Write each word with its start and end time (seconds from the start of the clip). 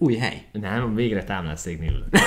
Új 0.00 0.14
hely. 0.16 0.42
Nem, 0.52 0.94
végre 0.94 1.24
támlászéknél 1.24 1.90
ülök. 1.92 2.08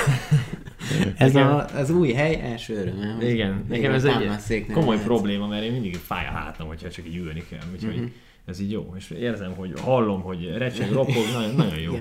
Ez 1.16 1.34
a, 1.34 1.64
az 1.68 1.90
új 1.90 2.12
hely 2.12 2.40
első 2.40 2.74
öröme. 2.74 3.16
Igen, 3.30 3.64
nekem 3.68 3.92
ez 3.92 4.04
egy 4.04 4.64
komoly 4.72 4.86
lehetsz. 4.94 5.04
probléma, 5.06 5.46
mert 5.46 5.64
én 5.64 5.72
mindig 5.72 5.96
fáj 5.96 6.26
a 6.26 6.30
hátam, 6.30 6.66
hogyha 6.66 6.90
csak 6.90 7.06
így 7.06 7.16
ülni 7.16 7.42
kell. 7.50 7.60
Úgyhogy 7.74 7.94
Mhm. 7.96 8.04
ez 8.44 8.60
így 8.60 8.70
jó. 8.70 8.94
És 8.96 9.10
érzem, 9.10 9.54
hogy 9.54 9.80
hallom, 9.80 10.20
hogy 10.22 10.52
recseg, 10.56 10.90
ropog, 10.98 11.24
nagyon, 11.34 11.54
nagyon 11.54 11.78
jó. 11.78 11.98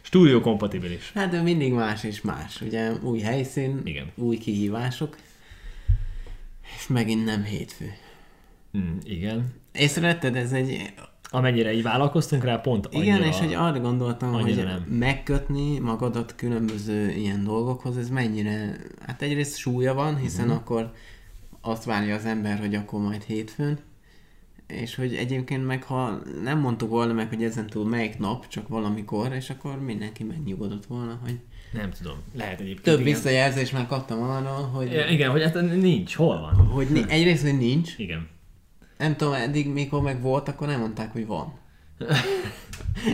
Stúdió 0.00 0.40
kompatibilis. 0.40 1.10
Hát 1.14 1.30
de 1.30 1.42
mindig 1.42 1.72
más 1.72 2.04
és 2.04 2.20
más. 2.20 2.60
Ugye 2.60 2.92
új 3.02 3.20
helyszín, 3.20 3.80
Igen. 3.84 4.06
új 4.14 4.36
kihívások, 4.38 5.16
és 6.76 6.86
megint 6.86 7.24
nem 7.24 7.44
hétfő. 7.44 7.92
Mm, 8.78 8.96
igen. 9.04 9.52
Észrevetted, 9.72 10.36
ez 10.36 10.52
egy... 10.52 10.92
Amennyire 11.30 11.72
így 11.72 11.82
vállalkoztunk 11.82 12.44
rá, 12.44 12.56
pont 12.56 12.86
annyira... 12.86 13.02
Igen, 13.16 13.22
és 13.28 13.38
hogy 13.38 13.54
arra 13.54 13.80
gondoltam, 13.80 14.32
hogy 14.32 14.56
nem. 14.56 14.80
megkötni 14.98 15.78
magadat 15.78 16.34
különböző 16.36 17.10
ilyen 17.10 17.44
dolgokhoz, 17.44 17.96
ez 17.96 18.08
mennyire... 18.08 18.76
Hát 19.06 19.22
egyrészt 19.22 19.56
súlya 19.56 19.94
van, 19.94 20.16
hiszen 20.16 20.46
Mhm. 20.46 20.54
akkor 20.54 20.92
azt 21.60 21.84
várja 21.84 22.14
az 22.14 22.24
ember, 22.24 22.58
hogy 22.58 22.74
akkor 22.74 23.00
majd 23.00 23.22
hétfőn, 23.22 23.78
és 24.66 24.94
hogy 24.94 25.14
egyébként 25.14 25.66
meg 25.66 25.82
ha 25.82 26.18
nem 26.42 26.58
mondtuk 26.58 26.88
volna 26.90 27.12
meg, 27.12 27.28
hogy 27.28 27.42
ezen 27.44 27.66
túl 27.66 27.84
melyik 27.88 28.18
nap, 28.18 28.48
csak 28.48 28.68
valamikor, 28.68 29.32
és 29.32 29.50
akkor 29.50 29.80
mindenki 29.80 30.24
megnyugodott 30.24 30.86
volna, 30.86 31.18
hogy 31.24 31.38
Nem 31.72 31.90
tudom. 31.90 32.16
Lehet 32.34 32.60
egyébként. 32.60 32.82
több 32.82 33.00
igen. 33.00 33.12
visszajelzést 33.12 33.72
már 33.72 33.86
kaptam 33.86 34.22
arról, 34.22 34.66
hogy, 34.74 35.04
Igen, 35.10 35.30
hogy 35.30 35.42
hát 35.42 35.54
nincs. 35.80 36.14
Hol 36.14 36.40
van? 36.40 36.66
hogy 36.66 36.86
ni- 36.90 37.04
egyrészt, 37.10 37.42
hogy 37.42 37.58
nincs, 37.58 37.94
Igen. 37.98 38.28
Nem 38.98 39.16
tudom, 39.16 39.32
eddig 39.32 39.68
mikor 39.68 40.02
meg 40.02 40.20
volt, 40.20 40.48
akkor 40.48 40.66
nem 40.66 40.80
mondták, 40.80 41.12
hogy 41.12 41.26
van. 41.26 41.52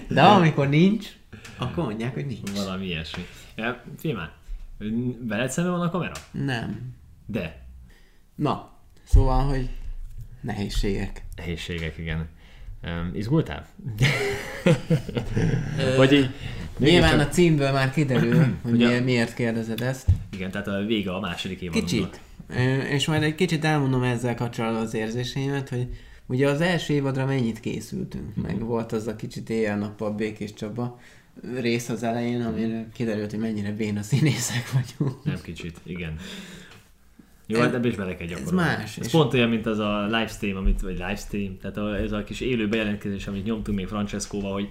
De 0.08 0.22
amikor 0.22 0.68
nincs, 0.68 1.06
akkor 1.56 1.84
mondják, 1.84 2.14
hogy 2.14 2.26
nincs. 2.26 2.50
Valami 2.54 2.86
ilyesmi. 2.86 3.22
Ja, 3.56 3.82
Filmán, 3.98 4.30
veled 5.20 5.50
szemben 5.50 5.72
van 5.72 5.86
a 5.86 5.91
kamera? 5.91 6.12
Nem. 6.30 6.94
De. 7.26 7.62
Na, 8.34 8.72
szóval, 9.04 9.42
hogy 9.44 9.68
nehézségek. 10.41 11.24
Nehézségek, 11.36 11.98
igen. 11.98 12.28
Um, 12.82 13.10
izgultál? 13.14 13.66
Vagy 15.96 16.12
így... 16.12 16.30
Nyilván 16.78 17.10
mégiscsak- 17.10 17.28
a 17.30 17.34
címből 17.34 17.72
már 17.72 17.91
kiderül, 17.92 18.44
hogy 18.62 18.72
Ugye- 18.72 18.86
miért, 18.86 19.04
miért 19.04 19.34
kérdezed 19.34 19.80
ezt. 19.80 20.06
Igen, 20.32 20.50
tehát 20.50 20.66
a 20.66 20.84
vége 20.86 21.14
a 21.14 21.20
második 21.20 21.60
évadunknak. 21.60 21.91
Kicsit. 21.91 22.20
És 22.91 23.06
majd 23.06 23.23
egy 23.23 23.34
kicsit 23.34 23.64
elmondom 23.64 24.03
ezzel 24.03 24.34
kapcsolatban 24.34 24.83
az 24.83 24.95
érzéseimet, 24.95 25.69
hogy 25.69 25.87
ugye 26.27 26.48
az 26.48 26.61
első 26.61 26.95
évadra 26.95 27.27
mennyit 27.27 27.61
készültünk, 27.61 28.37
meg 28.42 28.59
volt 28.64 28.92
az 28.92 29.06
a 29.06 29.17
kicsit 29.17 29.50
éjjel-nappal 29.50 30.11
Békés 30.12 30.53
Csaba 30.55 31.00
rész 31.61 31.89
az 31.89 32.03
elején, 32.03 32.42
amire 32.42 32.89
kiderült, 32.95 33.31
hogy 33.31 33.41
mennyire 33.41 33.72
béna 33.72 34.03
színészek 34.03 34.72
vagyunk. 34.72 35.25
Nem 35.25 35.39
kicsit, 35.42 35.77
igen. 35.83 36.15
Jó, 37.47 37.59
Ez- 37.59 37.65
hát 37.65 37.75
ebbe 37.75 37.89
is 37.89 37.95
bele 37.95 38.17
kell 38.17 38.27
gyakorolni. 38.27 38.56
más, 38.56 38.98
Ez 38.98 39.06
és- 39.06 39.12
pont 39.12 39.34
olyan, 39.34 39.48
mint 39.48 39.67
az 39.67 39.78
a 39.78 40.05
livestream, 40.05 40.56
amit, 40.56 40.81
vagy 40.81 40.92
livestream, 40.92 41.56
tehát 41.61 41.77
a, 41.77 41.97
ez 41.97 42.12
a 42.12 42.25
kis 42.25 42.41
élő 42.41 42.69
bejelentkezés, 42.69 43.27
amit 43.27 43.45
nyomtunk 43.45 43.78
még 43.78 43.87
Francescóval, 43.87 44.53
hogy 44.53 44.69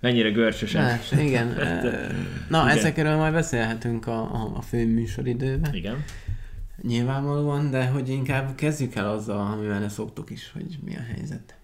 mennyire 0.00 0.30
görcsösen. 0.30 0.82
Más, 0.82 1.12
igen. 1.12 1.46
Na, 2.48 2.62
Igen. 2.64 2.76
ezekről 2.78 3.16
majd 3.16 3.32
beszélhetünk 3.32 4.06
a, 4.06 4.20
a, 4.20 4.52
a 4.56 4.60
fő 4.62 4.86
műsoridőben. 4.86 5.74
Igen. 5.74 6.04
Nyilvánvalóan, 6.82 7.70
de 7.70 7.86
hogy 7.86 8.08
inkább 8.08 8.54
kezdjük 8.54 8.94
el 8.94 9.10
azzal, 9.10 9.52
amivel 9.52 9.80
ne 9.80 9.88
szoktuk 9.88 10.30
is, 10.30 10.50
hogy 10.52 10.78
mi 10.84 10.96
a 10.96 11.02
helyzet. 11.14 11.56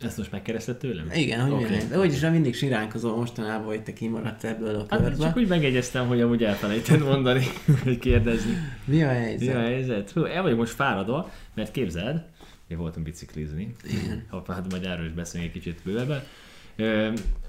Ezt 0.00 0.16
most 0.16 0.30
megkereszted 0.30 0.76
tőlem? 0.76 1.10
Igen, 1.14 1.40
hogy 1.40 1.50
okay. 1.50 1.62
mi 1.62 1.68
a 1.68 1.68
Oké. 1.70 1.78
helyzet. 1.78 1.98
Úgyis 1.98 2.20
már 2.20 2.30
mindig 2.30 2.54
siránkozol 2.54 3.16
mostanában, 3.16 3.66
hogy 3.66 3.82
te 3.82 3.92
kimaradsz 3.92 4.44
ebből 4.44 4.74
a 4.74 4.86
Hát 4.88 5.00
körből. 5.00 5.26
csak 5.26 5.36
úgy 5.36 5.48
megegyeztem, 5.48 6.06
hogy 6.06 6.20
amúgy 6.20 6.44
elfelejted 6.44 7.02
mondani, 7.04 7.44
hogy 7.84 7.98
kérdezni. 7.98 8.56
Mi 8.84 9.02
a 9.02 9.08
helyzet? 9.08 9.48
Mi 9.48 9.54
a 9.54 9.60
helyzet? 9.60 10.10
Hú, 10.10 10.24
el 10.24 10.42
vagyok 10.42 10.58
most 10.58 10.72
fáradva, 10.72 11.30
mert 11.54 11.70
képzeld, 11.70 12.22
mi 12.68 12.74
voltunk 12.74 13.06
biciklizni. 13.06 13.74
Igen. 13.84 14.26
Ha, 14.30 14.44
hát 14.48 14.70
majd 14.70 14.84
erről 14.84 15.06
is 15.06 15.12
beszélünk 15.12 15.54
egy 15.54 15.62
kicsit 15.62 15.80
bővebben. 15.84 16.22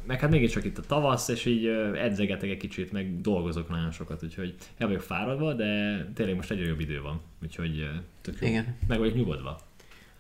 Meg 0.06 0.20
hát 0.20 0.30
mégiscsak 0.30 0.64
itt 0.64 0.78
a 0.78 0.82
tavasz, 0.82 1.28
és 1.28 1.46
így 1.46 1.66
edzegetek 1.96 2.50
egy 2.50 2.58
kicsit, 2.58 2.92
meg 2.92 3.22
dolgozok 3.22 3.70
nagyon 3.70 3.92
sokat, 3.92 4.24
úgyhogy 4.24 4.56
el 4.78 4.88
vagyok 4.88 5.02
fáradva, 5.02 5.54
de 5.54 6.04
tényleg 6.14 6.36
most 6.36 6.52
egyre 6.52 6.66
jobb 6.68 6.80
idő 6.80 7.02
van, 7.02 7.22
úgyhogy 7.42 7.90
tök 8.22 8.36
jó. 8.42 8.48
Igen. 8.48 8.76
Meg 8.88 8.98
vagyok 9.00 9.16
nyugodva, 9.16 9.60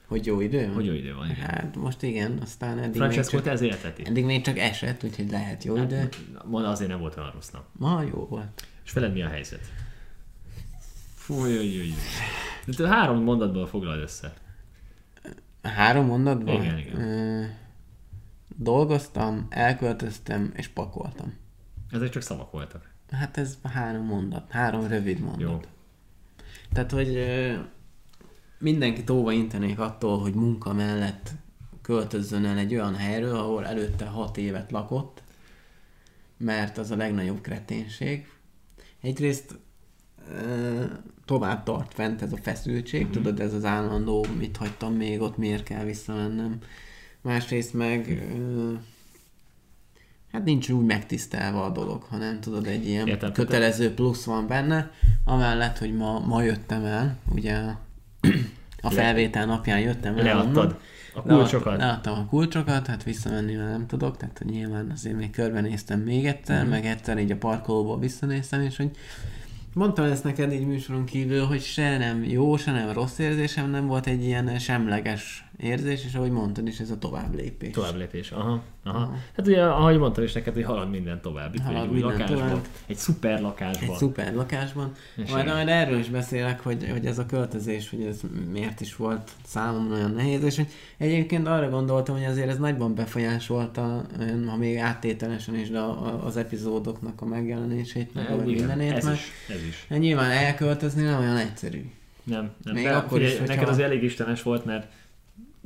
Hogy 0.07 0.25
jó 0.25 0.41
idő 0.41 0.65
van? 0.65 0.73
hogy 0.73 0.85
jó 0.85 0.93
idő 0.93 1.13
van. 1.13 1.29
Igen. 1.29 1.39
Hát 1.39 1.75
most 1.75 2.03
igen, 2.03 2.37
aztán 2.41 2.77
eddig 2.77 2.89
még, 2.89 2.95
Francesco, 2.95 3.35
csak, 3.35 3.45
te 3.45 3.51
ez 3.51 3.61
eddig 4.03 4.25
még 4.25 4.41
csak 4.41 4.57
esett, 4.57 5.03
úgyhogy 5.03 5.29
lehet 5.29 5.63
jó 5.63 5.77
idő. 5.77 6.09
Ma 6.45 6.67
azért 6.67 6.89
nem 6.89 6.99
volt 6.99 7.17
olyan 7.17 7.31
rossz 7.31 7.49
nap. 7.49 7.65
Ma 7.71 8.01
jó 8.01 8.25
volt. 8.29 8.67
És 8.85 8.91
veled 8.93 9.13
mi 9.13 9.21
a 9.21 9.27
helyzet? 9.27 9.71
Fú, 11.15 11.45
jó, 11.45 11.61
jó, 11.61 11.83
jó. 11.83 11.93
De 12.77 12.87
három 12.87 13.23
mondatból 13.23 13.67
foglald 13.67 14.01
össze. 14.01 14.33
Három 15.61 16.05
mondatban? 16.05 16.61
Igen, 16.61 16.77
igen. 16.77 17.01
Ö, 17.01 17.45
dolgoztam, 18.55 19.45
elköltöztem 19.49 20.51
és 20.55 20.67
pakoltam. 20.67 21.33
Ezek 21.91 22.09
csak 22.09 22.21
szavak 22.21 22.51
voltak. 22.51 22.91
Hát 23.11 23.37
ez 23.37 23.57
három 23.63 24.05
mondat, 24.05 24.51
három 24.51 24.87
rövid 24.87 25.19
mondat. 25.19 25.39
Jó. 25.41 25.59
Tehát, 26.73 26.91
hogy 26.91 27.19
mindenkit 28.59 29.09
óva 29.09 29.31
intenék 29.31 29.79
attól, 29.79 30.19
hogy 30.19 30.33
munka 30.33 30.73
mellett 30.73 31.31
költözzön 31.81 32.45
el 32.45 32.57
egy 32.57 32.73
olyan 32.73 32.95
helyről, 32.95 33.35
ahol 33.35 33.65
előtte 33.65 34.05
hat 34.05 34.37
évet 34.37 34.71
lakott, 34.71 35.23
mert 36.37 36.77
az 36.77 36.91
a 36.91 36.95
legnagyobb 36.95 37.41
kreténség. 37.41 38.27
Egyrészt 39.01 39.59
tovább 41.25 41.63
tart 41.63 41.93
fent 41.93 42.21
ez 42.21 42.33
a 42.33 42.37
feszültség, 42.37 43.01
Mhm. 43.01 43.09
mm-hmm. 43.09 43.23
tudod, 43.23 43.39
ez 43.39 43.53
az 43.53 43.65
állandó, 43.65 44.25
mit 44.37 44.57
hagytam 44.57 44.93
még 44.93 45.21
ott, 45.21 45.37
miért 45.37 45.63
kell 45.63 45.83
visszamennem. 45.83 46.59
Másrészt 47.23 47.73
meg 47.73 48.23
ö, 48.37 48.73
hát 50.31 50.43
nincs 50.43 50.69
úgy 50.69 50.85
megtisztelve 50.85 51.59
a 51.59 51.69
dolog, 51.69 52.03
hanem 52.03 52.39
tudod, 52.39 52.67
egy 52.67 52.87
ilyen 52.87 53.07
Értem, 53.07 53.31
kötelező 53.31 53.93
plusz 53.93 54.23
van 54.23 54.47
benne, 54.47 54.91
amellett, 55.25 55.77
hogy 55.77 55.95
ma, 55.95 56.19
ma 56.19 56.41
jöttem 56.41 56.85
el, 56.85 57.17
ugye 57.31 57.55
a, 58.81 58.89
felvétel 58.89 59.45
napján 59.45 59.79
jöttem 59.79 60.17
el. 60.17 60.23
Leadtad 60.23 60.57
onnan. 60.57 60.77
a 61.13 61.21
kulcsokat. 61.21 61.77
Lead- 61.77 61.79
Leadtam 61.79 62.19
a 62.19 62.25
kulcsokat, 62.25 62.87
hát 62.87 63.03
visszamenni 63.03 63.55
már 63.55 63.69
nem 63.69 63.87
tudok, 63.87 64.17
tehát 64.17 64.37
hogy 64.37 64.47
nyilván 64.47 64.91
azért 64.91 65.17
még 65.17 65.31
körbenéztem 65.31 65.99
még 65.99 66.25
egyszer, 66.25 66.65
mm. 66.65 66.69
meg 66.69 66.85
egyszer 66.85 67.17
így 67.17 67.31
a 67.31 67.37
parkolóból 67.37 67.99
visszanéztem, 67.99 68.61
és 68.61 68.77
hogy 68.77 68.91
mondtam 69.73 70.05
ezt 70.05 70.23
neked 70.23 70.53
így 70.53 70.65
műsoron 70.65 71.05
kívül, 71.05 71.45
hogy 71.45 71.61
se 71.61 71.97
nem 71.97 72.23
jó, 72.23 72.57
se 72.57 72.71
nem 72.71 72.91
rossz 72.91 73.17
érzésem, 73.17 73.69
nem 73.69 73.87
volt 73.87 74.07
egy 74.07 74.23
ilyen 74.23 74.59
semleges 74.59 75.45
érzés, 75.57 76.05
és 76.05 76.13
ahogy 76.15 76.31
mondtad 76.31 76.67
is, 76.67 76.79
ez 76.79 76.89
a 76.91 76.97
tovább 76.97 77.35
lépés. 77.35 77.71
Tovább 77.73 77.95
lépés, 77.95 78.31
aha, 78.31 78.61
aha. 78.83 79.15
Hát 79.35 79.47
ugye, 79.47 79.63
ahogy 79.63 79.97
mondtam 79.97 80.23
is 80.23 80.33
neked, 80.33 80.53
hogy 80.53 80.63
halad 80.63 80.89
minden 80.89 81.21
tovább. 81.21 81.55
Itt 81.55 81.61
Halad 81.61 81.83
egy 81.83 81.89
minden 81.89 82.09
lakásban, 82.11 82.37
tovább. 82.47 82.65
egy 82.85 82.95
szuper 82.95 83.41
lakásban. 83.41 83.89
Egy 83.89 83.95
szuper 83.95 84.33
lakásban. 84.33 84.91
És 85.15 85.29
Majd, 85.31 85.45
majd 85.45 85.67
erről 85.67 85.99
is 85.99 86.09
beszélek, 86.09 86.59
hogy, 86.59 86.89
hogy 86.91 87.05
ez 87.05 87.19
a 87.19 87.25
költözés, 87.25 87.89
hogy 87.89 88.01
ez 88.01 88.19
miért 88.51 88.81
is 88.81 88.95
volt 88.95 89.31
számomra 89.45 89.95
olyan 89.95 90.11
nehéz, 90.11 90.43
és 90.43 90.55
hogy 90.55 90.67
egyébként 90.97 91.47
arra 91.47 91.69
gondoltam, 91.69 92.15
hogy 92.15 92.25
azért 92.25 92.49
ez 92.49 92.57
nagyban 92.57 92.95
befolyásolta, 92.95 94.05
ha 94.47 94.57
még 94.57 94.77
áttételesen 94.77 95.55
is, 95.55 95.69
de 95.69 95.79
az 96.23 96.37
epizódoknak 96.37 97.21
a 97.21 97.25
megjelenését, 97.25 98.13
meg 98.13 98.25
Ja, 98.29 98.35
a 98.35 98.43
mindenét, 98.43 98.91
ez 98.91 99.07
is, 99.07 99.31
ez 99.49 99.63
is. 99.67 99.85
Hát 99.89 99.99
nyilván 99.99 100.31
elköltözni 100.31 101.03
nem 101.03 101.19
olyan 101.19 101.37
egyszerű. 101.37 101.91
Nem, 102.23 102.51
nem. 102.63 102.73
Még 102.73 102.83
de 102.83 102.93
akkor 102.93 103.17
figyelj, 103.17 103.33
is, 103.33 103.39
hogyha- 103.39 103.55
Neked 103.55 103.69
az 103.69 103.79
elég 103.79 104.03
istenes 104.03 104.41
volt, 104.43 104.65
mert 104.65 104.87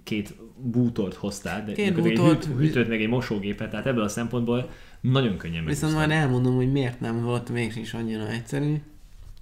két 0.08 0.36
bútort 0.58 1.14
hoztál, 1.16 1.60
de 1.66 1.72
Két 1.74 1.76
két 1.76 2.06
egy 2.06 2.16
bútort- 2.16 2.46
hűt, 2.46 2.58
hűtőt, 2.58 2.88
meg 2.88 3.02
egy 3.02 3.08
mosógépet, 3.10 3.70
tehát 3.70 3.86
ebből 3.86 4.04
a 4.04 4.08
szempontból 4.08 4.70
nagyon 5.02 5.38
könnyen 5.38 5.66
Viszont 5.66 5.94
megúsztad. 5.94 6.08
majd 6.18 6.24
elmondom, 6.24 6.56
hogy 6.56 6.72
miért 6.72 7.00
nem 7.00 7.22
volt 7.24 7.50
mégis 7.50 7.94
annyira 7.94 8.28
egyszerű. 8.28 8.76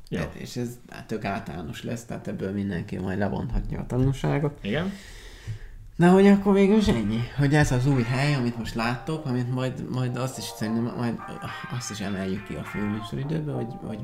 Ja. 0.10 0.32
És 0.34 0.56
ez 0.56 0.70
hát, 0.90 1.08
tök 1.08 1.26
általános 1.26 1.84
lesz, 1.84 2.06
tehát 2.06 2.28
ebből 2.28 2.52
mindenki 2.52 2.98
majd 2.98 3.18
levonhatja 3.18 3.80
a 3.80 3.86
tanulságot. 3.86 4.58
Igen? 4.62 4.92
Na, 5.96 6.10
hogy 6.12 6.28
akkor 6.28 6.54
végül 6.54 6.78
is 6.78 6.88
ennyi. 6.88 7.20
Hogy 7.38 7.54
ez 7.54 7.72
az 7.72 7.88
új 7.88 8.02
hely, 8.04 8.34
amit 8.36 8.58
most 8.58 8.76
láttok, 8.76 9.26
amit 9.26 9.54
majd, 9.54 9.90
majd 9.92 10.18
azt 10.18 10.38
is 10.38 10.44
szerintem, 10.44 10.94
majd 10.98 11.16
azt 11.78 11.92
is 11.92 12.00
emeljük 12.00 12.44
ki 12.48 12.54
a 12.54 12.64
főműsoridőbe, 12.64 13.52
hogy, 13.52 13.74
hogy 13.84 14.00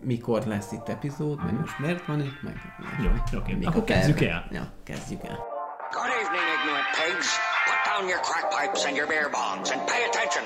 mikor 0.00 0.46
lesz 0.46 0.72
itt 0.72 0.88
epizód, 0.88 1.44
meg 1.44 1.58
most 1.60 1.78
miért 1.78 2.06
van 2.06 2.20
itt, 2.20 2.42
meg 2.42 2.54
Jó, 3.02 3.38
oké. 3.38 3.54
mik 3.54 3.66
Akkor 3.66 3.84
kezdjük 3.84 4.20
el. 4.20 4.48
Ja, 4.52 4.72
kezdjük 4.82 5.22
el. 5.24 5.38
Good 5.94 6.10
evening, 6.22 6.46
ignorant 6.56 6.88
pigs. 6.98 7.28
Put 7.68 7.80
down 7.90 8.08
your 8.08 8.18
crack 8.18 8.50
pipes 8.50 8.84
and 8.86 8.96
your 8.96 9.06
beer 9.06 9.28
bongs 9.30 9.70
and 9.72 9.80
pay 9.86 10.02
attention. 10.08 10.44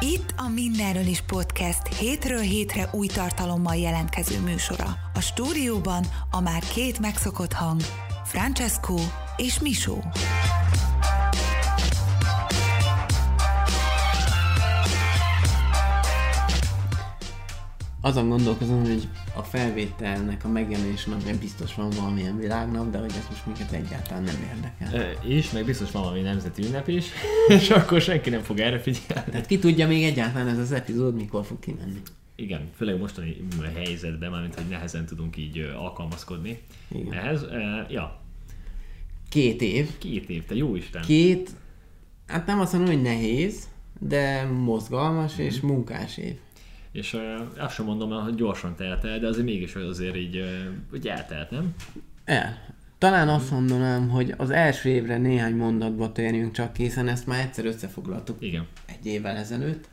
Itt 0.00 0.34
a 0.36 0.48
Mindenről 0.48 1.06
is 1.06 1.20
podcast 1.20 1.86
hétről 1.98 2.40
hétre 2.40 2.88
új 2.92 3.06
tartalommal 3.06 3.76
jelentkező 3.76 4.40
műsora. 4.40 4.96
A 5.14 5.20
stúdióban 5.20 6.04
a 6.30 6.40
már 6.40 6.62
két 6.74 6.98
megszokott 6.98 7.52
hang, 7.52 7.80
Francesco 8.24 8.98
és 9.36 9.58
Misó. 9.60 10.04
Azon 18.04 18.28
gondolkozom, 18.28 18.80
hogy 18.80 19.08
a 19.36 19.42
felvételnek 19.42 20.44
a 20.44 20.48
megjelenés 20.48 21.04
napján 21.04 21.38
biztos 21.38 21.74
van 21.74 21.90
valamilyen 21.90 22.38
világnap, 22.38 22.90
de 22.90 22.98
hogy 22.98 23.10
ez 23.18 23.26
most 23.30 23.46
minket 23.46 23.72
egyáltalán 23.72 24.22
nem 24.22 24.34
érdekel. 24.54 25.00
Ö, 25.24 25.28
És 25.28 25.50
meg 25.50 25.64
biztos 25.64 25.90
van 25.90 26.02
valami 26.02 26.20
nemzeti 26.20 26.62
ünnep 26.64 26.88
is, 26.88 27.06
és 27.58 27.70
akkor 27.70 28.00
senki 28.00 28.30
nem 28.30 28.42
fog 28.42 28.58
erre 28.58 28.78
figyelni. 28.80 29.30
Tehát 29.30 29.46
ki 29.46 29.58
tudja 29.58 29.86
még 29.86 30.04
egyáltalán 30.04 30.48
ez 30.48 30.58
az 30.58 30.72
epizód 30.72 31.14
mikor 31.14 31.44
fog 31.44 31.58
kimenni. 31.58 32.00
Igen, 32.36 32.68
főleg 32.76 32.98
mostani 32.98 33.36
helyzetben, 33.74 34.30
mármint 34.30 34.54
hogy 34.54 34.68
nehezen 34.68 35.06
tudunk 35.06 35.36
így 35.36 35.58
alkalmazkodni 35.78 36.60
Igen. 36.94 37.12
ehhez. 37.12 37.42
Ö, 37.42 37.58
Ja, 37.88 38.20
Két 39.28 39.62
év. 39.62 39.98
két 39.98 40.28
év, 40.30 40.44
te 40.44 40.54
jó 40.54 40.76
Isten. 40.76 41.02
Két, 41.02 41.50
hát 42.26 42.46
nem 42.46 42.60
azt 42.60 42.72
mondom, 42.72 42.92
hogy 42.94 43.02
nehéz, 43.02 43.68
de 43.98 44.44
mozgalmas 44.44 45.38
és 45.38 45.60
Mhm. 45.60 45.66
munkás 45.66 46.16
év. 46.16 46.34
És 46.92 47.12
uh, 47.12 47.20
azt 47.56 47.74
sem 47.74 47.84
mondom, 47.84 48.10
hogy 48.10 48.34
gyorsan 48.34 48.76
telt 48.76 49.04
el, 49.04 49.18
de 49.18 49.26
azért 49.26 49.46
mégis 49.46 49.74
azért 49.74 50.16
így, 50.16 50.36
uh, 50.36 50.46
hogy 50.90 51.06
eltelt, 51.06 51.50
nem? 51.50 51.74
El. 52.24 52.70
Talán 52.98 53.28
azt 53.28 53.50
mondanám, 53.50 54.08
hogy 54.08 54.34
az 54.36 54.50
első 54.50 54.88
évre 54.88 55.16
néhány 55.18 55.54
mondatba 55.54 56.12
térjünk 56.12 56.52
csak 56.52 56.76
hiszen 56.76 57.08
ezt 57.08 57.26
már 57.26 57.40
egyszer 57.40 57.64
összefoglaltuk 57.64 58.36
Igen. 58.42 58.66
egy 58.86 59.06
évvel 59.06 59.36
ezelőtt, 59.36 59.88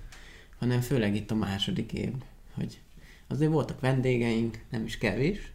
hanem 0.59 0.81
főleg 0.81 1.15
itt 1.15 1.31
a 1.31 1.35
második 1.35 1.93
év, 1.93 2.11
hogy 2.55 2.79
azért 3.27 3.51
voltak 3.51 3.79
vendégeink, 3.79 4.57
nem 4.71 4.83
is 4.85 4.97
kevés, 4.97 5.51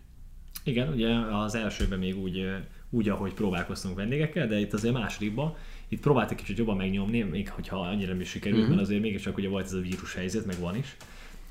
Igen, 0.65 0.89
ugye 0.89 1.09
az 1.15 1.55
elsőben 1.55 1.99
még 1.99 2.19
úgy, 2.19 2.47
úgy, 2.91 3.09
ahogy 3.09 3.33
próbálkoztunk 3.35 3.97
vendégekkel, 3.97 4.47
de 4.47 4.59
itt 4.61 4.73
azért 4.73 4.95
másodikban, 4.95 5.57
itt 5.89 6.01
próbáltak 6.01 6.37
kicsit 6.37 6.59
jobban 6.59 6.77
megnyomni, 6.77 7.23
még 7.23 7.49
hogyha 7.51 7.81
annyira 7.81 8.11
nem 8.11 8.21
is 8.21 8.29
sikerült, 8.29 8.61
Mhm. 8.61 8.67
mm-hmm. 8.69 8.77
mert 8.77 8.89
azért 8.89 9.03
mégiscsak 9.03 9.37
ugye 9.37 9.49
volt 9.49 9.65
ez 9.65 9.73
a 9.73 9.81
vírus 9.81 10.15
helyzet, 10.15 10.47
meg 10.47 10.59
van 10.59 10.77
is, 10.77 10.97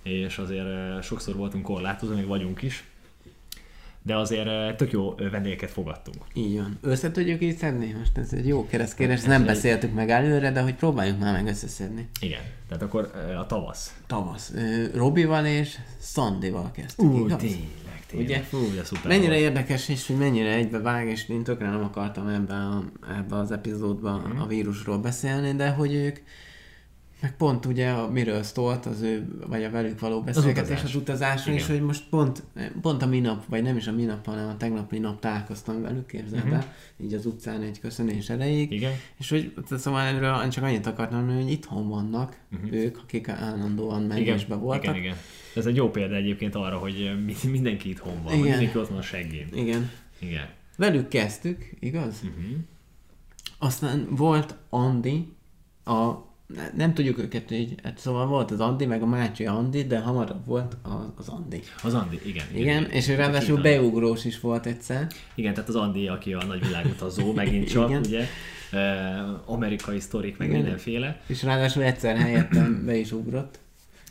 és 0.04 0.38
azért 0.38 1.04
sokszor 1.04 1.36
voltunk 1.36 1.64
korlátozva, 1.64 2.16
meg 2.16 2.26
vagyunk 2.28 2.62
is, 2.62 2.84
de 4.06 4.16
azért 4.16 4.78
tök 4.78 4.92
jó 4.92 5.16
vendégeket 5.16 5.72
fogadtunk. 5.72 6.18
így 6.34 6.58
van. 6.58 6.78
Össze 6.82 7.12
tudjuk 7.12 7.42
így 7.42 7.58
szedni? 7.58 7.96
Most 7.98 8.18
ez 8.18 8.34
egy 8.34 8.48
jó 8.48 8.68
keresztkérdés, 8.68 9.22
nem 9.24 9.42
egy- 9.42 9.48
beszéltük 9.48 9.94
meg 9.94 10.10
előre, 10.10 10.52
de 10.52 10.62
hogy 10.62 10.76
próbáljuk 10.76 11.20
már 11.20 11.34
meg 11.34 11.48
összeszedni. 11.48 12.10
Igen, 12.22 12.42
tehát 12.68 12.84
akkor 12.84 13.12
a 13.40 13.46
tavasz. 13.46 13.94
Tavasz. 14.08 14.54
Robival 14.94 15.46
és 15.46 15.78
Szandival 16.00 16.72
kezdtük, 16.72 17.14
igaz? 17.16 17.40
tényleg, 17.40 18.04
tényleg. 18.08 18.28
Ugye? 18.28 18.40
Fú, 18.40 18.76
de 18.76 18.84
szuper 18.84 19.06
Mennyire 19.08 19.28
volt. 19.34 19.40
érdekes 19.42 19.90
és 19.90 20.08
hogy 20.08 20.16
mennyire 20.18 20.54
egybevág, 20.54 21.08
és 21.08 21.30
én 21.30 21.44
tökre 21.44 21.70
nem 21.70 21.84
akartam 21.84 22.28
ebben, 22.28 22.62
a, 22.62 22.84
ebben 23.18 23.40
az 23.40 23.52
epizódban 23.52 24.20
Mhm. 24.20 24.40
a 24.42 24.48
vírusról 24.48 24.98
beszélni, 24.98 25.54
de 25.56 25.70
hogy 25.70 25.94
ők 25.94 26.18
meg 27.24 27.36
pont 27.36 27.66
ugye 27.66 27.90
a, 27.90 28.10
miről 28.10 28.44
szólt 28.44 28.86
az 28.86 29.02
ő, 29.02 29.28
vagy 29.48 29.64
a 29.64 29.70
velük 29.70 30.00
való 30.00 30.22
beszélgetés 30.22 30.96
utazás. 30.96 31.48
az 31.48 31.54
és 31.54 31.68
hogy 31.68 31.82
most 31.82 32.04
pont, 32.10 32.44
pont 32.82 33.02
a 33.02 33.06
minap, 33.06 33.46
vagy 33.46 33.64
nem 33.64 33.78
is 33.78 33.88
a 33.88 33.92
minap, 33.92 34.26
hanem 34.26 34.48
a 34.48 34.58
tegnapi 34.58 35.00
nap 35.00 35.20
találkoztam 35.20 35.82
velük, 35.82 36.06
képzeld 36.06 36.54
el, 36.54 36.74
így 36.98 37.14
az 37.14 37.26
utcán 37.26 37.62
egy 37.62 37.80
köszönés 37.80 38.30
erejéig, 38.30 38.72
Igen. 38.72 38.92
és 39.18 39.30
hogy 39.30 39.54
szóval 39.78 40.02
erről 40.02 40.48
csak 40.48 40.64
annyit 40.64 40.86
akartam 40.86 41.18
mondani, 41.18 41.42
hogy 41.42 41.52
itthon 41.52 41.90
vannak 41.90 42.38
ők, 42.72 42.98
akik 42.98 43.30
állandóan 43.30 44.02
menésbe 44.02 44.56
voltak. 44.56 44.84
Igen, 44.84 44.96
igen. 44.96 45.16
Ez 45.56 45.66
egy 45.66 45.76
jó 45.76 45.90
példa 45.90 46.16
egyébként 46.16 46.56
arra, 46.56 46.78
hogy 46.78 47.12
mindenki 47.52 47.90
itthon 47.90 48.24
van, 48.24 48.34
Igen. 48.34 48.48
mindenki 48.48 48.78
ott 48.78 48.88
van 48.88 48.98
a 48.98 49.02
seggén. 49.02 49.48
igen. 49.54 49.90
Igen. 50.20 50.50
Velük 50.78 51.08
kezdtük, 51.08 51.70
igaz? 51.80 52.22
Uh-huh. 52.24 52.58
Aztán 53.58 54.08
volt 54.10 54.56
Andi, 54.70 55.34
a, 55.84 56.32
nem 56.76 56.94
tudjuk 56.94 57.18
őket 57.18 57.52
így, 57.52 57.76
hát 57.84 57.98
szóval 57.98 58.28
volt 58.28 58.52
az 58.52 58.60
Andi, 58.60 58.86
meg 58.86 59.02
a 59.02 59.06
Mácsi 59.06 59.46
Andi, 59.46 59.84
de 59.84 60.00
hamarabb 60.00 60.46
volt 60.46 60.78
az, 60.82 60.92
az 61.18 61.28
Andi. 61.28 61.62
Az 61.84 61.94
Andi, 61.94 62.20
igen. 62.26 62.46
Igen, 62.54 62.86
és 62.86 63.08
ő 63.08 63.16
ráadásul 63.16 63.62
beugrós 63.62 64.26
is 64.26 64.40
volt 64.40 64.66
egyszer. 64.66 65.08
Igen, 65.36 65.54
tehát 65.54 65.70
az 65.70 65.76
Andi, 65.76 66.08
aki 66.08 66.34
a 66.34 66.44
nagy 66.44 66.66
világutazó, 66.66 67.34
megint 67.42 67.70
csak, 67.70 67.90
Igen. 67.90 68.02
ugye, 68.02 68.26
amerikai 69.46 70.00
sztorik, 70.00 70.38
meg 70.38 70.48
Igen. 70.48 70.62
mindenféle. 70.62 71.22
És 71.28 71.44
ráadásul 71.44 71.84
egyszer 71.84 72.18
helyettem 72.18 72.86
be 72.86 72.96
is 72.96 73.12
ugrott. 73.12 73.60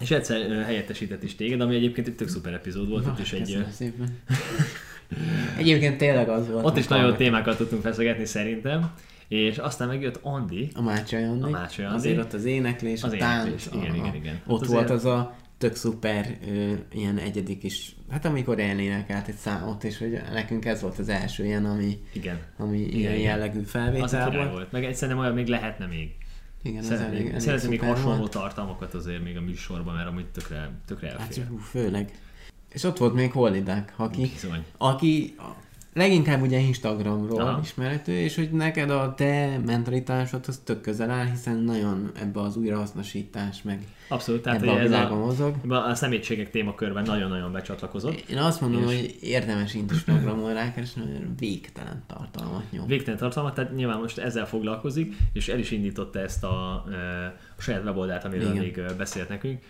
És 0.00 0.10
egyszer 0.10 0.64
helyettesített 0.64 1.22
is 1.22 1.34
téged, 1.34 1.60
ami 1.60 1.74
egyébként 1.74 2.06
egy 2.06 2.14
tök 2.14 2.28
szuper 2.28 2.52
epizód 2.52 2.88
volt, 2.88 3.06
ott 3.06 3.18
is 3.18 3.32
egy, 3.32 3.64
szépen. 3.70 4.18
Egyébként 5.58 5.98
tényleg 5.98 6.28
az 6.28 6.48
volt. 6.48 6.64
ott 6.64 6.76
is 6.76 6.86
nagyon 6.86 7.16
témákat 7.16 7.56
tudtunk 7.56 7.82
feszegetni 7.82 8.24
szerintem, 8.24 8.90
és 9.32 9.58
aztán 9.58 9.88
megjött 9.88 10.18
Andi, 10.22 10.68
A 10.74 10.82
Mácsi 10.82 11.16
Andi. 11.16 11.42
A 11.42 11.48
Mácsi 11.48 11.82
Andi. 11.82 11.94
Azért 11.96 12.18
ott 12.18 12.32
az 12.32 12.44
éneklés, 12.44 13.02
Az 13.02 13.12
a 13.12 13.16
tánc. 13.16 13.46
éneklés, 13.46 13.66
igen, 13.72 13.90
a, 13.90 13.94
igen, 13.96 14.14
igen. 14.14 14.40
Ott 14.46 14.60
Hát 14.60 14.68
volt 14.68 14.90
azért- 14.90 14.90
az 14.90 15.04
a 15.04 15.34
tök 15.58 15.74
szuper 15.74 16.38
ö, 16.48 16.72
ilyen 16.92 17.18
egyedik 17.18 17.62
is, 17.64 17.94
hát 18.10 18.24
amikor 18.24 18.58
elénekelt 18.60 19.28
egy 19.28 19.34
számot, 19.34 19.84
és 19.84 19.98
hogy 19.98 20.20
nekünk 20.32 20.64
ez 20.64 20.80
volt 20.82 20.98
az 20.98 21.08
első 21.08 21.44
ilyen, 21.44 21.64
ami, 21.64 21.98
igen, 22.12 22.38
ami 22.58 22.78
Igen, 22.78 22.90
ilyen 22.98 23.12
igen. 23.12 23.22
jellegű 23.24 23.60
az 23.60 23.70
felvétel 23.70 24.04
a 24.26 24.30
király 24.30 24.30
volt. 24.36 24.50
volt. 24.52 24.72
Meg 24.72 24.82
szerintem 24.94 25.18
olyan 25.18 25.34
még 25.34 25.46
lehetne 25.46 25.86
még. 25.86 26.10
Igen, 26.62 26.78
ez 26.78 26.86
Szeretnék, 26.86 27.46
elég, 27.46 27.68
még 27.68 27.80
hasonló 27.80 28.16
volt. 28.18 28.30
tartalmakat 28.30 28.94
azért 28.94 29.22
még 29.24 29.36
a 29.36 29.40
műsorban, 29.40 29.94
mert 29.94 30.08
amúgy 30.08 30.26
tökre, 30.26 30.70
tökre 30.86 31.08
Hát 31.10 31.20
elfér. 31.20 31.46
hú, 31.48 31.56
főleg. 31.56 32.10
És 32.72 32.84
ott 32.84 32.98
volt 32.98 33.14
még 33.14 33.32
Holidák, 33.32 33.92
aki, 33.96 34.20
Bizony. 34.20 34.64
aki 34.76 35.34
leginkább 35.92 36.42
ugye 36.42 36.58
Instagramról 36.58 37.40
Aha. 37.40 37.60
Ismerető, 37.62 38.12
és 38.12 38.34
hogy 38.34 38.50
neked 38.50 38.90
a 38.90 39.14
te 39.14 39.60
mentalitásod 39.66 40.44
az 40.46 40.60
tök 40.64 40.80
közel 40.80 41.10
áll, 41.10 41.26
hiszen 41.26 41.56
nagyon 41.56 42.10
ebbe 42.14 42.40
az 42.40 42.56
újrahasznosítás, 42.56 43.62
meg 43.62 43.86
Abszolút, 44.08 44.42
tehát 44.42 44.62
ebbe 44.62 44.70
a 44.70 44.78
világban 44.78 45.22
a, 45.22 45.24
mozog. 45.24 45.54
a 45.68 45.94
szemétségek 45.94 46.50
témakörben 46.50 47.02
nagyon-nagyon 47.02 47.52
becsatlakozott. 47.52 48.24
Én 48.30 48.38
azt 48.38 48.60
mondom, 48.60 48.82
És- 48.82 48.86
hogy 48.86 49.16
érdemes 49.20 49.74
Instagramon 49.74 50.52
rákeresni, 50.54 51.02
mert 51.12 51.38
végtelen 51.38 52.02
tartalmat 52.06 52.70
nyom. 52.70 52.86
Végtelen 52.86 53.18
tartalmat, 53.18 53.54
tehát 53.54 53.74
nyilván 53.74 53.98
most 53.98 54.18
ezzel 54.18 54.46
foglalkozik, 54.46 55.14
és 55.32 55.48
el 55.48 55.58
is 55.58 55.70
indította 55.70 56.20
ezt 56.20 56.44
a, 56.44 56.72
a 57.56 57.60
saját 57.60 57.84
weboldalt, 57.84 58.24
amiről 58.24 58.50
Igen. 58.50 58.62
még 58.62 58.80
beszélt 58.96 59.28
nekünk. 59.28 59.62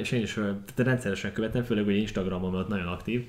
És 0.00 0.12
én 0.12 0.22
is 0.22 0.32
tehát 0.34 0.72
rendszeresen 0.76 1.32
követem, 1.32 1.62
főleg 1.62 1.84
hogy 1.84 1.96
Instagramon 1.96 2.54
ott 2.54 2.68
nagyon 2.68 2.86
aktív. 2.86 3.28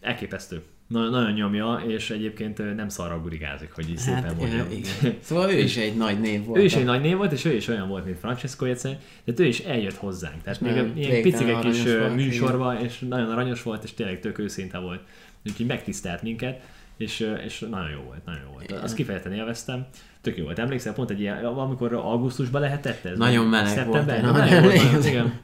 Elképesztő. 0.00 0.62
Nagyon, 0.88 1.10
nagyon 1.10 1.32
nyomja, 1.32 1.82
és 1.86 2.10
egyébként 2.10 2.74
nem 2.76 2.88
szarra 2.88 3.20
gurigázik, 3.20 3.72
hogy 3.72 3.90
így 3.90 3.96
szépen 3.98 4.22
Hát, 4.22 4.36
mondjam. 4.36 4.66
igen. 4.70 5.16
Szóval 5.22 5.50
ő 5.50 5.58
is 5.58 5.76
egy 5.76 5.96
nagy 5.96 6.20
név 6.20 6.44
volt. 6.44 6.60
Ő 6.60 6.64
is 6.64 6.74
egy 6.74 6.84
nagy 6.84 7.00
név 7.00 7.16
volt, 7.16 7.32
és 7.32 7.44
ő 7.44 7.52
is 7.52 7.68
olyan 7.68 7.88
volt, 7.88 8.04
mint 8.04 8.18
Francesco 8.18 8.64
egyszer, 8.64 8.98
de 9.24 9.32
ő 9.36 9.46
is 9.46 9.58
eljött 9.60 9.94
hozzánk. 9.96 10.42
Tehát 10.42 10.60
még 10.60 10.72
a- 10.76 10.86
ilyen 10.94 11.22
picike 11.22 11.58
kis 11.58 11.82
volt, 11.82 12.14
műsorban, 12.14 12.76
és 12.84 12.98
nagyon 12.98 13.30
aranyos 13.30 13.62
volt, 13.62 13.84
és 13.84 13.94
tényleg 13.94 14.20
tök 14.20 14.38
őszinte 14.38 14.78
volt. 14.78 15.00
Úgyhogy 15.46 15.66
megtisztelt 15.66 16.22
minket, 16.22 16.60
és, 16.96 17.32
és 17.44 17.58
nagyon 17.70 17.90
jó 17.90 18.00
volt, 18.00 18.24
nagyon 18.24 18.40
jó 18.44 18.50
volt. 18.52 18.72
Azt 18.72 18.94
kifejezetten 18.94 19.32
élveztem. 19.32 19.86
Tök 20.20 20.36
jó 20.36 20.44
volt. 20.44 20.58
Emlékszel, 20.58 20.92
pont 20.94 21.10
egy 21.10 21.20
ilyen, 21.20 21.44
amikor 21.44 21.92
augusztusban 21.94 22.60
lehetett 22.60 23.04
ez? 23.04 23.18
Nagyon 23.18 23.46
meleg 23.46 23.86
volt, 23.86 24.06
Nagyon 24.06 24.20
nagyon 24.32 24.62
meleg 24.62 24.90
volt, 24.92 25.06
igen. 25.06 25.38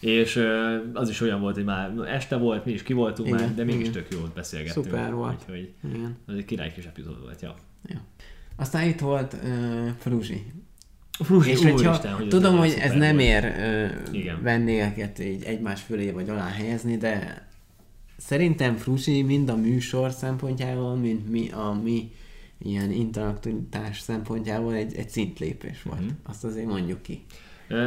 És 0.00 0.44
az 0.92 1.08
is 1.08 1.20
olyan 1.20 1.40
volt, 1.40 1.54
hogy 1.54 1.64
már 1.64 1.92
este 2.06 2.36
volt, 2.36 2.64
mi 2.64 2.72
is 2.72 2.82
ki 2.82 2.92
voltunk 2.92 3.28
Igen, 3.28 3.40
már, 3.40 3.54
de 3.54 3.64
mégis 3.64 3.80
igen. 3.80 3.92
tök 3.92 4.06
jó 4.12 4.18
volt 4.18 4.32
beszélgettünk. 4.32 4.84
Szuper 4.84 5.14
volt. 5.14 5.40
Úgyhogy 5.40 5.72
Igen. 5.84 6.16
az 6.26 6.34
egy 6.34 6.44
király 6.44 6.72
kis 6.72 6.84
epizód 6.84 7.20
volt, 7.20 7.42
ja. 7.42 7.54
Ja. 7.86 8.00
Aztán 8.56 8.88
itt 8.88 9.00
volt 9.00 9.32
uh, 9.32 9.88
Fruzsi. 9.98 10.42
Fruzsi, 11.10 11.50
És 11.50 11.62
hogyha 11.62 11.88
úristen, 11.88 12.12
hogy 12.12 12.28
tudom, 12.28 12.56
hogy 12.56 12.76
ez 12.80 12.92
nem 12.92 13.16
volt. 13.16 13.26
ér 13.26 13.44
ö, 13.44 13.86
Igen. 14.12 14.42
vendégeket 14.42 15.18
így 15.18 15.42
egymás 15.42 15.80
fölé 15.80 16.10
vagy 16.10 16.28
alá 16.28 16.48
helyezni, 16.48 16.96
de 16.96 17.46
szerintem 18.16 18.76
Fruzsi 18.76 19.22
mind 19.22 19.48
a 19.48 19.56
műsor 19.56 20.10
szempontjából, 20.10 20.96
mint 20.96 21.30
mi, 21.30 21.50
a 21.50 21.80
mi 21.82 22.10
ilyen 22.58 22.90
interaktivitás 22.90 24.00
szempontjából 24.00 24.74
egy, 24.74 24.94
egy 24.94 25.08
szintlépés 25.10 25.82
volt. 25.82 26.00
Mhm. 26.00 26.10
Azt 26.22 26.44
azért 26.44 26.66
mondjuk 26.66 27.02
ki. 27.02 27.24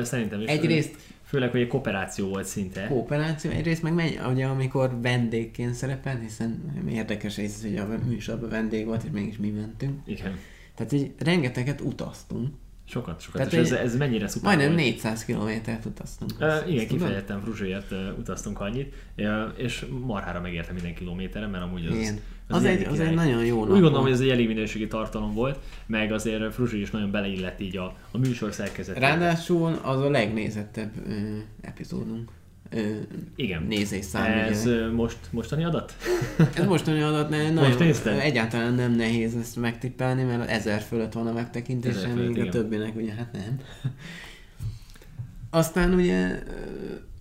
Szerintem 0.01 0.41
is. 0.41 0.47
Egyrészt 0.49 0.95
Főleg, 1.33 1.51
hogy 1.51 1.61
egy 1.61 1.67
kooperáció 1.67 2.27
volt 2.27 2.45
szinte. 2.45 2.87
kooperáció, 2.87 3.51
egyrészt 3.51 3.81
meg 3.81 3.93
megy, 3.93 4.19
ugye 4.31 4.45
amikor 4.45 5.01
vendégként 5.01 5.73
szerepel, 5.73 6.19
hiszen 6.19 6.83
érdekes 6.89 7.37
ez, 7.37 7.61
hogy 7.61 7.75
a 7.75 7.87
műsorban 8.05 8.49
vendég 8.49 8.85
volt, 8.85 9.03
és 9.03 9.09
mégis 9.11 9.37
mi 9.37 9.49
mentünk. 9.49 9.99
Igen. 10.05 10.39
Tehát 10.75 10.91
így 10.91 11.11
rengeteget 11.17 11.81
utaztunk. 11.81 12.49
Sokat, 12.93 13.21
sokat. 13.21 13.37
Tehát 13.49 13.53
és 13.53 13.59
ez, 13.59 13.71
ez 13.71 13.97
mennyire 13.97 14.27
szuper 14.27 14.55
Majdnem 14.55 14.75
volt. 14.75 14.85
400 14.89 15.25
kilométert 15.25 15.85
utaztunk. 15.85 16.31
Ö, 16.39 16.45
Azt- 16.45 16.67
igen, 16.67 16.87
tudod? 16.87 16.99
kifejezetten 17.01 17.41
Fruzsóért 17.41 17.91
uh, 17.91 17.97
utaztunk 18.17 18.59
annyit, 18.59 18.93
Ö, 19.15 19.43
és 19.55 19.85
marhára 20.05 20.41
megérte 20.41 20.73
minden 20.73 20.95
kilométeren, 20.95 21.49
mert 21.49 21.63
amúgy 21.63 21.85
az, 21.85 21.95
Igen. 21.95 22.19
Az, 22.47 22.63
elég 22.63 22.81
egy, 22.81 22.87
az 22.91 22.99
egy 22.99 23.13
nagyon 23.13 23.45
jó 23.45 23.59
Úgy 23.61 23.67
nap 23.67 23.79
gondolom, 23.79 24.01
hogy 24.01 24.11
ez 24.11 24.19
egy 24.19 24.29
elég 24.29 24.47
minőségi 24.47 24.87
tartalom 24.87 25.33
volt, 25.33 25.59
meg 25.85 26.11
azért 26.11 26.53
Fruzsi 26.53 26.81
is 26.81 26.91
nagyon 26.91 27.11
beleillett 27.11 27.59
így 27.59 27.77
a, 27.77 27.95
a 28.11 28.17
műsor 28.17 28.53
szerkezetébe. 28.53 29.07
Ráadásul 29.07 29.79
az 29.81 29.99
a 30.01 30.09
legnézettebb 30.09 30.91
ö, 31.07 31.37
epizódunk. 31.61 32.29
Igen. 33.35 33.63
Nézésszám. 33.63 34.31
Ez 34.31 34.65
ugye. 34.65 34.87
most, 34.87 35.17
mostani 35.31 35.63
adat? 35.63 35.95
Ez 36.57 36.65
mostani 36.65 37.01
adat, 37.01 37.29
ne, 37.29 37.41
Most 37.41 37.53
nagyon, 37.53 37.77
nézted? 37.77 38.19
egyáltalán 38.19 38.73
nem 38.73 38.91
nehéz 38.91 39.35
ezt 39.35 39.55
megtippelni, 39.55 40.23
mert 40.23 40.49
ezer 40.49 40.81
fölött 40.81 41.13
van 41.13 41.27
a 41.27 41.33
megtekintése, 41.33 42.07
míg 42.07 42.27
a 42.27 42.29
igen. 42.29 42.49
többinek 42.49 42.95
ugye 42.95 43.13
hát 43.13 43.31
nem. 43.31 43.59
Aztán 45.49 45.93
ugye 45.93 46.43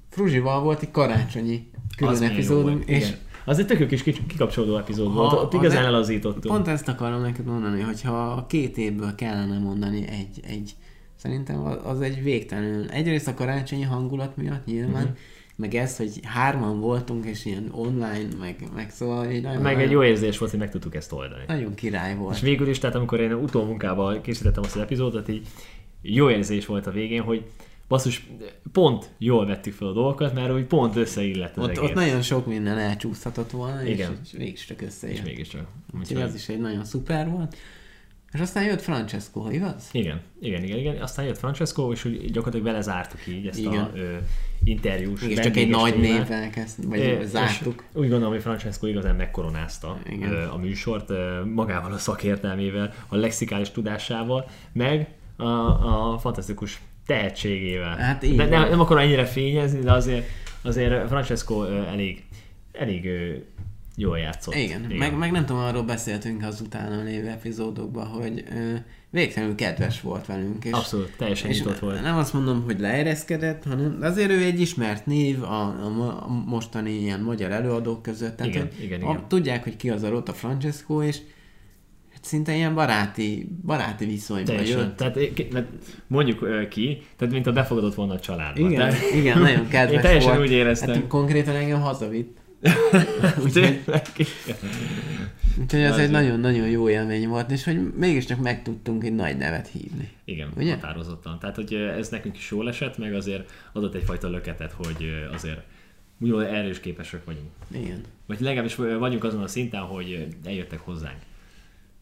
Fruzsival 0.09 0.63
volt 0.63 0.83
egy 0.83 0.91
karácsonyi 0.91 1.71
külön 1.97 2.23
epizódunk, 2.23 2.85
és 2.87 3.07
igen. 3.07 3.19
Az 3.45 3.59
egy 3.59 3.67
tök 3.67 3.89
kis 3.89 4.03
kikapcsolódó 4.03 4.77
epizód 4.77 5.15
volt, 5.15 5.33
ott 5.33 5.53
az 5.53 5.61
igazán 5.61 5.85
elazítottunk. 5.85 6.55
Pont 6.55 6.69
ezt 6.69 6.89
akarom 6.89 7.21
neked 7.21 7.45
mondani, 7.45 7.81
hogy 7.81 8.03
ha 8.03 8.47
két 8.49 8.77
évből 8.79 9.15
kellene 9.15 9.59
mondani 9.59 10.09
egy, 10.09 10.41
egy 10.49 10.75
szerintem 11.17 11.65
az- 11.85 12.01
egy 12.01 12.23
végtelenül. 12.23 12.89
Egyrészt 12.89 13.29
a 13.29 13.35
karácsonyi 13.35 13.83
hangulat 13.83 14.37
miatt 14.37 14.65
nyilván, 14.67 15.03
uh-huh. 15.03 15.17
Meg 15.57 15.75
ez, 15.75 15.97
hogy 15.97 16.21
hárman 16.23 16.81
voltunk, 16.81 17.25
és 17.25 17.45
ilyen 17.45 17.69
online, 17.71 18.29
meg, 18.39 18.57
meg 18.75 18.91
szóval 18.91 19.27
egy 19.27 19.43
nagyon, 19.43 19.63
Meg 19.63 19.81
egy 19.81 19.91
jó 19.91 20.05
érzés 20.05 20.39
volt, 20.39 20.51
hogy 20.51 20.61
meg 20.61 20.71
tudtuk 20.71 20.95
ezt 20.95 21.13
oldani. 21.13 21.43
nagyon 21.47 21.75
király 21.75 22.17
volt. 22.17 22.35
És 22.35 22.41
végül 22.41 22.69
is, 22.69 22.79
tehát 22.79 22.97
amikor 22.97 23.21
én 23.21 23.33
utómunkával 23.33 24.21
készítettem 24.21 24.63
azt 24.63 24.77
az 24.77 24.83
epizódot, 24.83 25.29
így 25.29 25.47
jó 26.03 26.31
érzés 26.31 26.67
volt 26.67 26.87
a 26.87 26.91
végén, 26.91 27.23
hogy 27.23 27.45
basszus, 27.89 28.27
pont 28.73 29.11
jól 29.19 29.47
vettük 29.47 29.73
fel 29.73 29.89
a 29.89 29.93
dolgokat, 29.93 30.35
mert 30.35 30.53
úgy 30.53 30.65
pont 30.65 30.97
összeillett 30.97 31.57
az 31.57 31.65
Ott, 31.65 31.71
egész. 31.71 31.83
ott 31.83 31.95
nagyon 31.95 32.23
sok 32.23 32.47
minden 32.47 32.79
elcsúszhatott 32.79 33.51
volna, 33.51 33.83
Igen. 33.87 34.13
és, 34.23 34.31
és 34.33 34.39
végig 34.39 34.65
csak 34.65 34.81
És 34.81 34.87
összejött. 34.87 35.25
mégiscsak. 35.25 35.67
Úgyhogy 35.99 36.21
az 36.23 36.35
is 36.35 36.49
egy 36.49 36.61
nagyon 36.61 36.85
szuper 36.85 37.29
volt. 37.31 37.57
És 38.33 38.41
aztán 38.41 38.65
jött 38.65 38.81
Francesco, 38.81 39.51
igaz? 39.51 39.89
Igen, 39.93 40.21
igen, 40.41 40.63
igen, 40.63 40.79
igen. 40.79 41.03
Aztán 41.03 41.25
jött 41.25 41.39
Francesco, 41.39 41.93
és 41.93 42.05
úgy 42.05 42.25
gyakorlatilag 42.25 42.67
vele 42.67 42.81
zártuk 42.81 43.27
így 43.27 43.47
ezt 43.47 43.59
Igen. 43.59 43.75
a 43.75 43.91
ö, 43.95 44.17
interjús 44.65 45.23
És 45.23 45.39
csak 45.39 45.57
egy 45.57 45.69
nagy 45.69 45.99
névvel 45.99 46.51
kezd, 46.51 46.89
vagy 46.89 46.99
É, 46.99 47.25
zártuk. 47.25 47.85
Úgy 47.93 48.09
gondolom, 48.09 48.33
hogy 48.33 48.43
Francesco 48.43 48.87
igazán 48.87 49.15
megkoronázta 49.17 49.99
Igen. 50.11 50.31
ö, 50.31 50.51
a 50.51 50.57
műsort 50.57 51.11
ö, 51.11 51.45
magával 51.45 51.93
a 51.93 51.99
szakértelmével, 51.99 52.95
a 53.09 53.17
lexikális 53.17 53.71
tudásával, 53.71 54.51
meg 54.73 55.09
a, 55.37 55.45
a 55.45 56.19
fantasztikus 56.19 56.81
tehetségével. 57.07 57.97
Hát 57.97 58.23
így 58.23 58.37
de, 58.37 58.47
nem, 58.47 58.69
nem 58.69 58.81
akarom 58.81 59.03
ennyire 59.03 59.25
fényezni, 59.25 59.81
de 59.81 59.93
azért, 59.93 60.27
azért 60.63 61.09
Francesco 61.09 61.65
ö, 61.65 61.83
elég, 61.83 62.25
elég 62.73 63.09
jól 63.97 64.19
játszott. 64.19 64.55
Igen, 64.55 64.85
Igen. 64.85 64.97
Meg, 64.97 65.17
meg 65.19 65.31
nem 65.31 65.47
tudom, 65.47 65.63
arról 65.63 65.83
beszéltünk 65.83 66.45
az 66.45 66.61
utána 66.61 67.03
lévő 67.03 67.29
epizódokban, 67.29 68.07
hogy 68.07 68.45
ö, 68.51 68.75
végtelenül 69.11 69.55
kedves 69.55 70.01
volt 70.01 70.27
velünk. 70.27 70.65
És, 70.65 70.73
Abszolút, 70.73 71.17
teljesen 71.17 71.51
és 71.51 71.59
nyitott 71.59 71.79
volt. 71.79 72.03
Nem 72.03 72.17
azt 72.17 72.33
mondom, 72.33 72.63
hogy 72.65 72.81
leereszkedett, 72.81 73.65
hanem 73.65 73.99
azért 74.01 74.31
ő 74.31 74.43
egy 74.43 74.61
ismert 74.61 75.07
név 75.07 75.43
a, 75.43 75.63
a, 75.63 76.27
mostani 76.47 76.91
ilyen 76.91 77.21
magyar 77.21 77.51
előadók 77.51 78.03
között. 78.03 78.37
Tehát, 78.37 78.53
Igen, 78.53 78.69
hogy 78.75 78.85
igen, 78.85 79.03
a, 79.03 79.11
igen. 79.11 79.29
Tudják, 79.29 79.63
hogy 79.65 79.77
ki 79.77 79.91
az 79.91 80.03
a 80.03 80.09
Rota 80.09 80.33
Francesco, 80.33 81.03
és 81.03 81.19
hát 82.13 82.25
szinte 82.25 82.55
ilyen 82.55 82.75
baráti, 82.75 83.49
baráti 83.67 84.05
viszonyban 84.05 84.57
Teljesen. 84.57 84.79
jött. 84.79 84.97
Tehát 84.97 85.17
eh, 85.17 85.65
mondjuk 86.07 86.69
ki, 86.69 87.03
tehát 87.17 87.35
mint 87.35 87.47
a 87.47 87.53
befogadott 87.53 87.95
volna 87.95 88.13
a 88.15 88.21
családba. 88.21 88.61
Igen, 88.61 88.75
Tehát, 88.75 89.15
igen, 89.15 89.39
nagyon 89.39 89.69
kedves 89.77 89.95
Én 89.95 90.01
teljesen 90.01 90.31
volt. 90.31 90.47
úgy 90.47 90.53
éreztem. 90.53 90.95
Hát 90.95 91.07
konkrétan 91.07 91.55
engem 91.55 91.81
hazavitt. 91.81 92.41
úgyhogy, 93.45 93.85
ez 95.69 95.93
Az 95.93 95.99
egy 95.99 96.11
nagyon-nagyon 96.11 96.69
jó 96.69 96.89
élmény 96.89 97.29
volt, 97.29 97.51
és 97.51 97.65
hogy 97.65 97.93
mégiscsak 97.95 98.39
meg 98.39 98.63
tudtunk 98.63 99.05
egy 99.05 99.15
nagy 99.15 99.37
nevet 99.37 99.69
hívni. 99.69 100.11
Igen, 100.25 100.49
Ugye? 100.57 100.75
Határozottan. 100.75 101.39
Tehát, 101.39 101.57
hogy 101.57 101.75
ez 101.75 102.09
nekünk 102.09 102.37
is 102.37 102.51
jól 102.51 102.69
esett, 102.69 102.99
meg 102.99 103.15
azért 103.15 103.53
adott 103.73 103.95
egyfajta 103.95 104.29
löketet, 104.29 104.73
hogy 104.73 105.29
azért 105.33 105.61
úgymond 106.19 106.43
erre 106.43 106.69
is 106.69 106.81
képesek 106.81 107.25
vagyunk. 107.25 107.51
Igen. 107.71 108.01
Vagy 108.27 108.41
legalábbis 108.41 108.75
vagyunk 108.75 109.25
azon 109.25 109.43
a 109.43 109.47
szinten, 109.47 109.81
hogy 109.81 110.37
eljöttek 110.45 110.81
hozzánk 110.81 111.19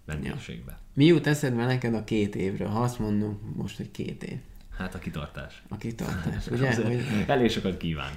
vendégségbe. 0.04 0.78
Mi 0.94 1.04
jut 1.04 1.26
eszedbe 1.26 1.66
neked 1.66 1.94
a 1.94 2.04
két 2.04 2.36
évről, 2.36 2.68
ha 2.68 2.80
azt 2.80 2.98
mondom 2.98 3.54
most, 3.56 3.76
hogy 3.76 3.90
két 3.90 4.22
év? 4.22 4.38
Hát 4.76 4.94
a 4.94 4.98
kitartás. 4.98 5.62
A 5.68 5.76
kitartás, 5.76 6.46
ugye? 6.52 6.74
Hogy 6.74 7.04
Elég 7.26 7.50
sokat 7.50 7.76
kíván. 7.76 8.10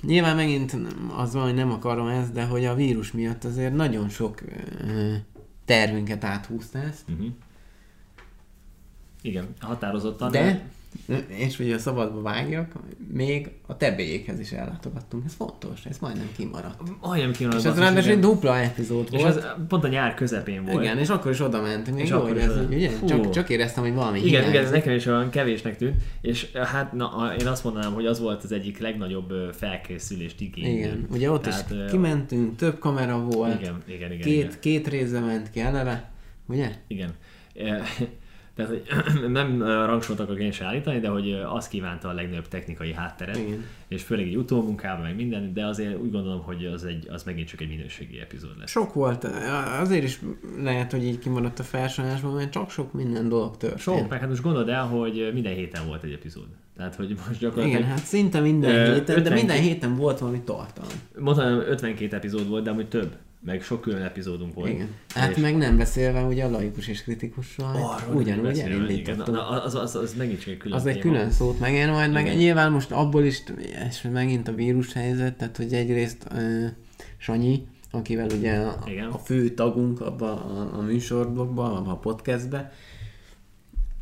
Nyilván 0.00 0.36
megint 0.36 0.76
az 1.16 1.34
van, 1.34 1.42
hogy 1.42 1.54
nem 1.54 1.70
akarom 1.70 2.06
ezt, 2.06 2.32
de 2.32 2.44
hogy 2.44 2.64
a 2.64 2.74
vírus 2.74 3.12
miatt 3.12 3.44
azért 3.44 3.74
nagyon 3.74 4.08
sok 4.08 4.40
tervünket 5.64 6.24
áthúzta 6.24 6.78
ezt. 6.78 7.04
Uh-huh. 7.08 7.26
Igen, 9.22 9.46
határozottan. 9.60 10.30
De, 10.30 10.70
és 11.28 11.56
hogy 11.56 11.72
a 11.72 11.78
szabadba 11.78 12.22
vágjak, 12.22 12.72
még 13.12 13.50
a 13.66 13.76
tebélyékhez 13.76 14.40
is 14.40 14.50
ellátogattunk. 14.52 15.24
Ez 15.26 15.34
fontos, 15.34 15.84
ez 15.84 15.98
majdnem 15.98 16.28
kimaradt. 16.36 16.80
Olyan 17.10 17.32
kínos. 17.32 17.54
És 17.54 17.64
ez 17.64 17.78
ráadásul 17.78 18.10
egy 18.10 18.18
dupla 18.18 18.58
epizód 18.58 19.08
És 19.10 19.20
volt. 19.22 19.36
az 19.36 19.46
pont 19.68 19.84
a 19.84 19.88
nyár 19.88 20.14
közepén 20.14 20.64
volt. 20.64 20.82
Igen, 20.82 20.98
és 20.98 21.08
akkor 21.08 21.30
is 21.30 21.40
oda 21.40 21.60
mentünk. 21.62 21.96
Még 21.96 22.04
És 22.04 22.10
jó, 22.10 22.16
akkor 22.18 22.36
ez 22.38 22.50
oda- 22.50 22.68
ugye? 22.74 22.90
Fú. 22.90 23.06
Csak, 23.06 23.30
csak 23.30 23.48
éreztem, 23.48 23.82
hogy 23.82 23.94
valami 23.94 24.18
Igen, 24.18 24.28
hiányzik. 24.30 24.50
igen, 24.52 24.64
ez 24.64 24.70
nekem 24.70 24.94
is 24.94 25.06
olyan 25.06 25.30
kevésnek 25.30 25.76
tűnt, 25.76 26.02
és 26.20 26.52
hát 26.52 26.92
na, 26.92 27.34
én 27.40 27.46
azt 27.46 27.64
mondanám, 27.64 27.92
hogy 27.92 28.06
az 28.06 28.20
volt 28.20 28.44
az 28.44 28.52
egyik 28.52 28.78
legnagyobb 28.78 29.30
ö, 29.30 29.48
felkészülést 29.52 30.40
igénylő. 30.40 30.70
Igen, 30.78 31.06
ugye 31.10 31.30
ott 31.30 31.42
Tehát, 31.42 31.70
is 31.70 31.76
ö, 31.76 31.84
kimentünk, 31.90 32.56
több 32.56 32.78
kamera 32.78 33.18
volt, 33.20 33.60
Igen, 33.60 33.82
igen, 33.86 34.12
igen. 34.12 34.20
két, 34.26 34.36
igen. 34.38 34.52
két 34.60 34.88
részre 34.88 35.20
ment 35.20 35.50
ki 35.50 35.60
eleve, 35.60 36.10
ugye? 36.46 36.70
igen. 36.88 37.10
Tehát, 38.66 38.82
hogy 39.18 39.30
nem 39.40 39.62
rangsorot 39.62 40.20
akarok 40.20 40.40
én 40.40 40.52
se 40.52 40.64
állítani, 40.64 41.00
de 41.00 41.08
hogy 41.08 41.30
ö, 41.30 41.42
azt 41.42 41.68
kívánta 41.68 42.08
a 42.08 42.12
legnagyobb 42.12 42.48
technikai 42.48 42.92
hátteret, 42.92 43.36
Igen. 43.36 43.64
és 43.88 44.02
főleg 44.02 44.26
egy 44.26 44.36
utómunkában, 44.36 45.02
meg 45.02 45.16
minden, 45.16 45.52
de 45.52 45.66
azért 45.66 45.98
úgy 45.98 46.10
gondolom, 46.10 46.42
hogy 46.42 46.64
az, 46.66 46.84
egy, 46.84 47.08
az 47.10 47.22
megint 47.22 47.48
csak 47.48 47.60
egy 47.60 47.68
minőségi 47.68 48.18
epizód 48.18 48.58
lesz. 48.58 48.70
Sok 48.70 48.94
volt, 48.94 49.24
azért 49.80 50.04
is 50.04 50.20
lehet, 50.62 50.90
hogy 50.90 51.04
így 51.04 51.18
kimaradt 51.18 51.58
a 51.58 51.62
felsorolásban, 51.62 52.32
mert 52.32 52.50
csak 52.50 52.70
sok 52.70 52.92
minden 52.92 53.28
dolog 53.28 53.56
történt. 53.56 53.80
Sok, 53.80 54.08
meg 54.08 54.20
hát 54.20 54.28
most 54.28 54.42
gondold 54.42 54.68
el, 54.68 54.86
hogy 54.86 55.30
minden 55.32 55.54
héten 55.54 55.86
volt 55.86 56.02
egy 56.02 56.12
epizód. 56.12 56.46
Tehát, 56.76 56.94
hogy 56.94 57.16
most 57.26 57.40
gyakorlatilag... 57.40 57.80
Igen, 57.80 57.90
hát 57.90 58.04
szinte 58.04 58.40
minden 58.40 58.74
Ö, 58.74 58.92
héten, 58.92 59.04
de 59.04 59.20
50 59.20 59.32
minden 59.32 59.60
héten 59.60 59.96
volt 59.96 60.18
valami 60.18 60.40
tartalom. 60.40 60.90
Mondtam, 61.18 61.46
52 61.46 62.16
epizód 62.16 62.48
volt, 62.48 62.64
de 62.64 62.70
amúgy 62.70 62.88
több. 62.88 63.16
Meg 63.42 63.62
sok 63.62 63.80
külön 63.80 64.02
epizódunk 64.02 64.54
volt. 64.54 64.68
Igen. 64.68 64.88
Hát 65.14 65.30
És- 65.30 65.42
meg 65.42 65.56
nem 65.56 65.76
beszélve 65.76 66.22
ugye 66.22 66.44
a 66.44 66.50
laikus 66.50 66.88
és 66.88 67.02
kritikusról, 67.02 67.68
Arról 67.68 68.16
ugyanúgy 68.16 68.58
elindítottunk. 68.58 69.36
Na, 69.36 69.48
az, 69.48 69.74
az, 69.74 69.96
az, 69.96 70.14
megint 70.14 70.40
csak 70.40 70.48
egy 70.48 70.56
külön 70.56 70.76
Az 70.78 70.86
egy 70.86 70.98
külön 70.98 71.30
szót 71.30 71.60
megér 71.60 71.90
majd, 71.90 72.12
meg 72.12 72.24
Igen. 72.24 72.36
nyilván 72.36 72.72
most 72.72 72.90
abból 72.90 73.24
is, 73.24 73.42
és 73.88 74.08
megint 74.12 74.48
a 74.48 74.54
vírus 74.54 74.92
helyzet, 74.92 75.36
tehát 75.36 75.56
hogy 75.56 75.72
egyrészt 75.72 76.26
uh, 76.32 76.64
Sanyi, 77.16 77.66
akivel 77.90 78.28
ugye 78.38 78.56
a, 78.56 78.82
Igen. 78.86 79.08
a 79.08 79.18
fő 79.18 79.48
tagunk 79.48 80.00
abba 80.00 80.44
a, 80.44 80.78
a 80.78 80.80
műsorblogban, 80.82 81.76
abba 81.76 81.90
a 81.90 81.96
podcastbe, 81.96 82.72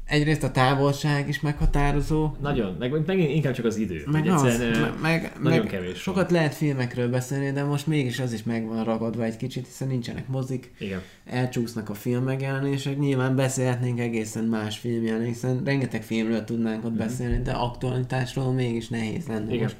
egyrészt 0.09 0.43
a 0.43 0.50
távolság 0.50 1.29
is 1.29 1.41
meghatározó, 1.41 2.31
Nagyon, 2.41 2.77
meg 2.79 3.07
megint 3.07 3.31
inkább 3.31 3.53
csak 3.53 3.65
az 3.65 3.77
idő. 3.77 4.03
meg, 4.07 4.27
az, 4.27 4.45
egyszerűen, 4.45 4.81
meg, 4.81 5.23
meg, 5.23 5.33
nagyon 5.43 5.59
meg 5.59 5.69
kevés 5.69 5.99
sokat 5.99 6.31
lehet 6.31 6.55
filmekről 6.55 7.09
beszélni, 7.09 7.53
de 7.53 7.65
most 7.65 7.87
mégis 7.87 8.19
az 8.19 8.33
is 8.33 8.43
meg 8.43 8.67
van 8.67 8.85
ragadva 8.85 9.25
egy 9.25 9.37
kicsit, 9.37 9.67
hiszen 9.67 9.88
nincsenek 9.88 10.29
mozik, 10.29 10.73
Igen. 10.79 11.03
elcsúsznak 11.25 11.88
a 11.88 11.95
film 11.95 12.25
megjelenések, 12.25 12.99
nyilván 12.99 13.37
beszélhetnénk 13.37 14.00
egészen 14.00 14.45
más 14.45 14.79
filmjelen, 14.79 15.25
hiszen 15.25 15.62
rengeteg 15.65 16.03
filmről 16.03 16.45
tudnánk 16.45 16.85
ott 16.85 16.93
beszélni, 16.97 17.43
de 17.43 17.53
aktualitásról 17.53 18.53
mégis 18.53 18.88
nehéz 18.88 19.27
lenne. 19.27 19.53
Igen. 19.53 19.62
most. 19.62 19.77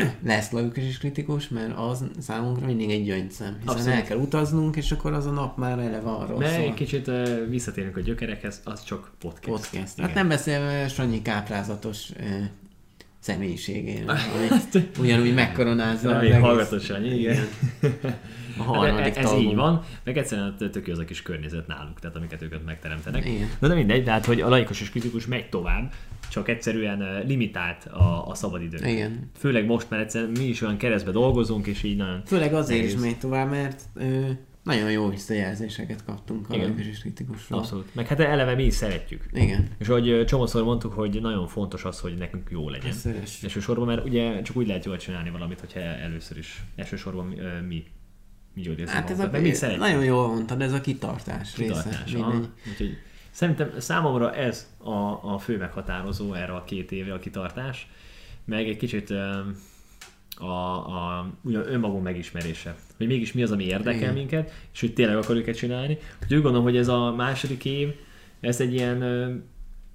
Lesz 0.26 0.50
laikus 0.50 0.84
is 0.84 0.98
kritikus, 0.98 1.48
mert 1.48 1.78
az 1.78 2.04
számunkra 2.20 2.66
mindig 2.66 2.90
egy 2.90 3.04
gyöngyszem, 3.04 3.56
hiszen 3.60 3.74
Abszolút. 3.76 3.94
el 3.98 4.02
kell 4.02 4.16
utaznunk, 4.18 4.76
és 4.76 4.92
akkor 4.92 5.12
az 5.12 5.26
a 5.26 5.30
nap 5.30 5.56
már 5.56 5.78
eleve 5.78 6.10
arról 6.10 6.38
De 6.38 6.48
szól. 6.48 6.62
egy 6.64 6.74
kicsit 6.74 7.06
uh, 7.06 7.48
visszatérünk 7.48 7.96
a 7.96 8.00
gyökerekhez, 8.00 8.60
az 8.64 8.84
csak 8.84 9.10
podcast. 9.20 9.70
Podcast. 9.70 9.92
Igen. 9.98 10.06
Hát 10.06 10.14
nem 10.14 10.28
beszélve 10.28 10.88
Sanyi 10.88 11.22
káprázatos 11.22 12.08
uh, 12.20 12.26
személyiségéről, 13.18 14.08
ami 14.34 14.48
ugyanúgy 14.98 15.34
megkoronázza 15.34 16.18
Még 16.18 16.32
hallgatós 16.32 16.90
annyi, 16.90 17.08
igen. 17.18 17.36
A 18.58 18.62
Hát 18.62 18.74
harmadik 18.74 19.16
ez 19.16 19.24
talmon. 19.24 19.42
így 19.44 19.54
van, 19.54 19.84
meg 20.04 20.18
egyszerűen 20.18 20.56
tök 20.58 20.86
jó 20.86 20.92
az 20.92 20.98
a 20.98 21.04
kis 21.04 21.22
környezet 21.22 21.66
náluk, 21.66 22.00
tehát 22.00 22.16
amiket 22.16 22.42
őket 22.42 22.64
megteremtenek. 22.64 23.26
Igen. 23.26 23.48
De, 23.58 23.68
de 23.68 23.74
mindegy, 23.74 24.04
tehát 24.04 24.24
hogy 24.26 24.40
a 24.40 24.48
laikus 24.48 24.80
és 24.80 24.90
kritikus 24.90 25.26
megy 25.26 25.48
tovább, 25.48 25.92
csak 26.32 26.48
egyszerűen 26.48 27.22
limitált 27.26 27.84
a, 27.84 28.28
a 28.28 28.34
szabadidő. 28.34 28.86
Igen. 28.88 29.30
Főleg 29.38 29.66
most, 29.66 29.90
mert 29.90 30.02
egyszerűen 30.02 30.30
mi 30.30 30.44
is 30.44 30.62
olyan 30.62 30.76
keresztbe 30.76 31.10
dolgozunk, 31.10 31.66
és 31.66 31.82
így 31.82 31.96
nagyon... 31.96 32.22
Főleg 32.26 32.54
azért 32.54 32.84
is 32.84 32.90
Nehéz. 32.94 33.04
megy 33.04 33.18
tovább, 33.18 33.50
mert 33.50 33.82
ö, 33.94 34.30
nagyon 34.62 34.90
jó 34.90 35.08
visszajelzéseket 35.08 36.04
kaptunk 36.04 36.50
a 36.50 36.54
Igen. 36.54 36.66
laikus 36.66 36.86
és 36.86 36.98
kritikusról. 36.98 37.58
Abszolút. 37.58 37.94
Meg 37.94 38.06
hát 38.06 38.20
eleve 38.20 38.54
mi 38.54 38.64
is 38.64 38.74
szeretjük. 38.74 39.24
Igen. 39.32 39.68
És 39.78 39.88
ahogy 39.88 40.08
ö, 40.08 40.24
csomószor 40.24 40.64
mondtuk, 40.64 40.92
hogy 40.92 41.20
nagyon 41.20 41.46
fontos 41.46 41.84
az, 41.84 42.00
hogy 42.00 42.14
nekünk 42.14 42.48
jó 42.50 42.68
legyen. 42.68 42.90
Összes. 42.90 43.42
Elsősorban, 43.42 43.86
mert 43.86 44.04
ugye 44.04 44.42
csak 44.42 44.56
úgy 44.56 44.66
lehet 44.66 44.84
jól 44.84 44.96
csinálni 44.96 45.30
valamit, 45.30 45.60
hogyha 45.60 45.80
először 45.80 46.38
is, 46.38 46.62
elsősorban 46.76 47.38
ö, 47.38 47.60
mi, 47.60 47.84
mi 48.54 48.62
jól 48.62 48.72
érzünk 48.74 48.88
Hát 48.90 49.10
ez 49.10 49.20
a, 49.62 49.76
nagyon 49.76 50.04
jól 50.04 50.28
mondtad, 50.28 50.60
ez 50.60 50.72
a 50.72 50.80
kitartás, 50.80 51.52
kitartás. 51.52 52.12
része. 52.12 52.24
aha. 52.24 52.40
Úgyhogy 52.70 52.96
szerintem 53.32 53.70
számomra 53.78 54.34
ez 54.34 54.74
a, 54.78 54.90
a 55.34 55.38
fő 55.38 55.56
meghatározó 55.56 56.32
erre 56.32 56.52
a 56.52 56.64
két 56.64 56.92
évre 56.92 57.14
a 57.14 57.18
kitartás, 57.18 57.88
meg 58.44 58.68
egy 58.68 58.76
kicsit 58.76 59.10
a, 60.36 60.46
a 60.46 61.26
ugyan 61.42 61.72
önmagunk 61.72 62.02
megismerése. 62.02 62.76
Hogy 62.96 63.06
mégis 63.06 63.32
mi 63.32 63.42
az, 63.42 63.50
ami 63.50 63.64
érdekel 63.64 64.00
Igen. 64.00 64.14
minket, 64.14 64.52
és 64.72 64.80
hogy 64.80 64.92
tényleg 64.92 65.16
akarjuk 65.16 65.46
ezt 65.48 65.58
csinálni. 65.58 65.98
Úgyhogy 66.22 66.36
úgy 66.36 66.42
gondolom, 66.42 66.64
hogy 66.64 66.76
ez 66.76 66.88
a 66.88 67.12
második 67.12 67.64
év, 67.64 67.94
ez 68.40 68.60
egy 68.60 68.74
ilyen 68.74 69.02
ö, 69.02 69.34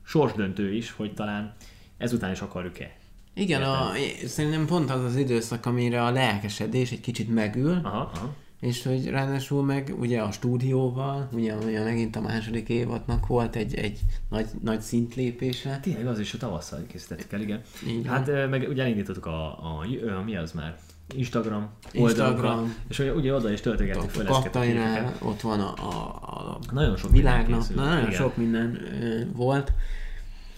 sorsdöntő 0.03 0.73
is, 0.73 0.91
hogy 0.91 1.13
talán 1.13 1.55
ezután 1.97 2.31
is 2.31 2.41
akarjuk-e 2.41 2.95
Igen, 3.33 3.63
a, 3.63 3.91
szerintem 4.25 4.65
pont 4.65 4.89
az 4.89 5.03
az 5.03 5.15
időszak, 5.15 5.65
amire 5.65 6.03
a 6.03 6.11
lelkesedés 6.11 6.91
egy 6.91 7.01
kicsit 7.01 7.33
megül, 7.33 7.79
Aha, 7.83 8.11
aha. 8.13 8.35
És 8.59 8.83
hogy 8.83 9.09
ráadásul 9.09 9.63
meg 9.63 9.93
ugye 9.99 10.21
a 10.21 10.31
stúdióval, 10.31 11.29
ugye, 11.31 11.55
ugye 11.55 11.83
megint 11.83 12.15
a 12.15 12.21
második 12.21 12.69
évadnak 12.69 13.27
volt 13.27 13.55
egy, 13.55 13.75
egy 13.75 13.99
nagy, 14.29 14.47
nagy 14.63 14.81
szintlépése. 14.81 15.79
Tényleg 15.81 16.07
az 16.07 16.19
is 16.19 16.33
a 16.33 16.37
tavasszal 16.37 16.83
készítettük 16.87 17.31
el, 17.33 17.41
igen. 17.41 17.61
Van. 17.85 18.05
hát 18.05 18.49
meg 18.49 18.67
ugye 18.69 18.83
elindítottuk 18.83 19.25
a, 19.25 19.45
a, 19.45 19.85
a, 20.17 20.23
mi 20.23 20.35
az 20.35 20.51
már? 20.51 20.77
Instagram 21.15 21.69
Instagram. 21.91 22.75
és 22.87 22.99
ugye, 22.99 23.13
ugye 23.13 23.33
oda 23.33 23.51
is 23.51 23.61
töltögettük 23.61 24.09
fel 24.09 24.27
ezeket 24.27 24.55
a 24.55 25.25
ott 25.25 25.41
van 25.41 25.59
a, 25.59 25.73
a, 25.73 25.95
a 26.21 26.59
Nagyon 26.71 26.97
sok 26.97 27.11
világnap, 27.11 27.63
na, 27.75 27.83
nagyon 27.83 27.99
igen. 27.99 28.11
sok 28.11 28.37
minden 28.37 28.79
ö, 29.01 29.21
volt. 29.33 29.73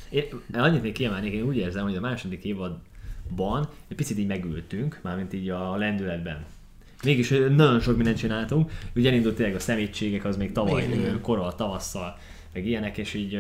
Én 0.10 0.24
annyit 0.54 0.82
még 0.82 0.94
kiemelnék, 0.94 1.34
én 1.34 1.44
úgy 1.44 1.58
érzem, 1.58 1.84
hogy 1.84 1.96
a 1.96 2.00
második 2.00 2.44
évadban 2.44 3.70
egy 3.88 3.96
picit 3.96 4.18
így 4.18 4.28
megültünk, 4.28 5.00
mármint 5.04 5.34
így 5.34 5.50
a 5.50 5.76
lendületben. 5.76 6.46
Mégis 7.04 7.30
nagyon 7.30 7.80
sok 7.80 7.96
mindent 7.96 8.18
csináltunk. 8.18 8.72
Ugye 8.96 9.10
elindult 9.10 9.36
tényleg 9.36 9.56
a 9.56 9.60
szemétségek, 9.60 10.26
az 10.26 10.38
még 10.38 10.52
tavaly 10.52 10.84
Igen, 10.84 11.22
korol, 11.22 11.56
tavasszal, 11.56 12.18
meg 12.54 12.66
ilyenek, 12.66 12.98
és 12.98 13.14
így 13.14 13.40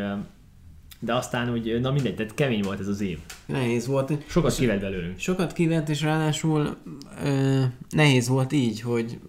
de 0.99 1.13
aztán 1.13 1.51
úgy, 1.51 1.79
na 1.81 1.91
mindegy, 1.91 2.15
tehát 2.15 2.33
kemény 2.33 2.61
volt 2.61 2.79
ez 2.79 2.87
az 2.87 3.01
év. 3.01 3.17
Nehéz 3.45 3.87
volt. 3.87 4.13
Sokat 4.27 4.55
kivett 4.55 4.79
belőlünk. 4.79 5.19
Sokat 5.19 5.53
kivett, 5.53 5.89
és 5.89 6.01
ráadásul 6.01 6.77
ö, 7.23 7.63
nehéz 7.89 8.27
volt 8.27 8.51
így, 8.51 8.81
hogy 8.81 9.19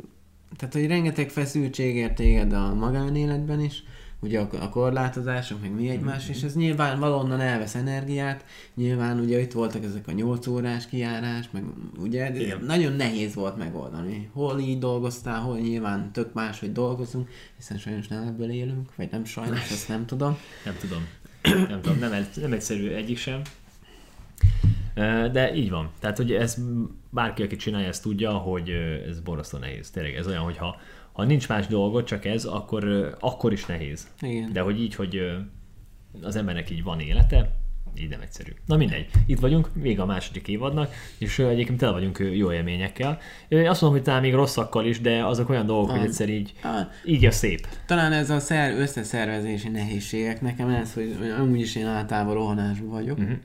tehát, 0.56 0.74
hogy 0.74 0.86
rengeteg 0.86 1.30
feszültség 1.30 1.96
ért 1.96 2.14
téged 2.14 2.52
a 2.52 2.74
magánéletben 2.74 3.60
is, 3.60 3.82
ugye 4.20 4.40
a, 4.40 4.48
a 4.60 4.68
korlátozások, 4.68 5.60
meg 5.60 5.74
mi 5.74 5.88
egymás, 5.88 6.28
és 6.28 6.42
ez 6.42 6.54
nyilván 6.54 7.00
valonnan 7.00 7.40
elvesz 7.40 7.74
energiát, 7.74 8.44
nyilván 8.74 9.18
ugye 9.18 9.40
itt 9.40 9.52
voltak 9.52 9.84
ezek 9.84 10.08
a 10.08 10.12
8 10.12 10.46
órás 10.46 10.86
kijárás, 10.86 11.48
meg 11.50 11.64
ugye 11.98 12.34
Igen. 12.34 12.64
nagyon 12.64 12.92
nehéz 12.92 13.34
volt 13.34 13.56
megoldani. 13.56 14.30
Hol 14.32 14.58
így 14.58 14.78
dolgoztál, 14.78 15.40
hol 15.40 15.58
nyilván 15.58 16.12
tök 16.12 16.32
más, 16.32 16.60
hogy 16.60 16.72
dolgozunk, 16.72 17.28
hiszen 17.56 17.78
sajnos 17.78 18.08
nem 18.08 18.22
ebből 18.22 18.50
élünk, 18.50 18.96
vagy 18.96 19.08
nem 19.10 19.24
sajnos, 19.24 19.70
ezt 19.70 19.88
nem 19.88 20.06
tudom. 20.06 20.38
Nem 20.64 20.76
tudom. 20.80 21.06
Nem 21.68 21.80
tudom, 21.80 21.98
nem, 21.98 22.26
nem 22.40 22.52
egyszerű 22.52 22.88
egyik 22.88 23.18
sem. 23.18 23.42
De 25.32 25.54
így 25.54 25.70
van. 25.70 25.90
Tehát, 25.98 26.16
hogy 26.16 26.32
ez 26.32 26.56
bárki, 27.10 27.42
aki 27.42 27.56
csinálja, 27.56 27.88
ezt 27.88 28.02
tudja, 28.02 28.32
hogy 28.32 28.68
ez 29.08 29.20
borzasztó 29.20 29.58
nehéz. 29.58 29.90
Tényleg 29.90 30.14
ez 30.14 30.26
olyan, 30.26 30.42
hogy 30.42 30.56
ha, 31.20 31.26
nincs 31.26 31.48
más 31.48 31.66
dolgot, 31.66 32.06
csak 32.06 32.24
ez, 32.24 32.44
akkor, 32.44 33.14
akkor 33.20 33.52
is 33.52 33.66
nehéz. 33.66 34.08
Igen. 34.20 34.52
De 34.52 34.60
hogy 34.60 34.80
így, 34.80 34.94
hogy 34.94 35.20
az 36.22 36.36
embernek 36.36 36.70
így 36.70 36.82
van 36.82 37.00
élete, 37.00 37.50
így 37.98 38.08
nem 38.08 38.20
egyszerű. 38.20 38.50
Na 38.66 38.76
mindegy, 38.76 39.06
itt 39.26 39.38
vagyunk, 39.38 39.70
vége 39.74 40.02
a 40.02 40.06
második 40.06 40.48
évadnak, 40.48 40.92
és 41.18 41.38
egyébként 41.38 41.78
tele 41.78 41.92
vagyunk 41.92 42.18
jó 42.34 42.52
élményekkel. 42.52 43.18
Azt 43.48 43.80
mondom, 43.80 43.90
hogy 43.90 44.02
talán 44.02 44.20
még 44.20 44.34
rosszakkal 44.34 44.84
is, 44.86 45.00
de 45.00 45.24
azok 45.24 45.48
olyan 45.48 45.66
dolgok, 45.66 45.90
hogy 45.90 45.98
Ah. 45.98 46.04
egyszer 46.04 46.28
így, 46.28 46.52
Ah. 46.62 46.80
így 47.04 47.24
a 47.24 47.30
szép. 47.30 47.66
Talán 47.86 48.12
ez 48.12 48.30
a 48.30 48.38
szer, 48.38 48.78
összeszervezési 48.78 49.68
nehézségek. 49.68 50.40
Nekem 50.40 50.68
ez, 50.68 50.94
hogy 50.94 51.16
amúgy 51.40 51.60
is 51.60 51.76
én 51.76 51.86
általában 51.86 52.34
rohanásban 52.34 52.88
vagyok. 52.90 53.18
Uh-huh. 53.18 53.36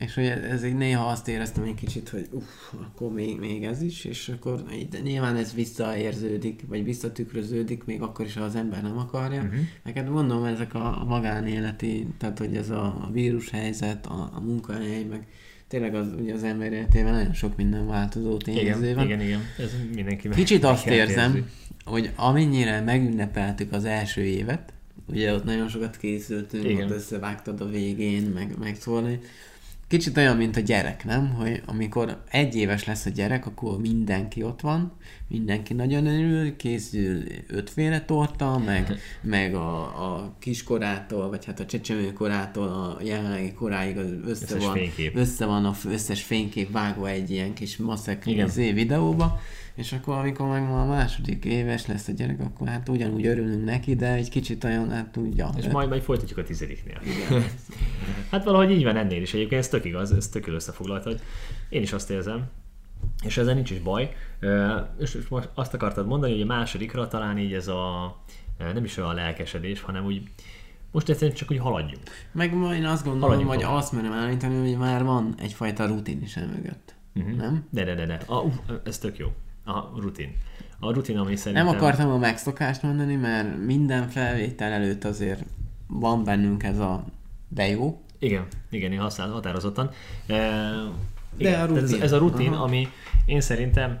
És 0.00 0.14
hogy 0.14 0.24
ez 0.24 0.64
így 0.64 0.76
néha 0.76 1.06
azt 1.06 1.28
éreztem 1.28 1.64
egy 1.64 1.74
kicsit, 1.74 2.08
hogy 2.08 2.28
uff, 2.30 2.72
akkor 2.72 3.12
még, 3.12 3.38
még 3.38 3.64
ez 3.64 3.82
is, 3.82 4.04
és 4.04 4.28
akkor 4.28 4.64
így, 4.74 5.00
nyilván 5.02 5.36
ez 5.36 5.54
visszaérződik, 5.54 6.64
vagy 6.68 6.84
visszatükröződik, 6.84 7.84
még 7.84 8.02
akkor 8.02 8.26
is, 8.26 8.34
ha 8.34 8.44
az 8.44 8.54
ember 8.54 8.82
nem 8.82 8.98
akarja. 8.98 9.40
Uh-huh. 9.40 9.58
Neked 9.84 10.08
mondom, 10.08 10.44
ezek 10.44 10.74
a, 10.74 11.00
a 11.00 11.04
magánéleti, 11.04 12.06
tehát 12.18 12.38
hogy 12.38 12.56
ez 12.56 12.70
a, 12.70 12.84
a 12.84 13.08
vírushelyzet, 13.12 14.06
a, 14.06 14.30
a 14.34 14.40
munkahely, 14.40 15.04
meg 15.04 15.26
tényleg 15.68 15.94
az, 15.94 16.06
ugye 16.20 16.34
az 16.34 16.42
ember 16.42 16.72
életében 16.72 17.12
nagyon 17.12 17.34
sok 17.34 17.56
minden 17.56 17.86
változó 17.86 18.36
tényező 18.36 18.94
van. 18.94 19.04
igen, 19.04 19.20
igen. 19.20 19.40
Ez 19.58 19.76
mindenki 19.94 20.28
Kicsit 20.28 20.64
azt 20.64 20.86
érzem, 20.86 21.34
érzi. 21.34 21.48
hogy 21.84 22.10
amennyire 22.16 22.80
megünnepeltük 22.80 23.72
az 23.72 23.84
első 23.84 24.22
évet, 24.22 24.72
ugye 25.08 25.34
ott 25.34 25.44
nagyon 25.44 25.68
sokat 25.68 25.96
készültünk, 25.96 26.64
Igen. 26.64 26.84
ott 26.84 26.96
összevágtad 26.96 27.60
a 27.60 27.68
végén, 27.68 28.22
meg, 28.22 28.54
meg 28.58 28.76
szólni. 28.76 29.20
Kicsit 29.90 30.16
olyan, 30.16 30.36
mint 30.36 30.56
a 30.56 30.60
gyerek, 30.60 31.04
nem? 31.04 31.34
Hogy 31.34 31.62
amikor 31.66 32.22
egy 32.30 32.56
éves 32.56 32.84
lesz 32.84 33.06
a 33.06 33.10
gyerek, 33.10 33.46
akkor 33.46 33.78
mindenki 33.78 34.42
ott 34.42 34.60
van, 34.60 34.92
mindenki 35.28 35.74
nagyon 35.74 36.06
örül, 36.06 36.56
készül 36.56 37.22
ötféle 37.46 38.04
torta, 38.04 38.58
meg, 38.58 38.98
meg 39.22 39.54
a, 39.54 39.82
a 39.82 40.36
kiskorától, 40.38 41.28
vagy 41.28 41.44
hát 41.44 41.60
a 41.60 41.66
csecsemőkorától 41.66 42.68
a 42.68 42.98
jelenlegi 43.02 43.52
koráig 43.52 43.96
az 43.96 44.10
össze 44.24 44.44
Összes 44.44 44.64
van, 44.64 44.74
fénykép. 44.74 45.16
össze 45.16 45.46
van 45.46 45.64
a 45.64 45.74
összes 45.88 46.22
fénykép 46.22 46.72
vágva 46.72 47.08
egy 47.08 47.30
ilyen 47.30 47.54
kis 47.54 47.76
maszek 47.76 48.26
izé 48.26 48.72
videóba, 48.72 49.40
és 49.80 49.92
akkor 49.92 50.16
amikor 50.16 50.48
meg 50.48 50.62
ma 50.62 50.80
a 50.80 50.86
második 50.86 51.44
éves 51.44 51.86
lesz 51.86 52.08
a 52.08 52.12
gyerek, 52.12 52.40
akkor 52.40 52.68
hát 52.68 52.88
ugyanúgy 52.88 53.26
örülünk 53.26 53.64
neki, 53.64 53.94
de 53.94 54.12
egy 54.12 54.28
kicsit 54.28 54.64
olyan, 54.64 54.90
hát 54.90 55.08
tudja. 55.08 55.50
És 55.56 55.66
majd, 55.66 55.88
majd 55.88 56.02
folytatjuk 56.02 56.38
a 56.38 56.42
tizediknél. 56.42 57.00
hát 58.30 58.44
valahogy 58.44 58.70
így 58.70 58.84
van 58.84 58.96
ennél 58.96 59.22
is 59.22 59.34
egyébként, 59.34 59.60
ez 59.60 59.68
tök 59.68 59.84
igaz, 59.84 60.12
ez 60.12 60.28
tök 60.28 60.46
jól 60.46 60.54
összefoglaltad. 60.54 61.20
Én 61.68 61.82
is 61.82 61.92
azt 61.92 62.10
érzem, 62.10 62.44
és 63.24 63.36
ezzel 63.36 63.54
nincs 63.54 63.70
is 63.70 63.80
baj. 63.80 64.14
És 64.98 65.14
és 65.14 65.28
most 65.28 65.48
azt 65.54 65.74
akartad 65.74 66.06
mondani, 66.06 66.32
hogy 66.32 66.42
a 66.42 66.46
másodikra 66.46 67.08
talán 67.08 67.38
így 67.38 67.52
ez 67.52 67.68
a 67.68 68.16
nem 68.58 68.84
is 68.84 68.96
olyan 68.96 69.14
lelkesedés, 69.14 69.80
hanem 69.80 70.04
úgy 70.04 70.22
most 70.92 71.08
egyszerűen 71.08 71.36
csak 71.36 71.50
úgy 71.50 71.58
haladjunk. 71.58 72.02
Meg 72.32 72.54
ma 72.54 72.74
én 72.74 72.84
azt 72.84 73.04
gondolom, 73.04 73.28
Haladjunk 73.28 73.50
hogy 73.52 73.62
tovább. 73.62 73.76
azt 73.76 73.92
merem 73.92 74.12
állítani, 74.12 74.68
hogy 74.68 74.78
már 74.78 75.04
van 75.04 75.34
egyfajta 75.38 75.86
rutin 75.86 76.22
is 76.22 76.36
emögött. 76.36 76.94
Uh-huh. 77.14 77.36
Nem? 77.36 77.66
De, 77.70 77.84
de, 77.84 77.94
de, 77.94 78.06
de. 78.06 78.20
A, 78.26 78.40
uh, 78.40 78.52
ez 78.84 78.98
tök 78.98 79.18
jó. 79.18 79.32
A 79.64 80.00
rutin. 80.00 80.36
A 80.78 80.92
rutin, 80.92 81.18
ami 81.18 81.36
szerintem... 81.36 81.66
Nem 81.66 81.76
akartam 81.76 82.10
a 82.10 82.18
megszokást 82.18 82.82
mondani, 82.82 83.14
mert 83.16 83.64
minden 83.64 84.08
felvétel 84.08 84.72
előtt 84.72 85.04
azért 85.04 85.44
van 85.86 86.24
bennünk 86.24 86.62
ez 86.62 86.78
a 86.78 87.04
de 87.48 87.68
jó. 87.68 88.00
Igen, 88.18 88.46
igen, 88.70 88.92
én 88.92 89.00
használom 89.00 89.34
határozottan. 89.34 89.90
E, 90.26 90.34
igen, 91.36 91.52
a 91.60 91.66
tehát 91.66 91.76
Ez, 91.76 91.90
rutin. 91.90 92.02
ez 92.02 92.12
a 92.12 92.18
rutin, 92.18 92.52
Aha. 92.52 92.62
ami 92.62 92.88
én 93.24 93.40
szerintem 93.40 93.98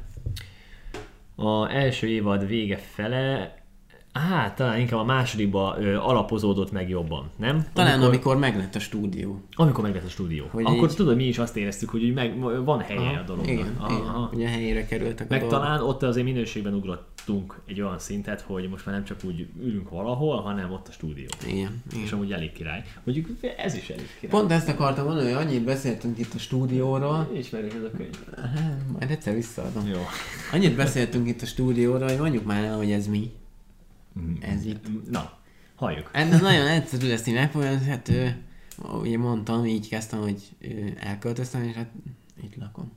a 1.34 1.70
első 1.72 2.06
évad 2.06 2.46
vége 2.46 2.76
fele, 2.76 3.54
hát 4.12 4.56
talán 4.56 4.78
inkább 4.80 4.98
a 5.00 5.04
másodikba 5.04 5.76
ö, 5.80 5.96
alapozódott 5.96 6.72
meg 6.72 6.88
jobban, 6.88 7.30
nem? 7.36 7.66
Talán 7.72 7.92
amikor, 7.92 8.08
amikor, 8.08 8.36
meglett 8.36 8.74
a 8.74 8.78
stúdió. 8.78 9.40
amikor 9.54 9.84
meglett 9.84 10.04
a 10.04 10.08
stúdió. 10.08 10.44
Hogy 10.50 10.64
Akkor 10.64 10.88
így- 10.88 10.96
tudod, 10.96 11.16
mi 11.16 11.24
is 11.24 11.38
azt 11.38 11.56
éreztük, 11.56 11.88
hogy 11.88 12.12
meg, 12.12 12.38
van 12.64 12.80
helye 12.80 13.18
a 13.18 13.22
dolognak. 13.22 13.50
igen, 13.52 13.74
Aha, 13.78 13.92
igen. 13.92 14.06
aha. 14.06 14.30
Ugye 14.34 14.48
helyére 14.48 14.86
kerültek 14.86 15.20
a 15.20 15.26
Meg 15.32 15.40
dolgok. 15.40 15.58
talán 15.58 15.80
ott 15.82 16.02
azért 16.02 16.26
minőségben 16.26 16.74
ugrottunk 16.74 17.60
egy 17.66 17.80
olyan 17.80 17.98
szintet, 17.98 18.40
hogy 18.40 18.68
most 18.68 18.86
már 18.86 18.94
nem 18.94 19.04
csak 19.04 19.16
úgy 19.24 19.46
ülünk 19.62 19.88
valahol, 19.90 20.40
hanem 20.40 20.72
ott 20.72 20.88
a 20.88 20.92
stúdió. 20.92 21.26
Igen, 21.46 21.82
igen. 21.92 22.04
És 22.04 22.12
amúgy 22.12 22.32
elég 22.32 22.52
király. 22.52 22.82
Mondjuk 23.04 23.28
ez 23.56 23.74
is 23.74 23.88
elég 23.90 24.08
király. 24.20 24.38
Pont 24.40 24.52
ezt 24.52 24.68
akartam 24.68 25.04
mondani, 25.04 25.32
hogy 25.32 25.46
annyit 25.46 25.64
beszéltünk 25.64 26.18
itt 26.18 26.34
a 26.34 26.38
stúdióról, 26.38 27.30
Ismerjük 27.36 27.74
ez 27.74 27.82
a 27.82 27.96
könyv. 27.96 28.14
Hát, 28.36 28.76
majd 28.98 29.10
egyszer 29.10 29.34
visszaadom. 29.34 29.86
Jó. 29.86 30.00
Annyit 30.52 30.76
beszéltünk 30.76 31.28
itt 31.28 31.42
a 31.42 31.46
stúdióról, 31.46 32.08
hogy 32.08 32.18
mondjuk 32.18 32.44
már 32.44 32.64
el, 32.64 32.76
hogy 32.76 32.90
ez 32.90 33.06
mi. 33.06 33.30
Ez 34.40 34.64
itt. 34.64 35.10
Na, 35.10 35.38
halljuk. 35.74 36.10
Ez 36.12 36.40
nagyon 36.40 36.66
egyszerű 36.66 37.10
ezt 37.10 37.28
így 37.28 37.34
megfogalmazni, 37.34 37.88
hát 37.88 38.08
ő, 38.08 38.36
ugye 39.02 39.18
mondtam, 39.18 39.66
így 39.66 39.88
kezdtem, 39.88 40.20
hogy 40.20 40.42
elköltöztem, 41.00 41.62
és 41.62 41.74
hát 41.74 41.90
itt 42.42 42.56
lakom. 42.56 42.92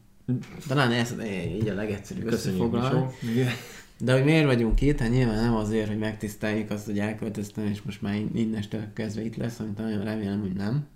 Talán 0.67 0.91
ez 0.91 1.15
így 1.61 1.67
a 1.67 1.73
legegyszerűbb. 1.73 2.31
Misó. 2.71 3.13
De 3.97 4.13
hogy 4.13 4.23
miért 4.23 4.45
vagyunk 4.45 4.81
itt? 4.81 4.99
Hát 4.99 5.09
nyilván 5.09 5.43
nem 5.43 5.55
azért, 5.55 5.87
hogy 5.87 5.97
megtiszteljük 5.97 6.69
azt, 6.69 6.85
hogy 6.85 6.99
elköltöztem, 6.99 7.65
és 7.65 7.81
most 7.81 8.01
már 8.01 8.15
innestől 8.33 8.81
kezdve 8.93 9.23
itt 9.23 9.35
lesz, 9.35 9.59
amit 9.59 9.77
nagyon 9.77 10.03
remélem, 10.03 10.39
hogy 10.39 10.53
nem. 10.53 10.87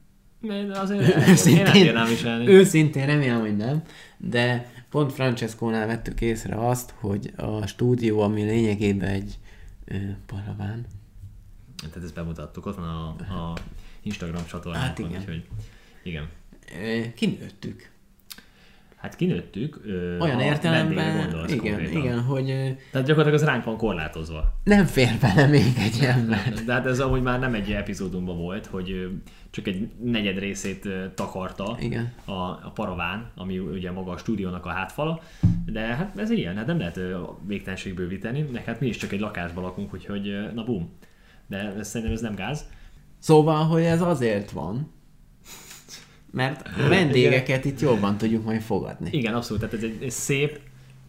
Mert 0.42 0.78
azért 0.78 1.76
én 1.76 1.94
nem 1.94 2.08
viselni. 2.08 2.48
őszintén 2.48 3.06
remélem, 3.06 3.40
hogy 3.40 3.58
nem, 3.58 3.82
de 4.18 4.72
pont 4.90 5.13
Francesco-nál 5.13 5.88
vettük 5.88 6.22
észre 6.22 6.68
azt, 6.68 6.94
hogy 7.00 7.34
a 7.36 7.68
stúdió, 7.68 8.20
ami 8.20 8.42
lényegében 8.42 9.10
egy 9.10 9.38
paraván, 10.26 10.86
Tehát 11.78 12.04
ezt 12.04 12.13
bemutattuk, 12.13 12.65
ott 12.65 12.76
van 12.76 12.89
a, 12.89 13.52
a 13.52 13.58
Instagram 14.02 14.45
csatornánkon, 14.45 14.88
Hát 14.88 15.00
igen. 15.00 15.19
úgyhogy 15.19 15.47
igen. 16.04 16.30
kinőttük. 17.13 17.91
Hát 18.97 19.15
kinőttük. 19.15 19.79
Ö, 19.86 20.19
Olyan 20.19 20.39
értelemben, 20.39 21.17
gondolsz 21.21 21.51
igen, 21.51 21.73
konkrétan. 21.73 22.01
igen, 22.01 22.21
hogy 22.21 22.45
Tehát 22.91 23.07
gyakorlatilag 23.07 23.33
az 23.33 23.43
ránk 23.43 23.63
van 23.63 23.77
korlátozva. 23.77 24.43
nem 24.63 24.86
fér 24.86 25.17
bele 25.21 25.47
még 25.47 25.73
egy 25.79 25.99
ember. 26.01 26.53
De 26.65 26.73
hát 26.73 26.86
ez 26.86 26.99
amúgy 26.99 27.21
már 27.21 27.39
nem 27.39 27.53
egy 27.53 27.71
epizódunkban 27.71 28.38
volt, 28.38 28.65
hogy 28.65 29.10
csak 29.49 29.67
egy 29.67 29.89
negyed 30.03 30.38
részét 30.39 30.89
takarta 31.15 31.77
Igen. 31.79 32.12
a, 32.25 32.31
a 32.41 32.71
paraván, 32.73 33.31
ami 33.36 33.60
ugye 33.60 33.91
maga 33.91 34.12
a 34.12 34.17
stúdiónak 34.17 34.65
a 34.65 34.69
hátfala, 34.69 35.21
de 35.65 35.79
hát 35.79 36.17
ez 36.19 36.29
ilyen, 36.29 36.55
hát 36.55 36.65
nem 36.65 36.77
lehet 36.77 36.97
ö, 36.97 37.19
végtelenség 37.47 37.93
bővíteni, 37.93 38.41
meg 38.51 38.63
hát 38.63 38.79
mi 38.79 38.88
is 38.88 38.97
csak 38.97 39.12
egy 39.12 39.19
lakásban 39.19 39.63
lakunk, 39.63 39.93
úgyhogy 39.93 40.49
na 40.53 40.63
bum. 40.63 40.89
De 41.47 41.57
ez, 41.57 41.88
szerintem 41.88 42.15
ez 42.15 42.21
nem 42.21 42.36
gáz. 42.36 42.65
Szóval, 43.19 43.63
hogy 43.65 43.83
ez 43.83 44.01
azért 44.01 44.51
van, 44.51 44.91
Mert 46.32 46.68
a 46.86 46.88
vendégeket 46.90 47.66
itt 47.66 47.80
jobban 47.80 48.18
tudjuk 48.18 48.44
majd 48.44 48.62
fogadni. 48.62 49.10
Igen, 49.12 49.34
abszolút. 49.34 49.62
Tehát 49.62 49.76
ez 49.76 49.84
egy, 49.84 49.98
egy 50.02 50.12
szép, 50.12 50.60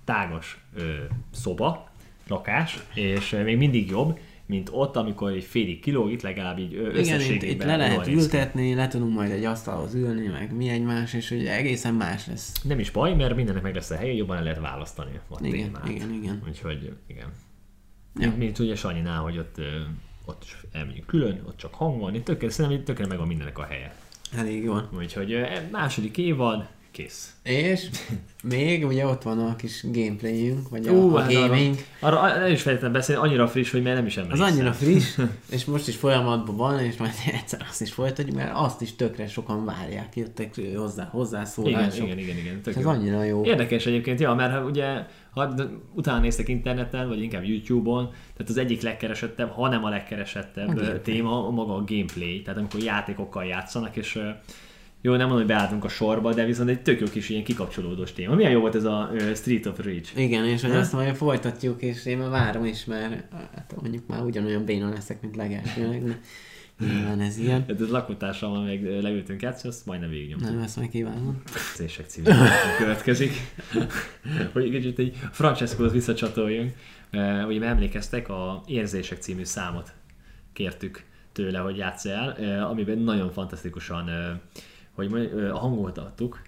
tágos 0.05 0.65
ö, 0.75 0.83
szoba, 1.33 1.91
lakás, 2.29 2.79
és 2.95 3.37
még 3.45 3.57
mindig 3.57 3.91
jobb, 3.91 4.19
mint 4.47 4.69
ott, 4.73 4.97
amikor 4.97 5.31
egy 5.33 5.45
félig 5.45 5.81
kilóg, 5.81 6.13
itt 6.13 6.23
legalább 6.23 6.59
így 6.59 6.75
ö, 6.75 6.79
Igen, 6.79 6.91
itt, 6.91 6.99
összességében 6.99 7.55
itt 7.55 7.63
le 7.63 7.77
lehet 7.77 8.07
ültetni, 8.07 8.75
le 8.75 8.89
tudunk 8.89 9.15
majd 9.15 9.31
egy 9.31 9.45
asztalhoz 9.45 9.95
ülni, 9.95 10.27
meg 10.27 10.57
mi 10.57 10.69
egymás, 10.69 11.15
és 11.15 11.29
hogy 11.29 11.47
egészen 11.47 11.95
más 11.95 12.27
lesz. 12.27 12.53
Nem 12.63 12.79
is 12.79 12.91
baj, 12.91 13.15
mert 13.15 13.37
mindennek 13.37 13.63
meg 13.63 13.75
lesz 13.75 13.91
a 13.91 13.97
helye, 13.97 14.13
jobban 14.13 14.37
el 14.37 14.43
lehet 14.43 14.61
választani 14.61 15.21
a 15.29 15.39
Igen, 15.43 15.51
témát. 15.51 15.89
igen, 15.89 16.13
igen. 16.13 16.43
Úgyhogy 16.49 16.93
igen. 17.07 17.33
Ja. 18.19 18.33
Mint 18.37 18.59
ugye 18.59 18.75
Sanyinál, 18.75 19.21
hogy 19.21 19.39
ott, 19.39 19.61
ott 20.25 20.45
elmegyünk 20.73 21.07
külön, 21.07 21.43
ott 21.47 21.57
csak 21.57 21.75
hang 21.75 22.01
van, 22.01 22.15
itt 22.15 22.25
tökéletes, 22.25 22.53
szerintem 22.55 22.81
itt 22.81 22.87
tökéletes 22.87 23.09
megvan 23.11 23.29
mindennek 23.29 23.59
a 23.59 23.65
helye. 23.65 23.95
Elég 24.37 24.65
jó. 24.65 24.77
Úgyhogy 24.99 25.47
második 25.71 26.19
évad, 26.19 26.69
kész. 26.91 27.35
És 27.43 27.89
még 28.43 28.87
ugye 28.87 29.07
ott 29.07 29.23
van 29.23 29.39
a 29.39 29.57
kis 29.57 29.85
gameplayünk, 29.93 30.69
vagy 30.69 30.87
a, 30.89 30.93
Ú, 30.93 31.17
a 31.17 31.21
hát 31.21 31.33
gaming. 31.33 31.75
Arra, 32.01 32.21
arra 32.21 32.35
el 32.35 32.51
is 32.51 32.63
felejtettem 32.63 32.93
beszélni, 32.93 33.23
annyira 33.23 33.49
friss, 33.49 33.71
hogy 33.71 33.83
már 33.83 33.95
nem 33.95 34.07
is 34.07 34.17
Az 34.17 34.23
emlékszem. 34.23 34.47
annyira 34.47 34.73
friss, 34.73 35.19
és 35.57 35.65
most 35.65 35.89
is 35.89 35.97
folyamatban 35.97 36.57
van, 36.57 36.79
és 36.81 36.97
majd 36.97 37.13
egyszer 37.41 37.67
azt 37.71 37.81
is 37.81 37.93
folytatjuk, 37.93 38.37
mert 38.37 38.51
azt 38.55 38.81
is 38.81 38.95
tökre 38.95 39.29
sokan 39.29 39.65
várják, 39.65 40.17
jöttek 40.17 40.55
hozzá, 40.55 41.03
Igen, 41.03 41.07
hozzászólások. 41.11 42.05
igen, 42.07 42.19
igen, 42.19 42.37
igen. 42.37 42.63
tök 42.63 42.73
És 42.73 42.79
ez 42.79 42.85
jó. 42.85 42.91
annyira 42.91 43.23
jó. 43.25 43.45
Érdekes 43.45 43.87
egyébként, 43.87 44.21
ja, 44.21 44.35
mert 44.35 44.53
ha 44.53 44.65
ugye, 44.65 45.07
ha 45.31 45.55
utána 45.95 46.21
néztek 46.21 46.49
interneten, 46.49 47.09
vagy 47.09 47.23
inkább 47.23 47.45
YouTube-on, 47.45 48.05
tehát 48.09 48.51
az 48.51 48.57
egyik 48.57 48.83
legkeresettebb, 48.83 49.51
ha 49.51 49.69
nem 49.69 49.85
a 49.85 49.89
legkeresettebb 49.89 50.79
A 50.79 51.01
téma 51.03 51.51
maga 51.51 51.75
a 51.75 51.85
gameplay, 51.87 52.43
tehát 52.43 52.59
amikor 52.59 52.83
játékokkal 52.83 53.45
játszanak, 53.45 53.97
és 53.97 54.19
jó, 55.01 55.11
nem 55.11 55.21
mondom, 55.21 55.37
hogy 55.37 55.47
beálltunk 55.47 55.85
a 55.85 55.89
sorba, 55.89 56.35
de 56.35 56.45
viszont 56.45 56.69
egy 56.69 56.83
tök 56.83 57.01
jó 57.01 57.07
kis 57.07 57.29
ilyen 57.29 57.45
kikapcsolódós 57.45 58.13
téma. 58.13 58.35
Milyen 58.35 58.51
jó 58.51 58.61
volt 58.61 58.75
ez 58.75 58.85
a 58.85 59.11
Street 59.35 59.67
of 59.67 59.79
Rage? 59.79 60.09
Igen, 60.17 60.45
és 60.45 60.63
hogy 60.63 60.71
azt 60.71 60.93
majd 60.93 61.15
folytatjuk, 61.15 61.83
és 61.83 62.07
én 62.07 62.19
már 62.19 62.29
várom 62.29 62.65
is, 62.65 62.85
mert 62.85 63.33
hát 63.55 63.75
mondjuk 63.81 64.07
már 64.07 64.23
ugyanolyan 64.23 64.65
béna 64.65 64.89
leszek, 64.89 65.21
mint 65.23 65.37
legelsőnek, 65.37 66.03
de 66.03 66.19
nyilván 66.87 67.21
ez 67.21 67.39
ilyen. 67.39 67.65
Hát 67.69 67.81
ez 67.81 67.89
lakótársammal 67.89 68.65
még 68.65 68.85
leültünk 69.03 69.43
játszani, 69.43 69.73
azt 69.73 69.87
majdnem 69.87 70.11
végignyomtuk. 70.11 70.51
Nem, 70.51 70.63
ezt 70.63 70.77
majd 70.77 70.91
kívánom. 70.91 71.43
Érzések 71.57 72.07
című 72.07 72.31
következik. 72.79 73.33
hogy 74.53 74.65
egy 74.65 74.71
kicsit 74.71 74.99
egy 74.99 75.17
Francescohoz 75.33 75.93
visszacsatoljunk. 75.93 76.73
Eh, 77.11 77.47
Ugye 77.47 77.65
emlékeztek, 77.65 78.29
a 78.29 78.63
Érzések 78.67 79.19
című 79.19 79.45
számot 79.45 79.93
kértük 80.53 81.05
tőle, 81.33 81.59
hogy 81.59 81.77
játsz 81.77 82.05
el, 82.05 82.65
amiben 82.71 82.99
nagyon 82.99 83.31
fantasztikusan 83.31 84.09
hogy 85.07 85.31
a 85.53 85.59
hangot 85.59 85.99
adtuk. 85.99 86.41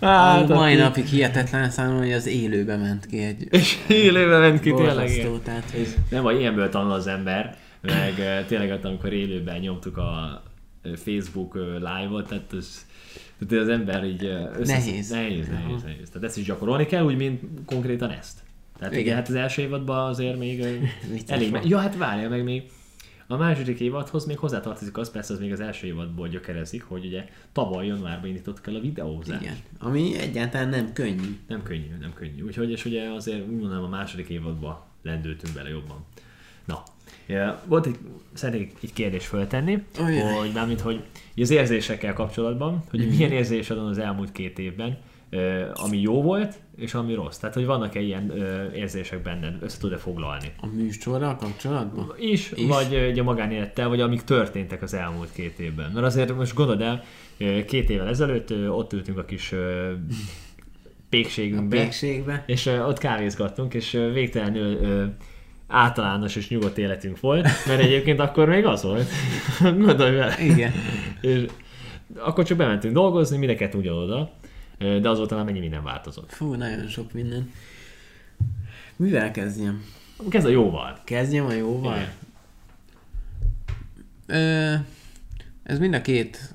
Hát, 0.00 0.48
mai 0.48 0.72
adtuk. 0.72 0.86
napig 0.86 1.04
hihetetlen 1.04 1.70
számomra, 1.70 2.02
hogy 2.02 2.12
az 2.12 2.26
élőbe 2.26 2.76
ment 2.76 3.06
ki 3.06 3.18
egy 3.18 3.46
És 3.60 3.78
élőben 3.88 4.40
ment 4.40 4.60
ki 4.60 4.72
tényleg. 4.72 5.40
tehát 5.42 5.70
hogy 5.70 5.94
Nem 6.10 6.22
vagy 6.22 6.40
ilyenből 6.40 6.68
tanul 6.68 6.92
az 6.92 7.06
ember, 7.06 7.56
meg 7.80 8.44
tényleg 8.46 8.70
ott, 8.70 8.84
amikor 8.84 9.12
élőben 9.12 9.58
nyomtuk 9.58 9.96
a 9.96 10.42
Facebook 10.94 11.54
live-ot, 11.54 12.28
tehát 12.28 12.52
az, 12.52 12.86
tehát 13.48 13.64
az 13.64 13.70
ember 13.70 14.04
így 14.04 14.24
eh, 14.24 14.48
össze... 14.58 14.72
Nehéz. 14.72 15.10
Nehéz, 15.10 15.48
nehéz, 15.48 15.82
nehéz. 15.82 16.08
Tehát 16.10 16.28
ezt 16.28 16.38
is 16.38 16.44
gyakorolni 16.44 16.86
kell, 16.86 17.04
úgy, 17.04 17.16
mint 17.16 17.40
konkrétan 17.66 18.10
ezt. 18.10 18.38
Tehát 18.78 18.92
Igen. 18.92 19.04
igen, 19.04 19.16
hát 19.16 19.28
az 19.28 19.34
első 19.34 19.62
évadban 19.62 20.08
azért 20.08 20.38
még 20.38 20.60
elég... 21.26 21.50
volt. 21.50 21.62
Me- 21.62 21.70
ja, 21.70 21.78
hát 21.78 21.96
várja 21.96 22.28
meg 22.28 22.44
még 22.44 22.62
a 23.26 23.36
második 23.36 23.80
évadhoz 23.80 24.24
még 24.24 24.38
hozzátartozik 24.38 24.96
az, 24.96 25.10
persze 25.10 25.32
az 25.32 25.38
még 25.38 25.52
az 25.52 25.60
első 25.60 25.86
évadból 25.86 26.28
gyökerezik, 26.28 26.82
hogy 26.82 27.04
ugye 27.04 27.28
tavaly 27.52 27.86
januárban 27.86 28.28
indítottuk 28.28 28.66
el 28.66 28.74
a 28.74 28.80
videózást. 28.80 29.42
igen. 29.42 29.56
Ami 29.78 30.18
egyáltalán 30.18 30.68
nem 30.68 30.92
könnyű. 30.92 31.38
Nem 31.46 31.62
könnyű, 31.62 31.96
nem 32.00 32.12
könnyű. 32.14 32.42
Úgyhogy, 32.42 32.70
és 32.70 32.84
ugye 32.84 33.08
azért 33.08 33.46
úgy 33.46 33.60
mondanám 33.60 33.84
a 33.84 33.88
második 33.88 34.28
évadba 34.28 34.86
lendültünk 35.02 35.54
bele 35.54 35.68
jobban. 35.68 36.04
Na, 36.64 36.82
ja, 37.26 37.62
volt 37.66 37.86
egy, 37.86 37.98
szeretnék 38.32 38.72
egy 38.82 38.92
kérdést 38.92 39.26
föltenni, 39.26 39.84
Ajaj. 39.98 40.36
hogy 40.36 40.52
mármint, 40.54 40.80
hogy 40.80 41.02
az 41.36 41.50
érzésekkel 41.50 42.12
kapcsolatban, 42.12 42.84
hogy 42.90 43.08
milyen 43.08 43.32
érzésed 43.32 43.76
van 43.76 43.86
az 43.86 43.98
elmúlt 43.98 44.32
két 44.32 44.58
évben, 44.58 44.98
ami 45.74 46.00
jó 46.00 46.22
volt, 46.22 46.54
és 46.76 46.94
ami 46.94 47.14
rossz. 47.14 47.36
Tehát, 47.36 47.54
hogy 47.54 47.66
vannak-e 47.66 48.00
ilyen 48.00 48.30
ö, 48.40 48.72
érzések 48.72 49.22
benned, 49.22 49.62
össze 49.62 49.78
tud-e 49.78 49.96
foglalni? 49.96 50.52
A 50.60 50.66
műsorral 50.66 51.36
kapcsolatban? 51.36 52.14
Is, 52.18 52.52
Is. 52.54 52.66
vagy 52.66 53.08
ugye 53.10 53.20
a 53.20 53.24
magánélettel, 53.24 53.88
vagy 53.88 54.00
amik 54.00 54.22
történtek 54.22 54.82
az 54.82 54.94
elmúlt 54.94 55.32
két 55.32 55.58
évben. 55.58 55.90
Mert 55.90 56.06
azért 56.06 56.36
most 56.36 56.54
gondold 56.54 56.80
el, 56.80 57.02
két 57.66 57.90
évvel 57.90 58.08
ezelőtt 58.08 58.50
ott 58.68 58.92
ültünk 58.92 59.18
a 59.18 59.24
kis 59.24 59.52
ö, 59.52 59.90
A 59.92 61.08
pékségünkbe, 61.08 61.80
pékségbe. 61.80 62.44
és 62.46 62.66
ö, 62.66 62.80
ott 62.82 62.98
kávézgattunk, 62.98 63.74
és 63.74 63.94
ö, 63.94 64.12
végtelenül 64.12 64.76
ö, 64.82 65.04
általános 65.68 66.36
és 66.36 66.48
nyugodt 66.48 66.78
életünk 66.78 67.20
volt, 67.20 67.42
mert 67.66 67.80
egyébként 67.80 68.20
akkor 68.20 68.48
még 68.48 68.64
az 68.64 68.82
volt. 68.82 69.08
Gondolj 69.84 70.14
vele. 70.16 70.36
Igen. 70.40 70.72
És 71.20 71.44
akkor 72.16 72.44
csak 72.44 72.56
bementünk 72.56 72.94
dolgozni, 72.94 73.36
mindenket 73.36 73.74
ugyanoda, 73.74 74.32
de 74.78 75.08
azóta 75.08 75.34
már 75.36 75.44
mennyi 75.44 75.58
minden 75.60 75.82
változott. 75.82 76.32
Fú, 76.32 76.54
nagyon 76.54 76.88
sok 76.88 77.12
minden. 77.12 77.50
Mivel 78.96 79.30
kezdjem? 79.30 79.82
Kezd 80.28 80.46
a 80.46 80.50
jóval. 80.50 81.00
Kezdjem 81.04 81.46
a 81.46 81.52
jóval? 81.52 81.96
Igen. 81.96 82.12
Ö, 84.26 84.74
ez 85.62 85.78
mind 85.78 85.94
a 85.94 86.00
két, 86.00 86.54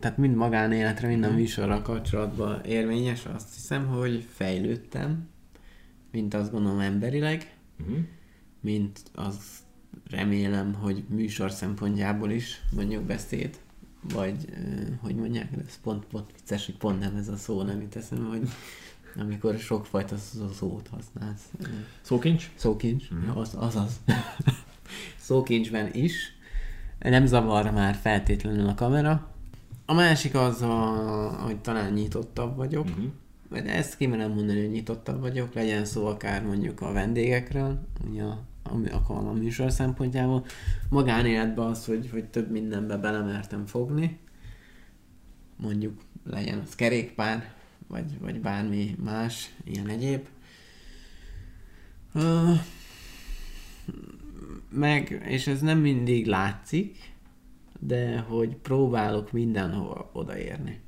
tehát 0.00 0.16
mind 0.16 0.34
magánéletre, 0.36 1.08
mind 1.08 1.24
a 1.24 1.30
műsorral 1.30 1.82
kapcsolatban 1.82 2.60
érvényes. 2.64 3.26
Azt 3.34 3.54
hiszem, 3.54 3.86
hogy 3.86 4.26
fejlődtem, 4.34 5.28
mint 6.10 6.34
azt 6.34 6.50
gondolom 6.50 6.78
emberileg, 6.80 7.56
Uh-huh. 7.80 7.98
mint 8.60 9.00
az 9.14 9.36
remélem, 10.10 10.74
hogy 10.74 11.04
műsor 11.08 11.50
szempontjából 11.50 12.30
is, 12.30 12.60
mondjuk 12.74 13.02
beszéd, 13.02 13.58
vagy 14.02 14.36
hogy 15.00 15.14
mondják, 15.14 15.48
ez 15.66 15.80
pont, 15.82 16.04
pont 16.04 16.26
vicces, 16.32 16.66
hogy 16.66 16.76
pont 16.76 17.00
nem 17.00 17.16
ez 17.16 17.28
a 17.28 17.36
szó, 17.36 17.62
nem 17.62 17.80
jut 17.80 17.96
eszembe, 17.96 18.28
hogy 18.28 18.48
amikor 19.16 19.58
sokfajta 19.58 20.16
szó- 20.16 20.52
szót 20.52 20.88
használsz. 20.88 21.50
Szókincs? 22.00 22.50
Szókincs, 22.54 23.12
mm. 23.14 23.28
az, 23.28 23.54
azaz. 23.56 24.00
Szókincsben 25.16 25.88
is. 25.92 26.36
Nem 26.98 27.26
zavar 27.26 27.70
már 27.70 27.94
feltétlenül 27.94 28.68
a 28.68 28.74
kamera. 28.74 29.30
A 29.86 29.92
másik 29.94 30.34
az, 30.34 30.62
a, 30.62 30.68
hogy 31.44 31.60
talán 31.60 31.92
nyitottabb 31.92 32.56
vagyok. 32.56 32.84
Uh-huh. 32.84 33.04
Vagy 33.48 33.66
ezt 33.66 33.96
kimerem 33.96 34.32
mondani, 34.32 34.60
hogy 34.60 34.70
nyitottabb 34.70 35.20
vagyok, 35.20 35.54
legyen 35.54 35.84
szó 35.84 36.06
akár 36.06 36.42
mondjuk 36.44 36.80
a 36.80 36.92
vendégekről, 36.92 37.78
ugye 38.10 38.22
a, 38.22 38.42
a, 38.62 39.12
a, 39.12 39.28
a 39.28 39.32
műsor 39.32 39.72
szempontjából. 39.72 40.44
Magánéletben 40.88 41.66
az, 41.66 41.84
hogy, 41.84 42.08
hogy 42.10 42.24
több 42.24 42.50
mindenbe 42.50 42.96
belemertem 42.96 43.66
fogni. 43.66 44.18
Mondjuk 45.56 46.00
legyen 46.24 46.58
az 46.58 46.74
kerékpár, 46.74 47.54
vagy, 47.86 48.18
vagy 48.18 48.40
bármi 48.40 48.96
más, 49.04 49.54
ilyen 49.64 49.88
egyéb. 49.88 50.26
Ö, 52.14 52.52
meg, 54.68 55.22
és 55.28 55.46
ez 55.46 55.60
nem 55.60 55.78
mindig 55.78 56.26
látszik, 56.26 57.12
de 57.78 58.18
hogy 58.18 58.56
próbálok 58.56 59.32
mindenhova 59.32 60.10
odaérni. 60.12 60.81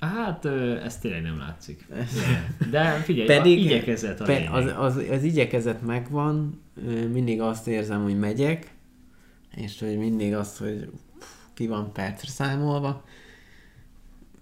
Hát 0.00 0.44
ez 0.84 0.98
tényleg 0.98 1.22
nem 1.22 1.38
látszik. 1.38 1.86
De 2.70 2.90
figyelj, 2.90 3.26
Pedig 3.26 3.58
a 3.58 3.60
igyekezet 3.60 4.20
a 4.20 4.24
pe- 4.24 4.48
az, 4.52 4.72
az, 4.76 4.96
az 5.10 5.22
igyekezet 5.22 5.82
megvan, 5.82 6.60
mindig 7.12 7.40
azt 7.40 7.66
érzem, 7.66 8.02
hogy 8.02 8.18
megyek, 8.18 8.74
és 9.56 9.78
hogy 9.80 9.98
mindig 9.98 10.34
azt, 10.34 10.58
hogy 10.58 10.90
pff, 11.18 11.26
ki 11.54 11.66
van 11.66 11.92
percre 11.92 12.28
számolva, 12.30 13.04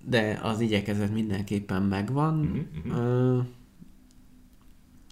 de 0.05 0.39
az 0.43 0.61
igyekezet 0.61 1.13
mindenképpen 1.13 1.83
megvan. 1.83 2.67
Ö, 2.91 3.39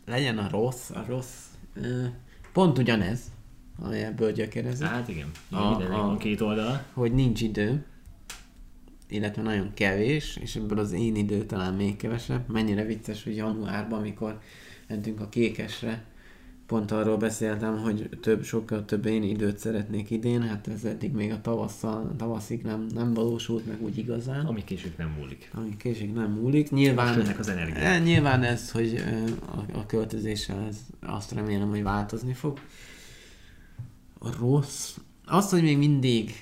legyen 0.07 0.39
a 0.39 0.49
rossz, 0.51 0.91
a 0.91 1.05
rossz, 1.09 1.45
ö, 1.75 2.05
pont 2.53 2.79
ugyanez, 2.79 3.21
ami 3.83 3.97
ebből 3.99 4.33
gyökerezik. 4.33 4.87
Hát 4.87 5.09
igen, 5.09 5.31
A- 5.51 5.57
a, 5.57 5.77
a- 5.77 5.89
van 5.89 6.19
két 6.19 6.41
oldala. 6.41 6.83
hogy 6.93 7.13
nincs 7.15 7.41
idő, 7.41 7.85
illetve 9.09 9.43
nagyon 9.43 9.75
kevés, 9.75 10.37
és 10.37 10.57
ebből 10.57 10.79
az 10.79 10.93
én 10.93 11.17
idő 11.17 11.45
talán 11.45 11.75
még 11.75 11.97
kevesebb. 11.97 12.49
Mennyire 12.49 12.85
vicces, 12.85 13.25
hogy 13.25 13.37
januárban, 13.37 13.99
amikor 13.99 14.41
mentünk 14.89 15.21
a 15.21 15.29
kékesre, 15.29 16.05
pont 16.67 16.91
arról 16.91 17.17
beszéltem, 17.17 17.79
hogy 17.79 18.09
több, 18.21 18.45
sokkal 18.45 18.85
több 18.85 19.07
én 19.07 19.23
időt 19.23 19.59
szeretnék 19.59 20.11
idén, 20.11 20.43
hát 20.43 20.69
ez 20.69 20.85
eddig 20.85 21.13
még 21.13 21.33
a 21.33 21.41
tavasszal, 21.41 22.15
tavaszig 22.17 22.63
nem, 22.63 22.87
nem 22.95 23.15
valósult 23.15 23.67
meg 23.67 23.83
úgy 23.83 23.99
igazán. 23.99 24.47
Ami 24.47 24.65
később 24.65 24.93
nem 24.97 25.15
múlik. 25.19 25.51
Ami 25.55 25.77
később 25.77 26.15
nem 26.15 26.31
múlik. 26.31 26.71
Nyilván, 26.71 27.17
jönnek 27.17 27.39
az 27.39 27.49
energiák. 27.49 27.83
Eh, 27.83 28.03
nyilván 28.03 28.43
ez, 28.43 28.71
hogy 28.71 29.03
a, 29.55 29.79
a 29.79 29.87
költözéssel 29.87 30.67
ez, 30.69 30.77
azt 31.01 31.33
remélem, 31.33 31.69
hogy 31.69 31.83
változni 31.83 32.33
fog. 32.33 32.61
A 34.19 34.29
rossz. 34.39 34.97
Az, 35.25 35.51
hogy 35.51 35.63
még 35.63 35.79
mindig 35.79 36.33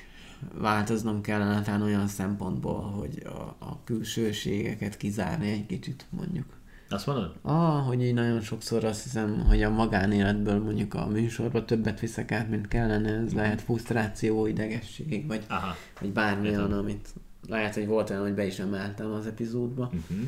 változnom 0.54 1.20
kellene 1.20 1.62
talán 1.62 1.82
olyan 1.82 2.06
szempontból, 2.06 2.80
hogy 2.80 3.22
a, 3.24 3.56
a 3.58 3.80
külsőségeket 3.84 4.96
kizárni 4.96 5.50
egy 5.50 5.66
kicsit, 5.66 6.06
mondjuk. 6.10 6.46
Azt 6.88 7.06
mondod? 7.06 7.34
Ah, 7.42 7.86
hogy 7.86 8.02
így 8.02 8.14
nagyon 8.14 8.40
sokszor 8.40 8.84
azt 8.84 9.02
hiszem, 9.02 9.44
hogy 9.46 9.62
a 9.62 9.70
magánéletből 9.70 10.62
mondjuk 10.62 10.94
a 10.94 11.06
műsorba 11.06 11.64
többet 11.64 12.00
viszek 12.00 12.32
át, 12.32 12.48
mint 12.48 12.68
kellene, 12.68 13.12
ez 13.12 13.32
lehet 13.32 13.60
frusztráció, 13.62 14.46
idegesség, 14.46 15.26
vagy, 15.26 15.44
Aha. 15.48 15.76
vagy 16.00 16.12
bármi 16.12 16.48
olyan, 16.48 16.72
amit 16.72 17.08
lehet, 17.48 17.74
hogy 17.74 17.86
volt 17.86 18.10
olyan, 18.10 18.22
hogy 18.22 18.34
be 18.34 18.46
is 18.46 18.58
emeltem 18.58 19.10
az 19.12 19.26
epizódba, 19.26 19.82
Uh-huh. 19.84 20.26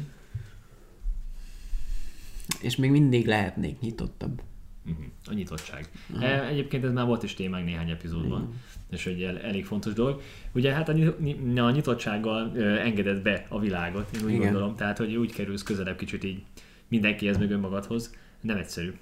és 2.60 2.76
még 2.76 2.90
mindig 2.90 3.26
lehetnék 3.26 3.80
nyitottabb. 3.80 4.42
Uh-huh. 4.88 5.04
A 5.26 5.32
nyitottság. 5.32 5.88
E, 6.20 6.46
egyébként 6.46 6.84
ez 6.84 6.92
már 6.92 7.06
volt 7.06 7.22
is 7.22 7.34
témánk 7.34 7.64
néhány 7.64 7.90
epizódban, 7.90 8.54
és 8.90 9.04
hogy 9.04 9.22
el, 9.22 9.38
elég 9.38 9.64
fontos 9.64 9.92
dolog. 9.92 10.22
Ugye 10.52 10.72
hát 10.72 10.88
a, 10.88 10.92
ny- 10.92 11.58
a 11.58 11.70
nyitottsággal 11.70 12.52
ö, 12.54 12.78
engedett 12.78 13.22
be 13.22 13.46
a 13.48 13.58
világot, 13.58 14.16
én 14.16 14.24
úgy 14.24 14.30
Igen. 14.30 14.42
gondolom, 14.42 14.76
tehát 14.76 14.98
hogy 14.98 15.16
úgy 15.16 15.32
kerülsz 15.32 15.62
közelebb 15.62 15.96
kicsit 15.96 16.24
így 16.24 16.42
mindenkihez, 16.88 17.38
meg 17.38 17.50
önmagadhoz. 17.50 18.14
Nem 18.40 18.56
egyszerű. 18.56 18.92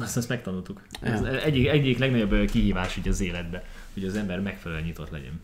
Azt, 0.00 0.16
azt 0.16 0.28
megtanultuk. 0.28 0.82
Ez 1.00 1.20
Ja. 1.20 1.42
egyik, 1.42 1.68
egyik 1.68 1.98
legnagyobb 1.98 2.44
kihívás 2.50 2.96
így 2.96 3.08
az 3.08 3.20
életbe, 3.20 3.64
hogy 3.94 4.04
az 4.04 4.16
ember 4.16 4.40
megfelelően 4.40 4.86
nyitott 4.86 5.10
legyen. 5.10 5.40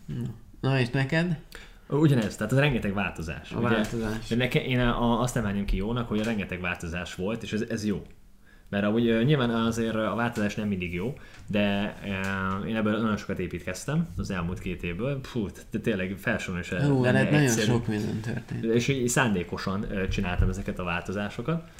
Na 0.60 0.80
és 0.80 0.88
neked? 0.88 1.40
Ugyanez, 1.88 2.36
tehát 2.36 2.52
az 2.52 2.58
rengeteg 2.58 2.94
változás. 2.94 3.52
A 3.52 3.60
változás. 3.60 4.28
De 4.28 4.36
nekem, 4.36 4.62
én 4.62 4.80
a, 4.80 5.20
azt 5.20 5.36
emelném 5.36 5.64
ki 5.64 5.76
jónak, 5.76 6.08
hogy 6.08 6.20
a 6.20 6.24
rengeteg 6.24 6.60
változás 6.60 7.14
volt, 7.14 7.42
és 7.42 7.52
ez, 7.52 7.60
ez 7.60 7.86
jó. 7.86 8.06
Mert 8.68 8.84
amúgy 8.84 9.24
nyilván 9.24 9.50
azért 9.50 9.94
a 9.94 10.14
változás 10.14 10.54
nem 10.54 10.68
mindig 10.68 10.94
jó, 10.94 11.14
de 11.46 11.94
én 12.66 12.76
ebből 12.76 13.00
nagyon 13.00 13.16
sokat 13.16 13.38
építkeztem 13.38 14.08
az 14.16 14.30
elmúlt 14.30 14.58
két 14.58 14.82
évből. 14.82 15.20
Fú, 15.22 15.46
de 15.70 15.78
tényleg 15.78 16.14
felsorolni 16.18 16.64
is 16.70 16.86
Jó, 16.86 17.00
veled 17.00 17.30
nagyon 17.30 17.48
sok 17.48 17.86
minden 17.86 18.20
történt. 18.20 18.64
És 18.64 18.88
így 18.88 19.08
szándékosan 19.08 19.86
csináltam 20.10 20.48
ezeket 20.48 20.78
a 20.78 20.84
változásokat, 20.84 21.70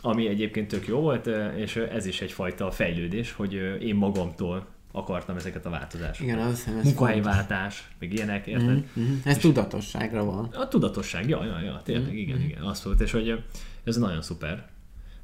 ami 0.00 0.28
egyébként 0.28 0.68
tök 0.68 0.86
jó 0.86 1.00
volt, 1.00 1.26
és 1.56 1.76
ez 1.76 2.06
is 2.06 2.20
egyfajta 2.20 2.70
fejlődés, 2.70 3.32
hogy 3.32 3.52
én 3.80 3.94
magamtól 3.94 4.66
akartam 4.92 5.36
ezeket 5.36 5.66
a 5.66 5.70
változásokat. 5.70 6.20
Igen, 6.20 6.38
azt 6.38 6.56
hiszem 6.56 6.78
ez 6.78 6.84
Munkahelyváltás, 6.84 7.88
meg 7.98 8.12
ilyenek, 8.12 8.46
érted? 8.46 8.84
Mhm, 8.92 9.12
Ez 9.24 9.38
tudatosságra 9.38 10.24
van. 10.24 10.44
A 10.44 10.68
tudatosság, 10.68 11.28
ja, 11.28 11.44
ja, 11.44 11.60
ja, 11.60 11.80
tényleg, 11.84 12.12
Mm, 12.12 12.16
igen, 12.16 12.40
igen, 12.40 12.62
az 12.62 12.84
volt, 12.84 13.00
és 13.00 13.10
hogy 13.12 13.42
ez 13.84 13.96
nagyon 13.96 14.22
szuper. 14.22 14.66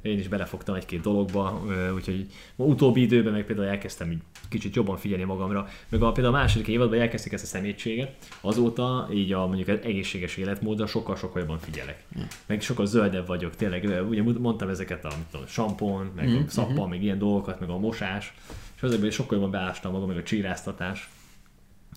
Én 0.05 0.19
is 0.19 0.27
belefogtam 0.27 0.75
egy-két 0.75 1.01
dologba, 1.01 1.63
úgyhogy 1.93 2.27
utóbbi 2.55 3.01
időben 3.01 3.33
meg 3.33 3.45
például 3.45 3.67
elkezdtem 3.67 4.11
így 4.11 4.21
kicsit 4.49 4.75
jobban 4.75 4.97
figyelni 4.97 5.23
magamra, 5.23 5.67
meg 5.89 6.01
a, 6.01 6.11
például 6.11 6.35
a 6.35 6.37
második 6.37 6.67
évadban 6.67 6.99
elkezdték 6.99 7.33
ezt 7.33 7.43
a 7.43 7.47
szemétséget, 7.47 8.11
azóta 8.41 9.09
így 9.13 9.33
a 9.33 9.47
mondjuk 9.47 9.67
az 9.67 9.79
egészséges 9.83 10.37
életmódra 10.37 10.87
sokkal-sokkal 10.87 11.41
jobban 11.41 11.59
figyelek. 11.59 12.03
Meg 12.45 12.61
sokkal 12.61 12.85
zöldebb 12.85 13.27
vagyok, 13.27 13.55
tényleg, 13.55 14.07
ugye 14.09 14.23
mondtam 14.23 14.69
ezeket 14.69 15.05
a, 15.05 15.11
tudom, 15.31 15.47
sampon, 15.47 16.11
meg 16.15 16.29
Mm, 16.29 16.35
a 16.35 16.49
szappan, 16.49 16.89
meg 16.89 17.03
ilyen 17.03 17.17
dolgokat, 17.17 17.59
meg 17.59 17.69
a 17.69 17.77
mosás, 17.77 18.33
és 18.75 18.81
azokban 18.81 19.07
is 19.07 19.13
sokkal 19.13 19.37
jobban 19.37 19.51
beástam 19.51 19.91
magam, 19.91 20.07
meg 20.07 20.17
a 20.17 20.23
csíráztatás, 20.23 21.09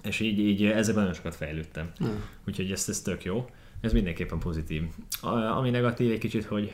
és 0.03 0.21
így, 0.21 0.39
így 0.39 0.65
ezekben 0.65 1.03
nagyon 1.03 1.17
sokat 1.17 1.35
fejlődtem. 1.35 1.91
Úgyhogy 2.47 2.71
ez, 2.71 2.89
ez 2.89 3.01
tök 3.01 3.25
jó. 3.25 3.47
Ez 3.81 3.93
mindenképpen 3.93 4.39
pozitív. 4.39 4.83
A, 5.21 5.29
ami 5.29 5.71
negatív 5.71 6.11
egy 6.11 6.19
kicsit, 6.19 6.45
hogy 6.45 6.73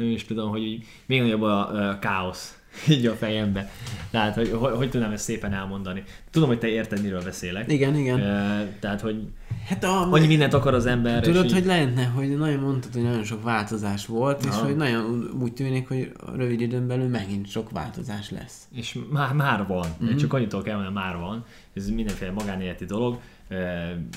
nem 0.00 0.10
is 0.10 0.24
tudom, 0.24 0.50
hogy 0.50 0.62
így 0.62 0.84
még 1.06 1.20
nagyobb 1.20 1.42
a, 1.42 1.88
a 1.90 1.98
káosz 1.98 2.58
így 2.88 3.06
a 3.06 3.14
fejembe. 3.14 3.70
Tehát, 4.10 4.34
hogy, 4.34 4.50
hogy, 4.50 4.72
hogy 4.72 4.90
tudnám 4.90 5.12
ezt 5.12 5.24
szépen 5.24 5.52
elmondani. 5.52 6.02
Tudom, 6.30 6.48
hogy 6.48 6.58
te 6.58 6.68
érted, 6.68 7.02
miről 7.02 7.22
beszélek. 7.22 7.72
Igen, 7.72 7.96
igen. 7.96 8.20
E, 8.20 8.66
tehát, 8.80 9.00
hogy 9.00 9.26
Hát 9.68 9.84
a, 9.84 10.12
annyi 10.12 10.26
mindent 10.26 10.54
akar 10.54 10.74
az 10.74 10.86
ember. 10.86 11.22
Tudod, 11.22 11.44
és 11.44 11.52
hogy 11.52 11.60
így, 11.60 11.66
lehetne, 11.66 12.04
hogy 12.04 12.38
nagyon 12.38 12.60
mondtad, 12.60 12.92
hogy 12.92 13.02
nagyon 13.02 13.24
sok 13.24 13.42
változás 13.42 14.06
volt, 14.06 14.44
és 14.44 14.50
Aha. 14.50 14.64
hogy 14.64 14.76
nagyon 14.76 15.30
úgy 15.40 15.52
tűnik, 15.52 15.88
hogy 15.88 16.12
rövid 16.36 16.60
időn 16.60 16.86
belül 16.86 17.08
megint 17.08 17.48
sok 17.48 17.70
változás 17.70 18.30
lesz. 18.30 18.68
és 18.74 18.98
már, 19.10 19.32
már 19.32 19.66
van. 19.66 19.86
Mhm. 19.98 20.04
Mm-hmm. 20.04 20.16
Csak 20.16 20.32
annyitól 20.32 20.62
kell, 20.62 20.84
hogy 20.84 20.92
már 20.92 21.16
van. 21.16 21.44
Ez 21.74 21.90
mindenféle 21.90 22.30
magánéleti 22.30 22.84
dolog, 22.84 23.18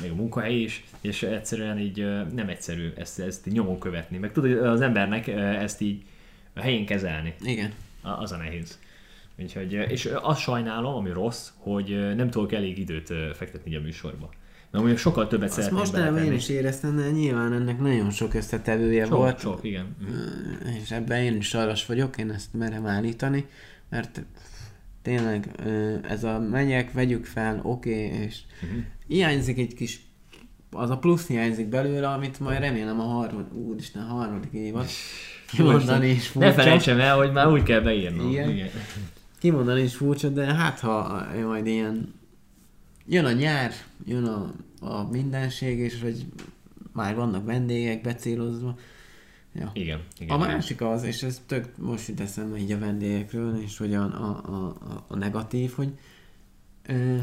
még 0.02 0.12
a 0.12 0.16
munkahely 0.16 0.56
is, 0.62 0.84
és 1.02 1.24
egyszerűen 1.24 1.80
így 1.80 1.98
nem 2.36 2.50
egyszerű 2.50 2.90
ezt, 2.98 3.20
ezt 3.20 3.48
így 3.48 3.54
nyomon 3.54 3.80
követni. 3.80 4.18
Meg 4.18 4.32
tudod, 4.32 4.52
az 4.66 4.82
embernek 4.82 5.28
ezt 5.28 5.82
így 5.82 6.04
a 6.54 6.62
helyén 6.62 6.86
kezelni. 6.86 7.34
Igen. 7.42 7.72
Az 8.02 8.32
a 8.32 8.38
nehéz. 8.38 8.80
Úgyhogy, 9.40 9.72
és 9.72 10.10
azt 10.22 10.40
sajnálom, 10.40 10.94
ami 10.94 11.10
rossz, 11.10 11.50
hogy 11.58 12.16
nem 12.16 12.30
tudok 12.30 12.54
elég 12.54 12.78
időt 12.78 13.14
fektetni 13.34 13.76
a 13.76 13.82
műsorba. 13.82 14.30
Mert 14.72 14.86
amúgy 14.86 14.98
sokkal 14.98 15.28
többet 15.28 15.48
Azt 15.48 15.56
szeretnék 15.58 15.80
mostanában 15.80 16.10
én 16.10 16.14
beletenni. 16.14 16.42
is 16.42 16.50
éreztem, 16.50 16.96
de 16.96 17.10
nyilván 17.10 17.54
ennek 17.54 17.80
nagyon 17.80 18.12
sok 18.12 18.34
összetevője 18.34 19.06
Sok, 19.06 19.18
volt. 19.18 19.40
sok, 19.40 19.60
igen. 19.64 19.96
És 20.84 20.92
ebben 20.92 21.22
én 21.22 21.36
is 21.36 21.48
sajnos 21.48 21.86
vagyok, 21.86 22.18
én 22.18 22.30
ezt 22.32 22.54
merem 22.54 22.86
állítani, 22.86 23.46
mert 23.90 24.22
tényleg 25.04 25.50
ez 26.10 26.24
a 26.24 26.40
megyek, 26.40 26.92
vegyük 26.92 27.26
fel, 27.26 27.60
oké, 27.64 28.06
okay, 28.06 28.22
és 28.26 28.40
Mhm. 28.62 28.80
hiányzik 29.08 29.58
egy 29.58 29.74
kis, 29.74 30.02
az 30.72 30.90
a 30.90 30.98
plusz 30.98 31.28
hiányzik 31.28 31.68
belőle, 31.68 32.08
amit 32.10 32.40
majd 32.40 32.60
remélem 32.60 33.00
a 33.00 33.04
harmadik, 33.04 33.54
úristen, 33.54 34.02
a 34.02 34.14
harmadik 34.14 34.52
évad 34.54 34.86
kimondani 35.48 36.08
is 36.10 36.28
furcsa. 36.28 36.48
Ne 36.48 36.54
felejtsem 36.54 37.00
el, 37.00 37.16
hogy 37.18 37.32
már 37.32 37.48
úgy 37.48 37.64
kell 37.64 37.80
beírnom. 37.82 38.30
Igen. 38.30 38.50
Igen. 38.50 38.70
Kimondani 39.40 39.82
is 39.82 39.96
furcsa, 39.96 40.30
de 40.30 40.46
hát 40.54 40.80
ha 40.80 41.26
majd 41.46 41.68
ilyen 41.68 42.14
jön 43.08 43.26
a 43.26 43.32
nyár, 43.32 43.72
jön 44.06 44.24
a, 44.26 44.54
a 44.80 45.08
mindenség, 45.12 45.80
és 45.80 46.02
hogy 46.02 46.26
már 46.94 47.16
vannak 47.16 47.46
vendégek 47.46 48.02
becélozva. 48.02 48.78
Ja. 49.56 49.72
Igen, 49.74 50.00
igen. 50.20 50.36
A 50.36 50.38
másik 50.38 50.82
az, 50.82 51.04
és 51.04 51.24
ez 51.24 51.42
tök 51.46 51.78
most 51.78 52.08
jut 52.08 52.20
eszembe 52.20 52.58
így 52.58 52.72
a 52.72 52.80
vendégekről, 52.80 53.62
és 53.62 53.78
hogy 53.78 53.94
a, 53.94 54.04
a, 54.04 54.42
a, 54.54 54.76
a- 55.08 55.16
negatív, 55.16 55.72
hogy 55.72 55.90
ö, 56.88 57.18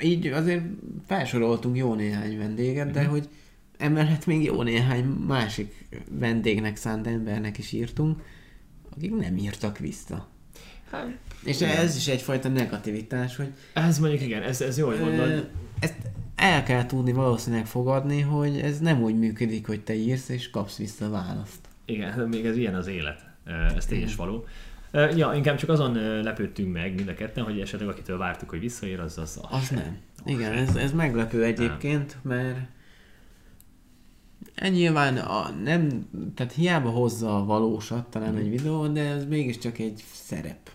így 0.00 0.26
azért 0.26 0.64
felsoroltunk 1.06 1.76
jó 1.76 1.94
néhány 1.94 2.38
vendéget, 2.38 2.90
de 2.90 3.04
hogy 3.04 3.28
emellett 3.78 4.26
még 4.26 4.42
jó 4.44 4.62
néhány 4.62 5.04
másik 5.04 5.88
vendégnek 6.10 6.76
szánt 6.76 7.06
embernek 7.06 7.58
is 7.58 7.72
írtunk, 7.72 8.22
akik 8.96 9.16
nem 9.16 9.36
írtak 9.36 9.78
vissza. 9.78 10.28
Hát, 10.90 11.18
És 11.44 11.60
Igen. 11.60 11.76
ez 11.76 11.96
is 11.96 12.08
egyfajta 12.08 12.48
negativitás, 12.48 13.36
hogy 13.36 13.52
ez 13.74 13.98
mondjuk 13.98 14.22
igen, 14.22 14.42
ez, 14.42 14.60
ez 14.60 14.78
jó, 14.78 14.86
hogy 14.86 15.00
mondod. 15.00 15.50
ezt 15.78 15.94
el 16.40 16.62
kell 16.62 16.86
tudni 16.86 17.12
valószínűleg 17.12 17.66
fogadni, 17.66 18.20
hogy 18.20 18.58
ez 18.58 18.78
nem 18.78 19.02
úgy 19.02 19.18
működik, 19.18 19.66
hogy 19.66 19.80
te 19.80 19.94
írsz 19.94 20.28
és 20.28 20.50
kapsz 20.50 20.76
vissza 20.76 21.10
választ. 21.10 21.68
Igen, 21.84 22.12
hát 22.12 22.28
még 22.28 22.46
ez 22.46 22.56
ilyen 22.56 22.74
az 22.74 22.86
élet. 22.86 23.24
Ez 23.76 23.86
tény 23.86 24.00
és 24.00 24.14
való. 24.14 24.44
Ja, 24.92 25.32
inkább 25.34 25.56
csak 25.56 25.68
azon 25.68 25.92
lepődtünk 26.22 26.72
meg 26.72 26.94
mind 26.94 27.08
a 27.08 27.14
ketten, 27.14 27.44
hogy 27.44 27.60
esetleg 27.60 27.88
akitől 27.88 28.18
vártuk, 28.18 28.50
hogy 28.50 28.60
visszaér, 28.60 29.00
az 29.00 29.18
az. 29.18 29.40
Az 29.50 29.68
nem. 29.68 29.98
Igen, 30.24 30.52
ez, 30.52 30.76
ez 30.76 30.92
meglepő 30.92 31.44
egyébként, 31.44 32.16
mert 32.22 32.58
e 34.54 34.68
nyilván 34.68 35.16
a, 35.16 35.50
nem, 35.64 36.08
tehát 36.34 36.52
hiába 36.52 36.90
hozza 36.90 37.36
a 37.36 37.44
valósat 37.44 38.06
talán 38.06 38.36
egy 38.36 38.50
videó, 38.50 38.86
de 38.86 39.00
ez 39.00 39.26
mégiscsak 39.26 39.78
egy 39.78 40.04
szerep. 40.12 40.70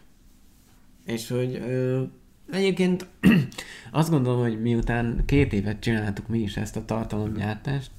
És 1.06 1.28
hogy 1.28 1.56
ö, 1.56 2.04
egyébként 2.52 3.08
azt 3.92 4.10
gondolom, 4.10 4.42
hogy 4.42 4.62
miután 4.62 5.24
két 5.26 5.54
évet 5.54 5.80
csináltuk 5.80 6.28
mi 6.28 6.40
is 6.40 6.58
ezt 6.58 6.76
a 6.76 6.86
tartalomgyártást, 6.86 7.92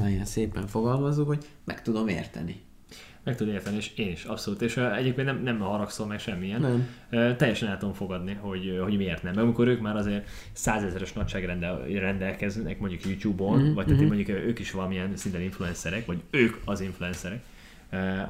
ha 0.00 0.08
ilyen 0.08 0.24
szépen 0.24 0.66
fogalmazunk, 0.66 1.26
hogy 1.26 1.44
meg 1.64 1.82
tudom 1.82 2.08
érteni. 2.08 2.60
Meg 3.24 3.36
tudod 3.36 3.54
érteni, 3.54 3.76
és 3.76 3.92
én 3.96 4.10
is, 4.10 4.24
abszolút. 4.24 4.62
És 4.62 4.76
egyébként 4.76 5.26
nem, 5.26 5.42
nem 5.42 5.58
haragszom 5.58 6.08
meg 6.08 6.18
semmilyen. 6.18 6.60
Nem. 6.60 7.36
Teljesen 7.36 7.68
el 7.68 7.78
tudom 7.78 7.94
fogadni, 7.94 8.38
hogy, 8.40 8.78
hogy 8.82 8.96
miért 8.96 9.22
nem. 9.22 9.32
Mert 9.34 9.44
amikor 9.44 9.68
ők 9.68 9.80
már 9.80 9.96
azért 9.96 10.28
százezeres 10.52 11.12
nagyságrendel 11.12 11.82
rendelkeznek 11.86 12.78
mondjuk 12.78 13.04
YouTube-on, 13.04 13.56
Mhm, 13.56 13.64
mm-hmm. 13.64 13.74
vagy 13.74 13.86
tehát 13.86 14.02
mondjuk 14.02 14.28
ők 14.28 14.58
is 14.58 14.70
valamilyen 14.70 15.16
szinten 15.16 15.40
influencerek, 15.40 16.06
vagy 16.06 16.22
ők 16.30 16.56
az 16.64 16.80
influencerek, 16.80 17.42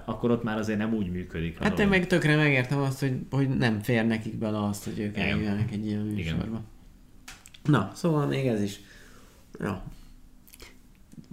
akkor 0.05 0.31
ott 0.31 0.43
már 0.43 0.59
azért 0.59 0.79
nem 0.79 0.95
úgy 0.95 1.11
működik. 1.11 1.59
Hát 1.59 1.79
én 1.79 1.89
meg 1.89 2.07
tökre 2.07 2.37
megértem 2.37 2.79
azt, 2.79 3.01
hogy, 3.01 3.19
hogy 3.31 3.49
nem 3.49 3.81
fér 3.81 4.07
nekik 4.07 4.35
bele 4.39 4.65
azt, 4.65 4.85
hogy 4.85 4.99
ők 4.99 5.17
Igen. 5.17 5.29
eljöjjenek 5.29 5.71
egy 5.73 5.87
ilyen 5.87 6.11
Igen. 6.17 6.35
műsorba. 6.35 6.61
Na, 7.65 7.91
szóval 7.95 8.27
még 8.27 8.47
ez 8.47 8.63
is. 8.63 8.81
Ja. 9.61 9.83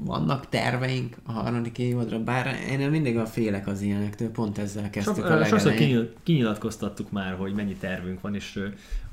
Vannak 0.03 0.49
terveink 0.49 1.15
a 1.25 1.31
harmadik 1.31 1.77
évadra, 1.77 2.23
bár 2.23 2.55
én 2.69 2.89
mindig 2.89 3.17
a 3.17 3.25
félek 3.25 3.67
az 3.67 3.81
ilyenektől, 3.81 4.29
pont 4.31 4.57
ezzel 4.57 4.89
kezdtük 4.89 5.15
Sok, 5.15 5.25
a 5.25 5.35
uh, 5.35 5.45
sokszor 5.45 5.71
legelején. 5.71 5.89
kinyil, 5.89 6.13
kinyilatkoztattuk 6.23 7.11
már, 7.11 7.33
hogy 7.33 7.53
mennyi 7.53 7.73
tervünk 7.73 8.21
van, 8.21 8.35
és 8.35 8.59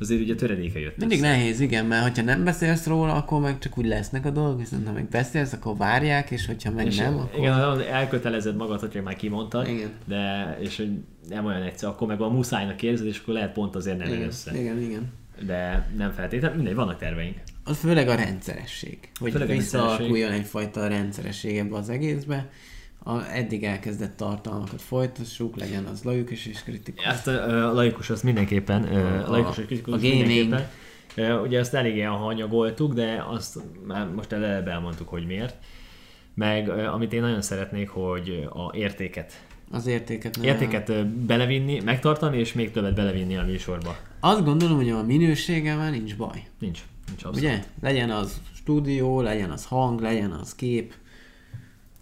azért 0.00 0.20
ugye 0.20 0.34
töredéke 0.34 0.78
jött 0.78 0.96
Mindig 0.96 1.18
össze. 1.18 1.28
nehéz, 1.28 1.60
igen, 1.60 1.86
mert 1.86 2.02
hogyha 2.02 2.22
nem 2.22 2.44
beszélsz 2.44 2.86
róla, 2.86 3.14
akkor 3.14 3.40
meg 3.40 3.58
csak 3.58 3.78
úgy 3.78 3.86
lesznek 3.86 4.24
a 4.26 4.30
dolgok, 4.30 4.58
viszont 4.58 4.86
ha 4.86 4.92
meg 4.92 5.08
beszélsz, 5.08 5.52
akkor 5.52 5.76
várják, 5.76 6.30
és 6.30 6.46
hogyha 6.46 6.70
meg 6.70 6.86
És 6.86 6.96
nem, 6.96 7.18
akkor... 7.18 7.38
Igen, 7.38 7.80
elkötelezed 7.80 8.56
magad, 8.56 8.80
hogyha 8.80 9.02
már 9.02 9.16
kimondtad, 9.16 9.68
Igen. 9.68 9.90
de 10.04 10.56
és 10.60 10.88
nem 11.28 11.44
olyan 11.44 11.62
egyszerű, 11.62 11.92
akkor 11.92 12.06
meg 12.06 12.20
a 12.20 12.28
muszájnak 12.28 12.82
érzed, 12.82 13.06
és 13.06 13.18
akkor 13.18 13.34
lehet 13.34 13.52
pont 13.52 13.76
azért 13.76 13.98
nem 13.98 14.12
igen, 14.12 14.26
össze. 14.26 14.60
igen, 14.60 14.80
igen. 14.80 15.12
De 15.40 15.88
nem 15.96 16.12
feltétlenül, 16.12 16.56
mindegy, 16.56 16.74
vannak 16.74 16.98
terveink. 16.98 17.36
Az 17.64 17.78
főleg 17.78 18.08
a 18.08 18.14
rendszeresség. 18.14 18.98
Hogy 19.20 19.32
Főleg 19.32 19.50
a 19.50 19.52
visszalakuljon 19.52 20.32
egyfajta 20.32 20.86
rendszeresség 20.86 21.58
ebbe 21.58 21.76
az 21.76 21.88
egészbe. 21.88 22.50
A 23.04 23.30
eddig 23.30 23.64
elkezdett 23.64 24.16
tartalmakat 24.16 24.82
folytassuk, 24.82 25.56
legyen 25.56 25.84
az 25.84 26.02
laikus 26.02 26.46
és 26.46 26.62
kritikus. 26.62 27.04
Ezt 27.04 27.26
a, 27.26 27.68
a 27.68 27.72
laikus 27.72 28.10
az 28.10 28.22
mindenképpen, 28.22 28.82
a, 28.82 29.26
a 29.26 29.30
laikus 29.30 29.58
és 29.58 29.66
kritikus 29.66 29.94
a 29.94 29.96
gaming. 29.96 30.26
mindenképpen. 30.26 31.40
Ugye 31.42 31.60
azt 31.60 31.74
eléggé 31.74 32.02
hanyagoltuk, 32.02 32.92
de 32.92 33.24
azt 33.28 33.58
már 33.86 34.08
most 34.08 34.32
eleve 34.32 34.70
elmondtuk, 34.70 35.08
hogy 35.08 35.26
miért. 35.26 35.56
Meg 36.34 36.68
amit 36.68 37.12
én 37.12 37.20
nagyon 37.20 37.42
szeretnék, 37.42 37.88
hogy 37.88 38.48
a 38.50 38.76
értéket, 38.76 39.46
Az 39.70 39.86
értéket 39.86 40.36
nem. 40.36 40.44
értéket 40.44 40.88
ö, 40.88 41.04
belevinni, 41.04 41.80
megtartani, 41.84 42.38
és 42.38 42.52
még 42.52 42.70
többet 42.70 42.94
belevinni 42.94 43.36
a 43.36 43.42
műsorba. 43.44 43.96
Azt 44.20 44.44
gondolom, 44.44 44.76
hogy 44.76 44.90
a 44.90 45.02
minőséggel 45.02 45.76
már 45.76 45.90
nincs 45.90 46.16
baj. 46.16 46.42
Nincs, 46.58 46.80
nincs 47.06 47.24
abszolút. 47.24 47.36
Ugye? 47.36 47.64
Legyen 47.82 48.10
az 48.10 48.40
stúdió, 48.54 49.20
legyen 49.20 49.50
az 49.50 49.64
hang, 49.64 50.00
legyen 50.00 50.30
az 50.30 50.54
kép, 50.54 50.94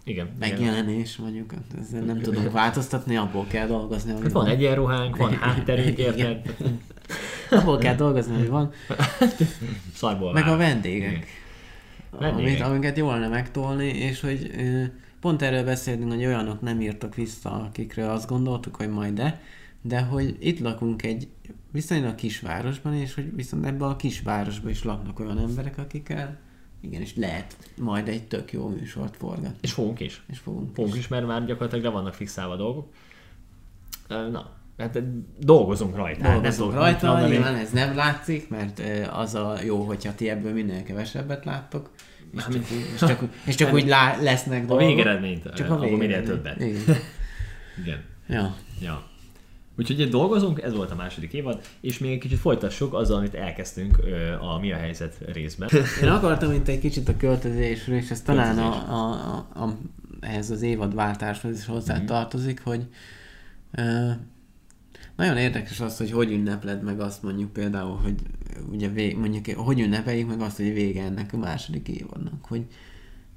Igen. 0.03 0.25
igen. 0.25 0.37
megjelenés 0.39 1.15
mondjuk. 1.15 1.53
Ezzel 1.79 2.01
nem 2.01 2.21
tudunk 2.21 2.51
változtatni, 2.51 3.15
abból 3.17 3.45
kell 3.47 3.67
dolgozni, 3.67 4.11
Hát 4.11 4.31
van 4.31 4.47
egyenruhánk, 4.47 5.17
van 5.17 5.33
hátterünk, 5.33 5.97
érted? 5.97 6.55
Abból 7.51 7.77
kell 7.77 7.95
dolgozni, 7.95 8.37
hogy 8.37 8.49
van. 8.49 8.71
Szarból 9.93 10.33
Meg 10.33 10.47
a 10.47 10.57
vendégek. 10.57 11.27
Vendégek. 12.19 12.49
Amit, 12.49 12.61
amiket 12.61 12.97
jól 12.97 13.11
lenne 13.13 13.27
megtolni, 13.27 13.87
és 13.87 14.21
hogy 14.21 14.51
pont 15.25 15.41
erről 15.41 15.63
beszéltünk, 15.63 16.11
hogy 16.11 16.25
olyanok 16.25 16.61
nem 16.61 16.81
írtak 16.81 17.15
vissza, 17.15 17.51
akikről 17.51 18.09
azt 18.09 18.27
gondoltuk, 18.27 18.75
hogy 18.75 18.89
majd 18.89 19.13
de, 19.13 19.41
de 19.81 20.01
hogy 20.01 20.35
itt 20.39 20.59
lakunk 20.59 21.03
egy 21.03 21.27
viszonylag 21.71 22.15
kisvárosban, 22.15 22.93
és 22.93 23.13
hogy 23.13 23.35
viszont 23.35 23.65
ebben 23.65 23.89
a 23.89 23.95
kisvárosban 23.95 24.71
is 24.71 24.83
laknak 24.83 25.19
olyan 25.19 25.39
emberek, 25.39 25.77
akikkel 25.77 26.37
igenis 26.81 27.15
lehet 27.15 27.57
majd 27.77 28.07
egy 28.07 28.27
tök 28.27 28.51
jó 28.51 28.67
műsort 28.67 29.15
forgatni. 29.15 29.57
És 29.61 29.71
fogunk 29.71 29.99
is. 29.99 30.23
És 30.27 30.37
fogunk 30.37 30.75
Fogunk 30.75 30.93
is. 30.93 30.99
is, 30.99 31.07
mert 31.07 31.27
már 31.27 31.45
gyakorlatilag 31.45 31.83
le 31.85 31.91
vannak 31.91 32.13
fixálva 32.13 32.53
a 32.53 32.57
dolgok. 32.57 32.87
Na, 34.07 34.51
hát 34.77 34.99
dolgozunk 35.39 35.95
rajta. 35.95 36.23
Hát 36.23 36.31
Dolgozunk 36.33 36.69
tudok 36.69 36.83
rajta, 36.83 37.07
mondani. 37.07 37.31
nyilván 37.33 37.55
ez 37.55 37.71
nem 37.71 37.95
látszik, 37.95 38.49
mert 38.49 38.81
az 39.11 39.35
a 39.35 39.55
jó, 39.63 39.83
hogyha 39.83 40.15
ti 40.15 40.29
ebből 40.29 40.53
minél 40.53 40.83
kevesebbet 40.83 41.45
láttok, 41.45 41.89
és 42.35 42.43
csak, 42.43 42.51
úgy- 42.53 42.65
és 42.93 42.99
csak, 42.99 43.21
és 43.45 43.55
csak 43.55 43.73
úgy 43.73 43.87
lá, 43.87 44.21
lesznek 44.21 44.63
A 44.63 44.65
dolgok. 44.65 44.87
végeredményt, 44.87 45.43
Csak 45.53 45.67
ö, 45.67 45.71
a 45.71 45.73
akkor 45.75 45.89
minél 45.89 45.99
végeredmény. 45.99 46.35
többet. 46.35 46.59
Igen. 46.61 46.95
Igen. 47.83 47.99
Ja. 48.27 48.55
Ja. 48.81 49.03
Úgyhogy 49.77 49.99
itt 49.99 50.09
dolgozunk, 50.11 50.61
ez 50.61 50.73
volt 50.75 50.91
a 50.91 50.95
második 50.95 51.33
évad, 51.33 51.61
és 51.81 51.97
még 51.97 52.11
egy 52.11 52.17
kicsit 52.19 52.37
folytassuk 52.39 52.93
azzal, 52.93 53.17
amit 53.17 53.33
elkezdtünk 53.35 53.97
a 54.39 54.59
Mi 54.59 54.71
a 54.71 54.75
helyzet 54.77 55.15
részben. 55.33 55.69
Én 56.03 56.09
akartam 56.09 56.51
itt 56.51 56.67
egy 56.67 56.79
kicsit 56.79 57.09
a 57.09 57.17
költözésről, 57.17 57.95
és 57.97 58.09
ez 58.09 58.21
talán 58.21 58.57
a, 58.57 58.71
a, 58.93 59.11
a, 59.53 59.63
a, 59.63 59.77
ehhez 60.19 60.49
az 60.49 60.61
évadváltáshoz 60.61 61.59
is 61.59 61.65
hozzá 61.65 61.95
Mhm. 61.95 62.05
tartozik, 62.05 62.61
hogy 62.63 62.85
ö, 63.71 64.09
nagyon 65.15 65.37
érdekes 65.37 65.79
az, 65.79 65.97
hogy 65.97 66.11
hogy 66.11 66.31
ünnepled 66.31 66.83
meg 66.83 66.99
azt 66.99 67.23
mondjuk 67.23 67.53
például, 67.53 67.97
hogy 67.97 68.15
ugye 68.71 68.89
vég, 68.89 69.17
mondjuk 69.17 69.57
hogy 69.57 69.79
ünnepeljük 69.79 70.27
meg 70.27 70.41
azt, 70.41 70.57
hogy 70.57 70.73
vége 70.73 71.03
ennek 71.03 71.33
a 71.33 71.37
második 71.37 71.87
évadnak, 71.87 72.45
hogy 72.45 72.65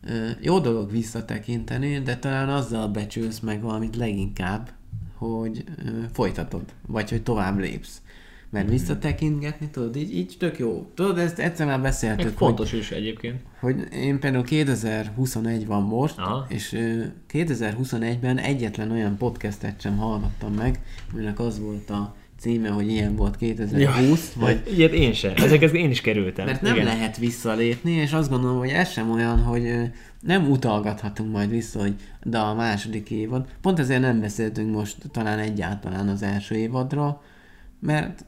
ö, 0.03 0.31
jó 0.41 0.59
dolog 0.59 0.91
visszatekinteni, 0.91 1.99
de 1.99 2.17
talán 2.17 2.49
azzal 2.49 2.89
becsülsz 2.89 3.41
meg 3.41 3.63
valamit 3.63 3.97
leginkább, 3.97 4.71
hogy 5.15 5.65
ö, 5.85 5.91
folytatod, 6.13 6.63
vagy 6.87 7.11
hogy 7.11 7.23
tovább 7.23 7.59
lépsz. 7.59 8.03
Mert 8.51 8.65
Mhm. 8.65 8.73
visszatekintgetni, 8.75 9.69
tudod, 9.71 9.97
így, 9.97 10.17
így 10.17 10.35
tök 10.39 10.59
jó. 10.59 10.91
Tudod, 10.95 11.19
ezt 11.19 11.39
egyszer 11.39 11.67
már 11.67 11.81
beszéltük, 11.81 12.25
hogy 12.25 12.33
fontos 12.37 12.73
is 12.73 12.91
egyébként. 12.91 13.41
hogy 13.61 13.77
én 13.93 14.19
például 14.19 14.45
2021 14.45 15.67
van 15.67 15.83
most, 15.83 16.19
Aha. 16.19 16.47
és 16.49 16.73
ö, 16.73 17.03
2021-ben 17.33 18.39
egyetlen 18.39 18.91
olyan 18.91 19.17
podcastet 19.17 19.81
sem 19.81 19.97
hallgattam 19.97 20.53
meg, 20.55 20.81
aminek 21.13 21.39
az 21.41 21.61
volt 21.61 21.91
a 21.91 22.15
címe, 22.39 22.69
hogy 22.69 22.89
ilyen 22.91 23.17
volt 23.17 23.37
2020, 23.37 24.33
vagy 24.33 24.63
Ilyet 24.77 24.93
én 24.93 25.13
sem. 25.13 25.33
Ezeket 25.37 25.73
én 25.73 25.91
is 25.91 26.01
kerültem. 26.01 26.47
mert 26.47 26.63
nem 26.63 26.75
Igen. 26.75 26.85
lehet 26.87 27.17
visszalépni, 27.17 27.91
és 27.91 28.13
azt 28.13 28.31
gondolom, 28.31 28.59
hogy 28.59 28.69
ez 28.69 28.91
sem 28.91 29.11
olyan, 29.11 29.39
hogy 29.43 29.91
nem 30.21 30.51
utalgathatunk 30.51 31.33
majd 31.33 31.51
vissza, 31.51 31.81
hogy 31.81 31.95
de 32.23 32.39
a 32.39 32.55
második 32.55 33.11
évad. 33.11 33.47
Pont 33.61 33.79
ezért 33.79 34.01
nem 34.01 34.21
beszéltünk 34.21 34.75
most 34.75 34.97
talán 35.13 35.39
egyáltalán 35.39 36.09
az 36.09 36.23
első 36.23 36.55
évadra, 36.55 37.23
mert 37.81 38.25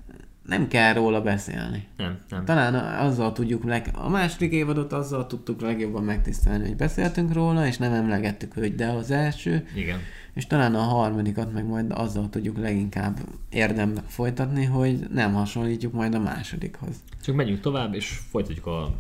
nem 0.47 0.69
kell 0.69 0.93
róla 0.93 1.23
beszélni. 1.23 1.87
Nem, 1.97 2.19
nem. 2.29 2.45
Talán 2.45 2.75
azzal 2.75 3.33
tudjuk, 3.33 3.65
leg... 3.65 3.91
a 3.93 4.09
második 4.09 4.53
évadot 4.53 4.93
azzal 4.93 5.27
tudtuk 5.27 5.61
legjobban 5.61 6.05
megtisztelni, 6.05 6.67
hogy 6.67 6.77
beszéltünk 6.77 7.33
róla, 7.33 7.67
és 7.67 7.77
nem 7.77 7.93
emlegettük, 7.93 8.53
hogy 8.55 8.75
de 8.75 8.87
az 8.87 9.11
első, 9.11 9.67
Igen. 9.75 9.99
és 10.35 10.47
talán 10.47 10.75
a 10.75 10.81
harmadikat 10.81 11.53
meg 11.53 11.67
majd 11.67 11.93
azzal 11.93 12.29
tudjuk 12.29 12.59
leginkább 12.59 13.19
érdemben 13.51 14.05
folytatni, 14.07 14.65
hogy 14.65 15.07
nem 15.13 15.33
hasonlítjuk 15.33 15.93
majd 15.93 16.15
a 16.15 16.21
másodikhoz. 16.21 16.95
Csak 17.25 17.35
megyünk 17.35 17.61
tovább, 17.61 17.95
és 17.95 18.21
folytatjuk 18.31 18.67
a 18.67 18.95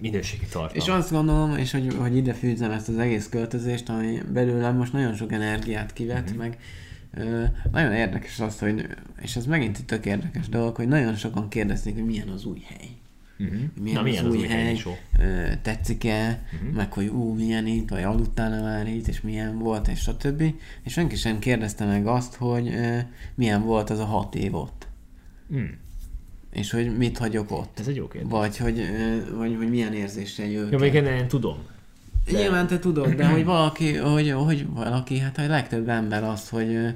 minőségi 0.00 0.44
tartalmat. 0.44 0.76
És 0.76 0.88
azt 0.88 1.10
gondolom, 1.10 1.56
és 1.56 1.72
hogy, 1.72 1.94
hogy 1.98 2.16
ide 2.16 2.32
fűzzem 2.32 2.70
ezt 2.70 2.88
az 2.88 2.98
egész 2.98 3.28
költözést, 3.28 3.88
ami 3.88 4.18
belőlem 4.32 4.76
most 4.76 4.92
nagyon 4.92 5.14
sok 5.14 5.32
energiát 5.32 5.92
kivett, 5.92 6.20
Mhm. 6.20 6.28
mm-hmm. 6.30 6.38
meg 6.38 6.58
ö, 7.14 7.44
nagyon 7.72 7.92
érdekes 7.92 8.40
az, 8.40 8.58
hogy, 8.58 8.86
és 9.20 9.36
ez 9.36 9.46
megint 9.46 9.76
egy 9.76 9.84
tök 9.84 10.06
érdekes 10.06 10.48
dolog, 10.48 10.76
hogy 10.76 10.88
nagyon 10.88 11.14
sokan 11.14 11.48
kérdezték, 11.48 11.94
hogy 11.94 12.04
milyen 12.04 12.28
az 12.28 12.44
új 12.44 12.62
hely. 12.66 12.88
Uh-huh. 13.38 13.60
milyen, 13.80 13.96
Na, 13.96 14.02
milyen 14.02 14.24
az, 14.24 14.34
új 14.34 14.46
hely, 14.46 14.82
ö, 15.18 15.52
tetszik-e, 15.62 16.42
uh-huh. 16.54 16.74
meg 16.74 16.92
hogy 16.92 17.06
ú, 17.06 17.34
milyen 17.34 17.66
itt, 17.66 17.88
vagy 17.88 18.02
aludtál 18.02 18.62
már 18.62 18.88
itt, 18.88 19.06
és 19.06 19.20
milyen 19.20 19.58
volt, 19.58 19.88
és 19.88 20.00
stb. 20.00 20.42
És 20.82 20.92
senki 20.92 21.16
sem 21.16 21.38
kérdezte 21.38 21.84
meg 21.84 22.06
azt, 22.06 22.34
hogy 22.34 22.68
ö, 22.68 22.98
milyen 23.34 23.62
volt 23.62 23.90
az 23.90 23.98
a 23.98 24.04
hat 24.04 24.34
év 24.34 24.54
ott. 24.54 24.86
Hmm. 25.48 25.78
És 26.52 26.70
hogy 26.70 26.96
mit 26.96 27.18
hagyok 27.18 27.50
ott. 27.50 27.78
Ez 27.78 27.88
egy 27.88 27.96
jó 27.96 28.08
kérdés. 28.08 28.30
Vagy 28.30 28.56
hogy, 28.56 28.78
ö, 28.78 29.36
vagy, 29.36 29.56
hogy 29.56 29.70
milyen 29.70 29.92
érzéssel 29.92 30.46
jövök 30.46 30.80
még 30.80 30.94
én, 30.94 31.04
én 31.04 31.28
tudom. 31.28 31.58
De... 32.24 32.38
Nyilván 32.38 32.66
te 32.66 32.78
tudod, 32.78 33.08
de 33.14 33.26
hogy 33.26 33.44
valaki, 33.44 33.96
hogy, 33.96 34.30
hogy 34.30 34.66
valaki, 34.66 35.18
hát 35.18 35.38
a 35.38 35.46
legtöbb 35.46 35.88
ember 35.88 36.24
azt, 36.24 36.48
hogy 36.48 36.94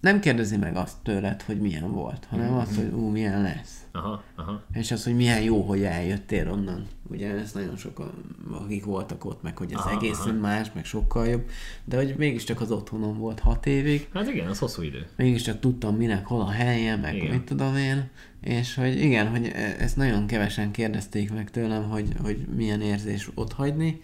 nem 0.00 0.20
kérdezi 0.20 0.56
meg 0.56 0.76
azt 0.76 0.96
tőled, 1.02 1.42
hogy 1.42 1.60
milyen 1.60 1.92
volt, 1.92 2.26
hanem 2.30 2.54
azt, 2.54 2.74
hogy 2.76 2.90
ú, 2.92 3.08
milyen 3.08 3.42
lesz. 3.42 3.76
Aha, 3.92 4.22
aha. 4.36 4.62
És 4.72 4.90
az, 4.90 5.04
hogy 5.04 5.16
milyen 5.16 5.42
jó, 5.42 5.60
hogy 5.62 5.82
eljöttél 5.82 6.50
onnan. 6.50 6.86
Ugye 7.10 7.30
ez 7.30 7.52
nagyon 7.52 7.76
sokan, 7.76 8.10
akik 8.50 8.84
voltak 8.84 9.24
ott, 9.24 9.42
meg 9.42 9.56
hogy 9.58 9.72
ez 9.72 9.78
Aha, 9.78 9.90
egészen 9.96 10.34
más, 10.34 10.70
meg 10.74 10.84
sokkal 10.84 11.26
jobb. 11.26 11.48
De 11.84 11.96
hogy 11.96 12.14
mégiscsak 12.18 12.60
az 12.60 12.70
otthonom 12.70 13.18
volt 13.18 13.40
hat 13.40 13.66
évig, 13.66 14.08
Hát 14.14 14.28
igen, 14.28 14.48
az 14.48 14.58
hosszú 14.58 14.82
idő. 14.82 15.06
mégiscsak 15.16 15.60
tudtam 15.60 15.96
minek 15.96 16.26
hol 16.26 16.40
a 16.40 16.50
helye, 16.50 16.96
meg 16.96 17.14
Igen. 17.14 17.24
igen. 17.26 17.36
mit 17.36 17.46
tudom 17.46 17.76
én. 17.76 18.08
És 18.40 18.74
hogy 18.74 19.00
igen, 19.00 19.28
hogy 19.28 19.46
e- 19.54 19.76
ezt 19.78 19.96
nagyon 19.96 20.26
kevesen 20.26 20.70
kérdezték 20.70 21.32
meg 21.32 21.50
tőlem, 21.50 21.82
hogy, 21.90 22.08
hogy 22.22 22.46
milyen 22.56 22.80
érzés 22.80 23.30
ott 23.34 23.52
hagyni. 23.52 24.00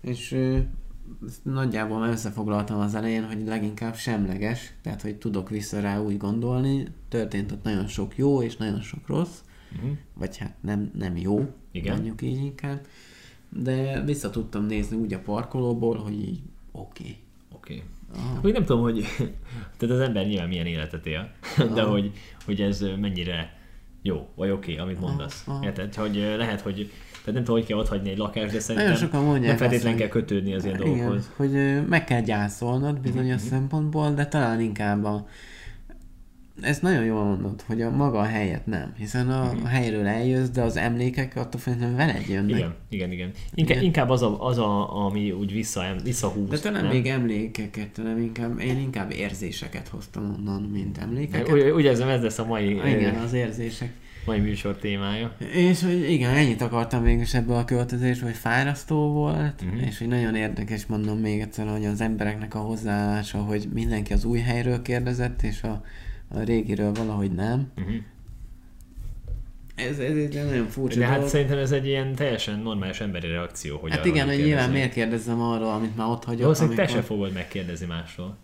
És 0.00 0.32
ezt 1.26 1.44
nagyjából 1.44 1.98
már 1.98 2.10
összefoglaltam 2.10 2.80
az 2.80 2.94
elején, 2.94 3.26
hogy 3.26 3.46
leginkább 3.46 3.96
semleges, 3.96 4.72
tehát 4.82 5.02
hogy 5.02 5.16
tudok 5.16 5.48
vissza 5.48 5.80
rá 5.80 6.00
úgy 6.00 6.16
gondolni, 6.16 6.86
történt 7.08 7.52
ott 7.52 7.62
nagyon 7.62 7.86
sok 7.86 8.16
jó 8.16 8.42
és 8.42 8.56
nagyon 8.56 8.80
sok 8.80 9.06
rossz, 9.06 9.40
Uh-huh. 9.72 9.90
vagy 10.14 10.36
hát 10.36 10.54
nem, 10.60 10.90
nem 10.94 11.16
jó, 11.16 11.54
Igen. 11.72 11.94
mondjuk 11.94 12.22
így 12.22 12.36
inkább, 12.36 12.86
de 13.48 14.02
vissza 14.04 14.30
tudtam 14.30 14.66
nézni 14.66 14.96
úgy 14.96 15.12
a 15.12 15.18
parkolóból, 15.18 15.96
hogy 15.96 16.12
így 16.12 16.40
oké. 16.72 17.02
Okay. 17.02 17.16
Oké. 17.52 17.82
Ah. 18.14 18.36
Okay. 18.36 18.50
Úgy 18.50 18.52
nem 18.52 18.64
tudom, 18.64 18.82
hogy 18.82 19.04
tehát 19.76 19.94
az 19.94 20.00
ember 20.00 20.26
nyilván 20.26 20.48
milyen 20.48 20.66
életet 20.66 21.06
él, 21.06 21.30
de 21.74 21.82
hogy, 21.82 22.12
hogy 22.44 22.60
ez 22.60 22.84
mennyire 23.00 23.58
jó, 24.02 24.28
vagy 24.34 24.50
oké, 24.50 24.72
okay, 24.72 24.84
amit 24.84 25.00
mondasz. 25.00 25.44
Aha. 25.46 25.64
Érted? 25.64 25.94
Hogy 25.94 26.14
lehet, 26.36 26.60
hogy 26.60 26.92
tehát 27.28 27.34
nem 27.34 27.44
tudom, 27.44 27.60
hogy 27.60 27.68
kell 27.68 27.78
otthagyni 27.78 28.10
egy 28.10 28.18
lakást, 28.18 28.52
de 28.52 28.60
szerintem 28.60 28.94
sokan 28.94 29.24
mondják 29.24 29.48
nem 29.48 29.56
feltétlenül 29.68 29.98
kell 29.98 30.08
kötődni 30.08 30.54
az 30.54 30.64
ilyen 30.64 30.80
Igen, 30.80 30.88
dolgokhoz. 30.96 31.30
hogy 31.36 31.80
meg 31.88 32.04
kell 32.04 32.20
gyászolnod 32.20 33.00
bizonyos 33.00 33.40
Mhm. 33.42 33.50
szempontból, 33.50 34.10
de 34.10 34.26
talán 34.26 34.60
inkább 34.60 35.04
a 35.04 35.26
ezt 36.62 36.82
nagyon 36.82 37.04
jól 37.04 37.24
mondod, 37.24 37.62
hogy 37.66 37.82
a 37.82 37.90
maga 37.90 38.18
a 38.18 38.24
helyet 38.24 38.66
nem, 38.66 38.92
hiszen 38.96 39.30
a, 39.30 39.50
a 39.64 39.66
helyről 39.66 40.06
eljössz, 40.06 40.48
de 40.48 40.62
az 40.62 40.76
emlékek 40.76 41.36
attól 41.36 41.60
függően 41.60 41.96
veled 41.96 42.28
jönnek. 42.28 42.48
Mhm. 42.50 42.56
Igen, 42.56 42.72
igen, 42.88 43.12
igen. 43.12 43.30
Inkább, 43.54 43.76
Igen. 43.76 43.82
inkább 43.86 44.10
az, 44.10 44.22
a, 44.22 44.46
az 44.46 44.58
a, 44.58 45.04
ami 45.04 45.30
úgy 45.30 45.52
vissza, 45.52 45.82
visszahúz. 46.04 46.48
De 46.48 46.58
talán 46.58 46.82
nem? 46.82 46.92
még 46.92 47.06
emlékeket, 47.06 47.96
hanem 47.96 48.18
inkább, 48.18 48.58
én 48.60 48.78
inkább 48.78 49.10
érzéseket 49.12 49.88
hoztam 49.88 50.34
onnan, 50.38 50.62
mint 50.62 50.98
emlékeket. 50.98 51.52
Úgy, 51.52 51.60
úgy 51.60 51.84
érzem, 51.84 52.08
ez 52.08 52.22
lesz 52.22 52.38
a 52.38 52.44
mai, 52.46 52.70
Igen, 52.70 53.14
az 53.14 53.32
érzések. 53.32 53.92
Mai 54.26 54.38
műsor 54.38 54.76
témája. 54.76 55.36
És 55.52 55.82
hogy 55.82 56.10
igen, 56.10 56.34
ennyit 56.34 56.60
akartam 56.60 57.02
végül 57.02 57.24
ebből 57.32 57.56
a 57.56 57.64
költözés, 57.64 58.20
hogy 58.20 58.34
fárasztó 58.34 59.12
volt, 59.12 59.62
uh-huh. 59.62 59.86
és 59.86 59.98
hogy 59.98 60.08
nagyon 60.08 60.34
érdekes, 60.34 60.86
mondom 60.86 61.18
még 61.18 61.40
egyszer, 61.40 61.66
hogy 61.66 61.84
az 61.84 62.00
embereknek 62.00 62.54
a 62.54 62.58
hozzáállása, 62.58 63.38
hogy 63.38 63.68
mindenki 63.72 64.12
az 64.12 64.24
új 64.24 64.38
helyről 64.38 64.82
kérdezett, 64.82 65.42
és 65.42 65.62
a, 65.62 65.84
a 66.28 66.40
régiről 66.40 66.92
valahogy 66.92 67.32
nem. 67.32 67.70
Uh-huh. 67.78 67.94
Ez, 69.74 69.98
ez 69.98 70.16
egy 70.16 70.34
nagyon 70.44 70.68
furcsa 70.68 70.98
De 70.98 71.04
hát 71.06 71.14
dolog. 71.14 71.30
szerintem 71.30 71.58
ez 71.58 71.72
egy 71.72 71.86
ilyen 71.86 72.14
teljesen 72.14 72.58
normális 72.58 73.00
emberi 73.00 73.26
reakció, 73.26 73.78
hogy 73.78 73.90
Hát 73.90 74.04
igen, 74.04 74.26
hogy 74.26 74.36
nyilván 74.36 74.70
miért 74.70 74.92
kérdezzem 74.92 75.40
arról, 75.40 75.70
amit 75.70 75.96
már 75.96 76.08
ott 76.08 76.24
hagyok. 76.24 76.40
Valószínűleg 76.42 76.76
te 76.76 76.86
se 76.86 76.92
amikor- 76.92 77.16
fogod 77.16 77.32
megkérdezni 77.32 77.86
másról. 77.86 78.36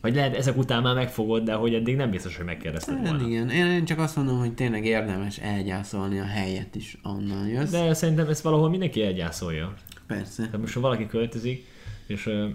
Vagy 0.00 0.14
lehet 0.14 0.36
ezek 0.36 0.56
után 0.56 0.82
már 0.82 0.94
megfogod, 0.94 1.44
de 1.44 1.54
hogy 1.54 1.74
eddig 1.74 1.96
nem 1.96 2.10
biztos, 2.10 2.36
hogy 2.36 2.44
megkérdezted 2.44 2.96
Hát 2.96 3.08
volna. 3.08 3.28
igen, 3.28 3.50
én, 3.50 3.66
én 3.66 3.84
csak 3.84 3.98
azt 3.98 4.16
mondom, 4.16 4.38
hogy 4.38 4.54
tényleg 4.54 4.84
érdemes 4.84 5.38
elgyászolni 5.38 6.18
a 6.18 6.24
helyet 6.24 6.74
is, 6.74 6.98
onnan 7.02 7.46
jössz. 7.48 7.70
De 7.70 7.94
szerintem 7.94 8.28
ezt 8.28 8.42
valahol 8.42 8.70
mindenki 8.70 9.02
elgyászolja. 9.02 9.74
Persze. 10.06 10.42
Tehát 10.42 10.60
most, 10.60 10.74
ha 10.74 10.80
valaki 10.80 11.06
költözik, 11.06 11.66
és 12.06 12.26
uh, 12.26 12.48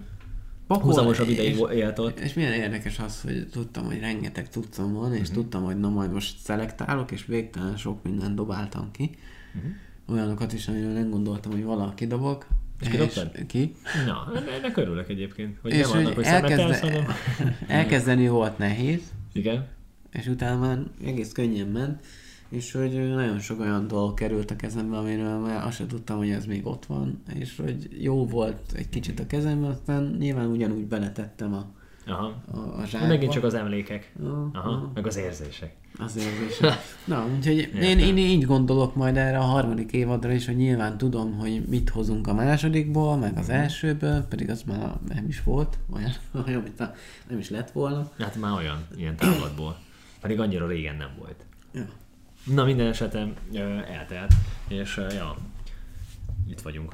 Hol- 0.68 0.82
húzamosabb 0.82 1.28
ideig 1.28 1.64
élt 1.72 1.98
ott, 1.98 2.18
És 2.18 2.34
milyen 2.34 2.52
érdekes 2.52 2.98
az, 2.98 3.20
hogy 3.20 3.48
tudtam, 3.52 3.84
hogy 3.84 4.00
rengeteg 4.00 4.48
tudszom 4.48 4.92
van, 4.92 5.14
és 5.14 5.20
uh-huh. 5.20 5.34
tudtam, 5.34 5.62
hogy 5.64 5.80
na 5.80 5.88
majd 5.88 6.12
most 6.12 6.38
szelektálok, 6.38 7.10
és 7.10 7.26
végtelen 7.26 7.76
sok 7.76 8.02
mindent 8.02 8.34
dobáltam 8.34 8.90
ki. 8.92 9.10
Uh-huh. 9.54 9.70
Olyanokat 10.08 10.52
is, 10.52 10.68
amiről 10.68 10.92
nem 10.92 11.10
gondoltam, 11.10 11.52
hogy 11.52 11.64
valaki 11.64 12.06
dobok. 12.06 12.46
És 12.84 12.90
kidobtad? 12.90 13.46
Ki. 13.46 13.74
na, 14.06 14.32
ennek 14.58 14.76
örülök 14.76 15.08
egyébként, 15.08 15.58
hogy 15.62 15.72
és 15.72 15.88
nem 15.88 15.98
annak, 15.98 16.14
hogy 16.14 16.24
szemetelsz, 16.24 16.80
hanem... 16.80 17.04
elkezdeni 17.66 18.28
volt 18.28 18.58
nehéz, 18.58 19.00
Igen. 19.32 19.66
és 20.12 20.26
utána 20.26 20.58
már 20.58 20.78
egész 21.04 21.32
könnyen 21.32 21.66
ment, 21.68 22.04
és 22.48 22.72
hogy 22.72 23.08
nagyon 23.14 23.38
sok 23.38 23.60
olyan 23.60 23.86
dolog 23.86 24.14
került 24.14 24.50
a 24.50 24.56
kezembe, 24.56 24.96
amiről 24.96 25.38
már 25.38 25.66
azt 25.66 25.76
sem 25.76 25.88
tudtam, 25.88 26.16
hogy 26.16 26.30
ez 26.30 26.46
még 26.46 26.66
ott 26.66 26.86
van, 26.86 27.22
és 27.34 27.56
hogy 27.56 27.88
jó 28.02 28.26
volt 28.26 28.72
egy 28.74 28.88
kicsit 28.88 29.20
a 29.20 29.26
kezembe, 29.26 29.66
aztán 29.66 30.16
nyilván 30.18 30.46
ugyanúgy 30.46 30.86
beletettem 30.86 31.54
a, 31.54 31.66
Aha. 32.06 32.42
a, 32.52 32.80
a 32.80 32.84
zsákba. 32.86 33.06
megint 33.06 33.32
csak 33.32 33.44
az 33.44 33.54
emlékek. 33.54 34.12
Aha. 34.22 34.50
Aha. 34.52 34.90
Meg 34.94 35.06
az 35.06 35.16
érzések. 35.16 35.74
Az 35.98 36.16
érzés. 36.16 36.60
Na, 37.04 37.26
úgyhogy 37.36 37.70
én, 37.80 37.98
én 37.98 38.16
így 38.16 38.44
gondolok 38.44 38.94
majd 38.94 39.16
erre 39.16 39.38
a 39.38 39.42
harmadik 39.42 39.92
évadra 39.92 40.32
is, 40.32 40.46
hogy 40.46 40.56
nyilván 40.56 40.98
tudom, 40.98 41.38
hogy 41.38 41.62
mit 41.68 41.88
hozunk 41.90 42.26
a 42.26 42.34
másodikból, 42.34 43.16
meg 43.16 43.38
az 43.38 43.48
elsőből, 43.48 44.22
pedig 44.22 44.50
az 44.50 44.62
már 44.62 44.92
nem 45.08 45.28
is 45.28 45.42
volt, 45.42 45.78
olyan, 45.92 46.12
olyan 46.46 46.62
mint 46.62 46.80
a, 46.80 46.94
nem 47.28 47.38
is 47.38 47.50
lett 47.50 47.70
volna. 47.70 48.10
Hát 48.18 48.36
már 48.36 48.52
olyan, 48.52 48.86
ilyen 48.96 49.16
távlatból. 49.16 49.78
Pedig 50.20 50.40
annyira 50.40 50.66
régen 50.66 50.96
nem 50.96 51.10
volt. 51.18 51.44
Ja. 51.72 51.86
Na 52.54 52.64
minden 52.64 52.86
esetem 52.86 53.34
eltelt, 53.88 54.32
és 54.68 55.00
ja, 55.10 55.36
itt 56.50 56.60
vagyunk. 56.60 56.92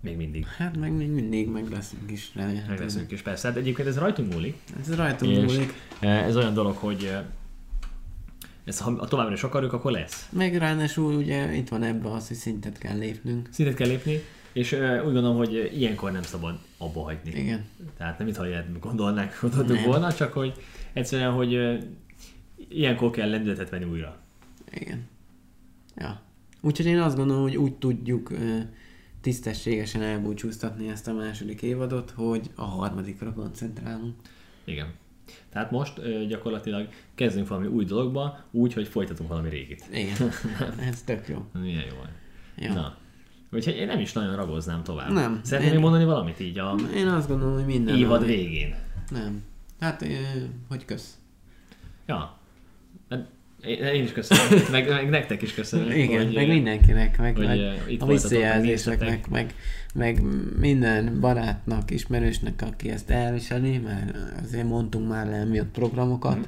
Még 0.00 0.16
mindig. 0.16 0.46
Hát 0.46 0.76
meg 0.76 0.92
még 0.92 1.10
mindig 1.10 1.48
meg 1.48 1.70
leszünk 1.70 2.10
is, 2.10 2.30
remélhetőleg. 2.34 2.78
Meg 2.78 2.86
leszünk 2.86 3.10
is 3.10 3.22
persze. 3.22 3.48
Hát 3.48 3.56
egyébként 3.56 3.88
ez 3.88 3.98
rajtunk 3.98 4.32
múlik. 4.32 4.58
Ez 4.80 4.94
rajtunk 4.94 5.36
És 5.36 5.52
múlik. 5.52 5.72
ez 6.00 6.36
olyan 6.36 6.54
dolog, 6.54 6.76
hogy 6.76 7.16
ez, 8.68 8.80
ha 8.80 9.06
továbbra 9.06 9.34
is 9.34 9.42
akarjuk, 9.42 9.72
akkor 9.72 9.92
lesz. 9.92 10.28
Meg 10.32 10.56
ráadásul 10.56 11.14
ugye 11.14 11.54
itt 11.54 11.68
van 11.68 11.82
ebbe 11.82 12.10
az, 12.10 12.28
hogy 12.28 12.36
szintet 12.36 12.78
kell 12.78 12.98
lépnünk. 12.98 13.48
Szintet 13.50 13.74
kell 13.74 13.88
lépni, 13.88 14.20
és 14.52 14.72
ö, 14.72 14.96
úgy 14.96 15.12
gondolom, 15.12 15.36
hogy 15.36 15.70
ilyenkor 15.76 16.12
nem 16.12 16.22
szabad 16.22 16.58
abba 16.78 17.02
hagyni. 17.02 17.30
Igen. 17.30 17.64
Tehát 17.96 18.18
nem 18.18 18.28
itt, 18.28 18.36
hogy 18.36 18.48
ilyet 18.48 18.78
gondolnák, 18.80 19.38
gondoltuk 19.40 19.76
Nem. 19.76 19.84
volna, 19.84 20.12
csak 20.12 20.32
hogy 20.32 20.52
egyszerűen, 20.92 21.32
hogy 21.32 21.54
ö, 21.54 21.76
ilyenkor 22.68 23.10
kell 23.10 23.30
lendületet 23.30 23.70
venni 23.70 23.84
újra. 23.84 24.16
Igen. 24.70 25.06
Ja. 25.96 26.20
Úgyhogy 26.60 26.86
én 26.86 26.98
azt 27.00 27.16
gondolom, 27.16 27.42
hogy 27.42 27.56
úgy 27.56 27.74
tudjuk 27.74 28.30
ö, 28.30 28.58
tisztességesen 29.20 30.02
elbúcsúztatni 30.02 30.88
ezt 30.88 31.08
a 31.08 31.12
második 31.12 31.62
évadot, 31.62 32.10
hogy 32.10 32.50
a 32.54 32.64
harmadikra 32.64 33.32
koncentrálunk. 33.32 34.14
Igen. 34.64 34.92
Tehát 35.52 35.70
most 35.70 35.98
ö, 35.98 36.24
gyakorlatilag 36.26 36.88
kezdünk 37.14 37.48
valami 37.48 37.66
új 37.66 37.84
dologba, 37.84 38.38
úgy, 38.50 38.72
hogy 38.72 38.88
folytatunk 38.88 39.28
valami 39.28 39.48
régit. 39.48 39.84
Igen. 39.92 40.30
Ez 40.90 41.02
tök 41.02 41.28
jó. 41.28 41.44
Milyen 41.60 41.84
jó. 41.88 41.96
Ja. 42.56 42.72
Na. 42.72 42.96
Úgyhogy 43.52 43.76
én 43.76 43.86
nem 43.86 44.00
is 44.00 44.12
nagyon 44.12 44.36
ragoznám 44.36 44.82
tovább. 44.82 45.10
Nem. 45.10 45.40
Szeretném 45.44 45.74
Én- 45.74 45.80
mondani 45.80 46.04
valamit 46.04 46.40
így 46.40 46.58
a 46.58 46.74
Én 46.94 47.06
azt 47.08 47.28
gondolom, 47.28 47.54
hogy 47.54 47.66
minden... 47.66 47.96
évad 47.96 48.24
végén. 48.26 48.74
Nem. 49.10 49.42
Hát, 49.80 50.06
hogy 50.68 50.84
kösz. 50.84 51.18
Ja. 52.06 52.37
Én 53.64 54.02
is 54.02 54.12
köszönöm. 54.12 54.62
meg, 54.70 54.88
meg 54.88 55.08
nektek 55.08 55.42
is 55.42 55.54
köszönöm. 55.54 55.90
Igen, 55.90 56.24
hogy, 56.24 56.34
meg 56.34 56.48
mindenkinek, 56.48 57.18
meg, 57.18 57.36
hogy, 57.36 57.46
meg 57.46 57.82
itt 57.88 58.02
a 58.02 58.06
visszajelzéseknek, 58.06 59.28
meg, 59.28 59.54
meg 59.94 60.22
minden 60.58 61.20
barátnak, 61.20 61.90
ismerősnek, 61.90 62.62
aki 62.62 62.90
ezt 62.90 63.10
elviseli, 63.10 63.78
mert 63.78 64.16
azért 64.42 64.64
mondtunk 64.64 65.08
már 65.08 65.26
le 65.26 65.36
emiatt 65.36 65.70
programokat, 65.70 66.36
Mhm. 66.36 66.46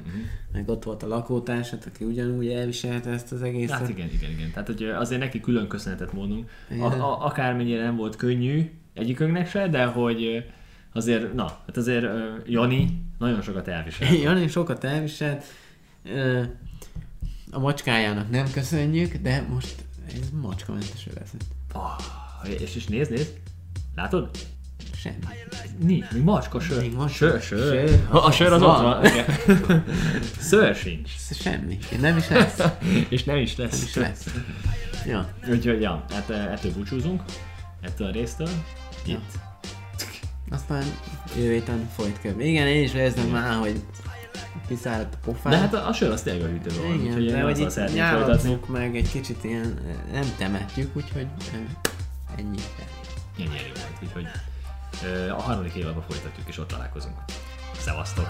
meg 0.51 0.69
ott 0.69 0.83
volt 0.83 1.03
a 1.03 1.07
lakótársat, 1.07 1.85
aki 1.85 2.03
ugyanúgy 2.03 2.47
elviselte 2.47 3.09
ezt 3.09 3.31
az 3.31 3.41
egészet. 3.41 3.77
Hát 3.77 3.89
igen, 3.89 4.09
igen, 4.13 4.31
igen. 4.31 4.51
Tehát 4.51 4.67
hogy 4.67 4.83
azért 4.83 5.21
neki 5.21 5.39
külön 5.39 5.67
köszönetet 5.67 6.13
mondunk. 6.13 6.49
A, 6.79 6.83
a, 6.83 7.25
akármennyire 7.25 7.83
nem 7.83 7.95
volt 7.95 8.15
könnyű 8.15 8.71
egyikünknek 8.93 9.49
se, 9.49 9.67
de 9.67 9.85
hogy 9.85 10.45
azért, 10.93 11.33
na, 11.33 11.43
hát 11.65 11.77
azért 11.77 12.05
Jani 12.47 13.03
nagyon 13.19 13.41
sokat 13.41 13.67
elvisel. 13.67 14.13
Jani 14.13 14.47
sokat 14.47 14.83
elviselt, 14.83 15.43
a 17.51 17.59
macskájának 17.59 18.29
nem 18.29 18.51
köszönjük, 18.51 19.15
de 19.15 19.45
most 19.49 19.75
ez 20.07 20.29
macskamentes 20.41 21.07
övezet. 21.07 21.45
Oh, 21.73 22.49
és, 22.61 22.75
és 22.75 22.85
nézd, 22.85 23.11
nézd. 23.11 23.33
Látod? 23.95 24.29
Semmi. 24.95 25.15
Nincs, 25.79 26.11
még 26.11 26.23
macska 26.23 26.59
sör. 26.59 26.81
Még 26.81 26.93
macska. 26.93 27.17
Sör, 27.17 27.41
sör. 27.41 27.87
Sör. 27.87 28.07
A, 28.09 28.25
a 28.25 28.31
sör 28.31 28.53
az 28.53 28.61
ott 28.61 28.81
van. 28.81 29.05
Ször 30.39 30.75
sincs. 30.83 31.09
Semmi. 31.31 31.77
Nem 31.99 32.17
is 32.17 32.29
lesz. 32.29 32.57
Nem 32.57 32.71
És 33.09 33.23
nem 33.23 33.37
is 33.37 33.55
lesz. 33.55 33.83
is 33.83 33.95
lesz. 33.95 34.25
Ja. 35.05 35.29
Úgyhogy, 35.49 35.81
ja, 35.81 36.05
hát 36.11 36.29
eh, 36.29 36.51
ettől 36.51 36.71
búcsúzunk. 36.71 37.23
Ettől 37.81 38.07
a 38.07 38.11
résztől. 38.11 38.49
Itt. 39.05 39.39
Aztán 40.49 40.83
jövő 41.37 41.53
héten 41.53 41.89
folyt 41.95 42.19
Igen, 42.39 42.67
én 42.67 42.83
is 42.83 42.93
érzem 42.93 43.27
már, 43.27 43.59
hogy 43.59 43.81
kiszállt 44.67 45.13
a 45.13 45.17
pofám. 45.25 45.51
De 45.51 45.57
hát 45.57 45.73
a, 45.73 45.87
a 45.87 45.93
sör 45.93 46.11
az 46.11 46.21
tényleg 46.21 46.43
a 46.43 46.47
hűtőben 46.47 46.87
van, 46.87 46.93
igen, 46.93 47.07
úgyhogy 47.07 47.31
de 47.31 47.41
hogy 47.41 47.59
itt 47.59 47.93
nyálazzuk 47.93 48.67
meg 48.67 48.95
egy 48.95 49.11
kicsit 49.11 49.43
ilyen, 49.43 49.79
nem 50.11 50.25
temetjük, 50.37 50.95
úgyhogy 50.95 51.27
ennyi. 52.37 52.59
Ennyi 53.37 53.57
elég 53.57 53.71
volt, 53.75 54.01
úgyhogy 54.03 54.27
a 55.37 55.41
harmadik 55.41 55.73
évadban 55.73 56.03
folytatjuk, 56.09 56.47
és 56.47 56.57
ott 56.57 56.67
találkozunk. 56.67 57.15
Szevasztok! 57.79 58.27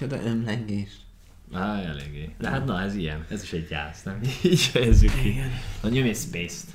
Micsoda 0.00 0.22
ömlengés. 0.24 0.90
Á, 1.52 1.82
eléggé. 1.82 2.34
De 2.38 2.48
hát 2.48 2.64
na, 2.64 2.80
ez 2.80 2.94
ilyen. 2.94 3.24
Ez 3.28 3.42
is 3.42 3.52
egy 3.52 3.66
gyász, 3.66 4.02
nem? 4.02 4.20
Így 4.44 4.60
fejezzük 4.60 5.14
ki. 5.22 5.40
Na, 5.82 5.88
nyomj 5.88 6.08
egy 6.08 6.16
space-t. 6.16 6.66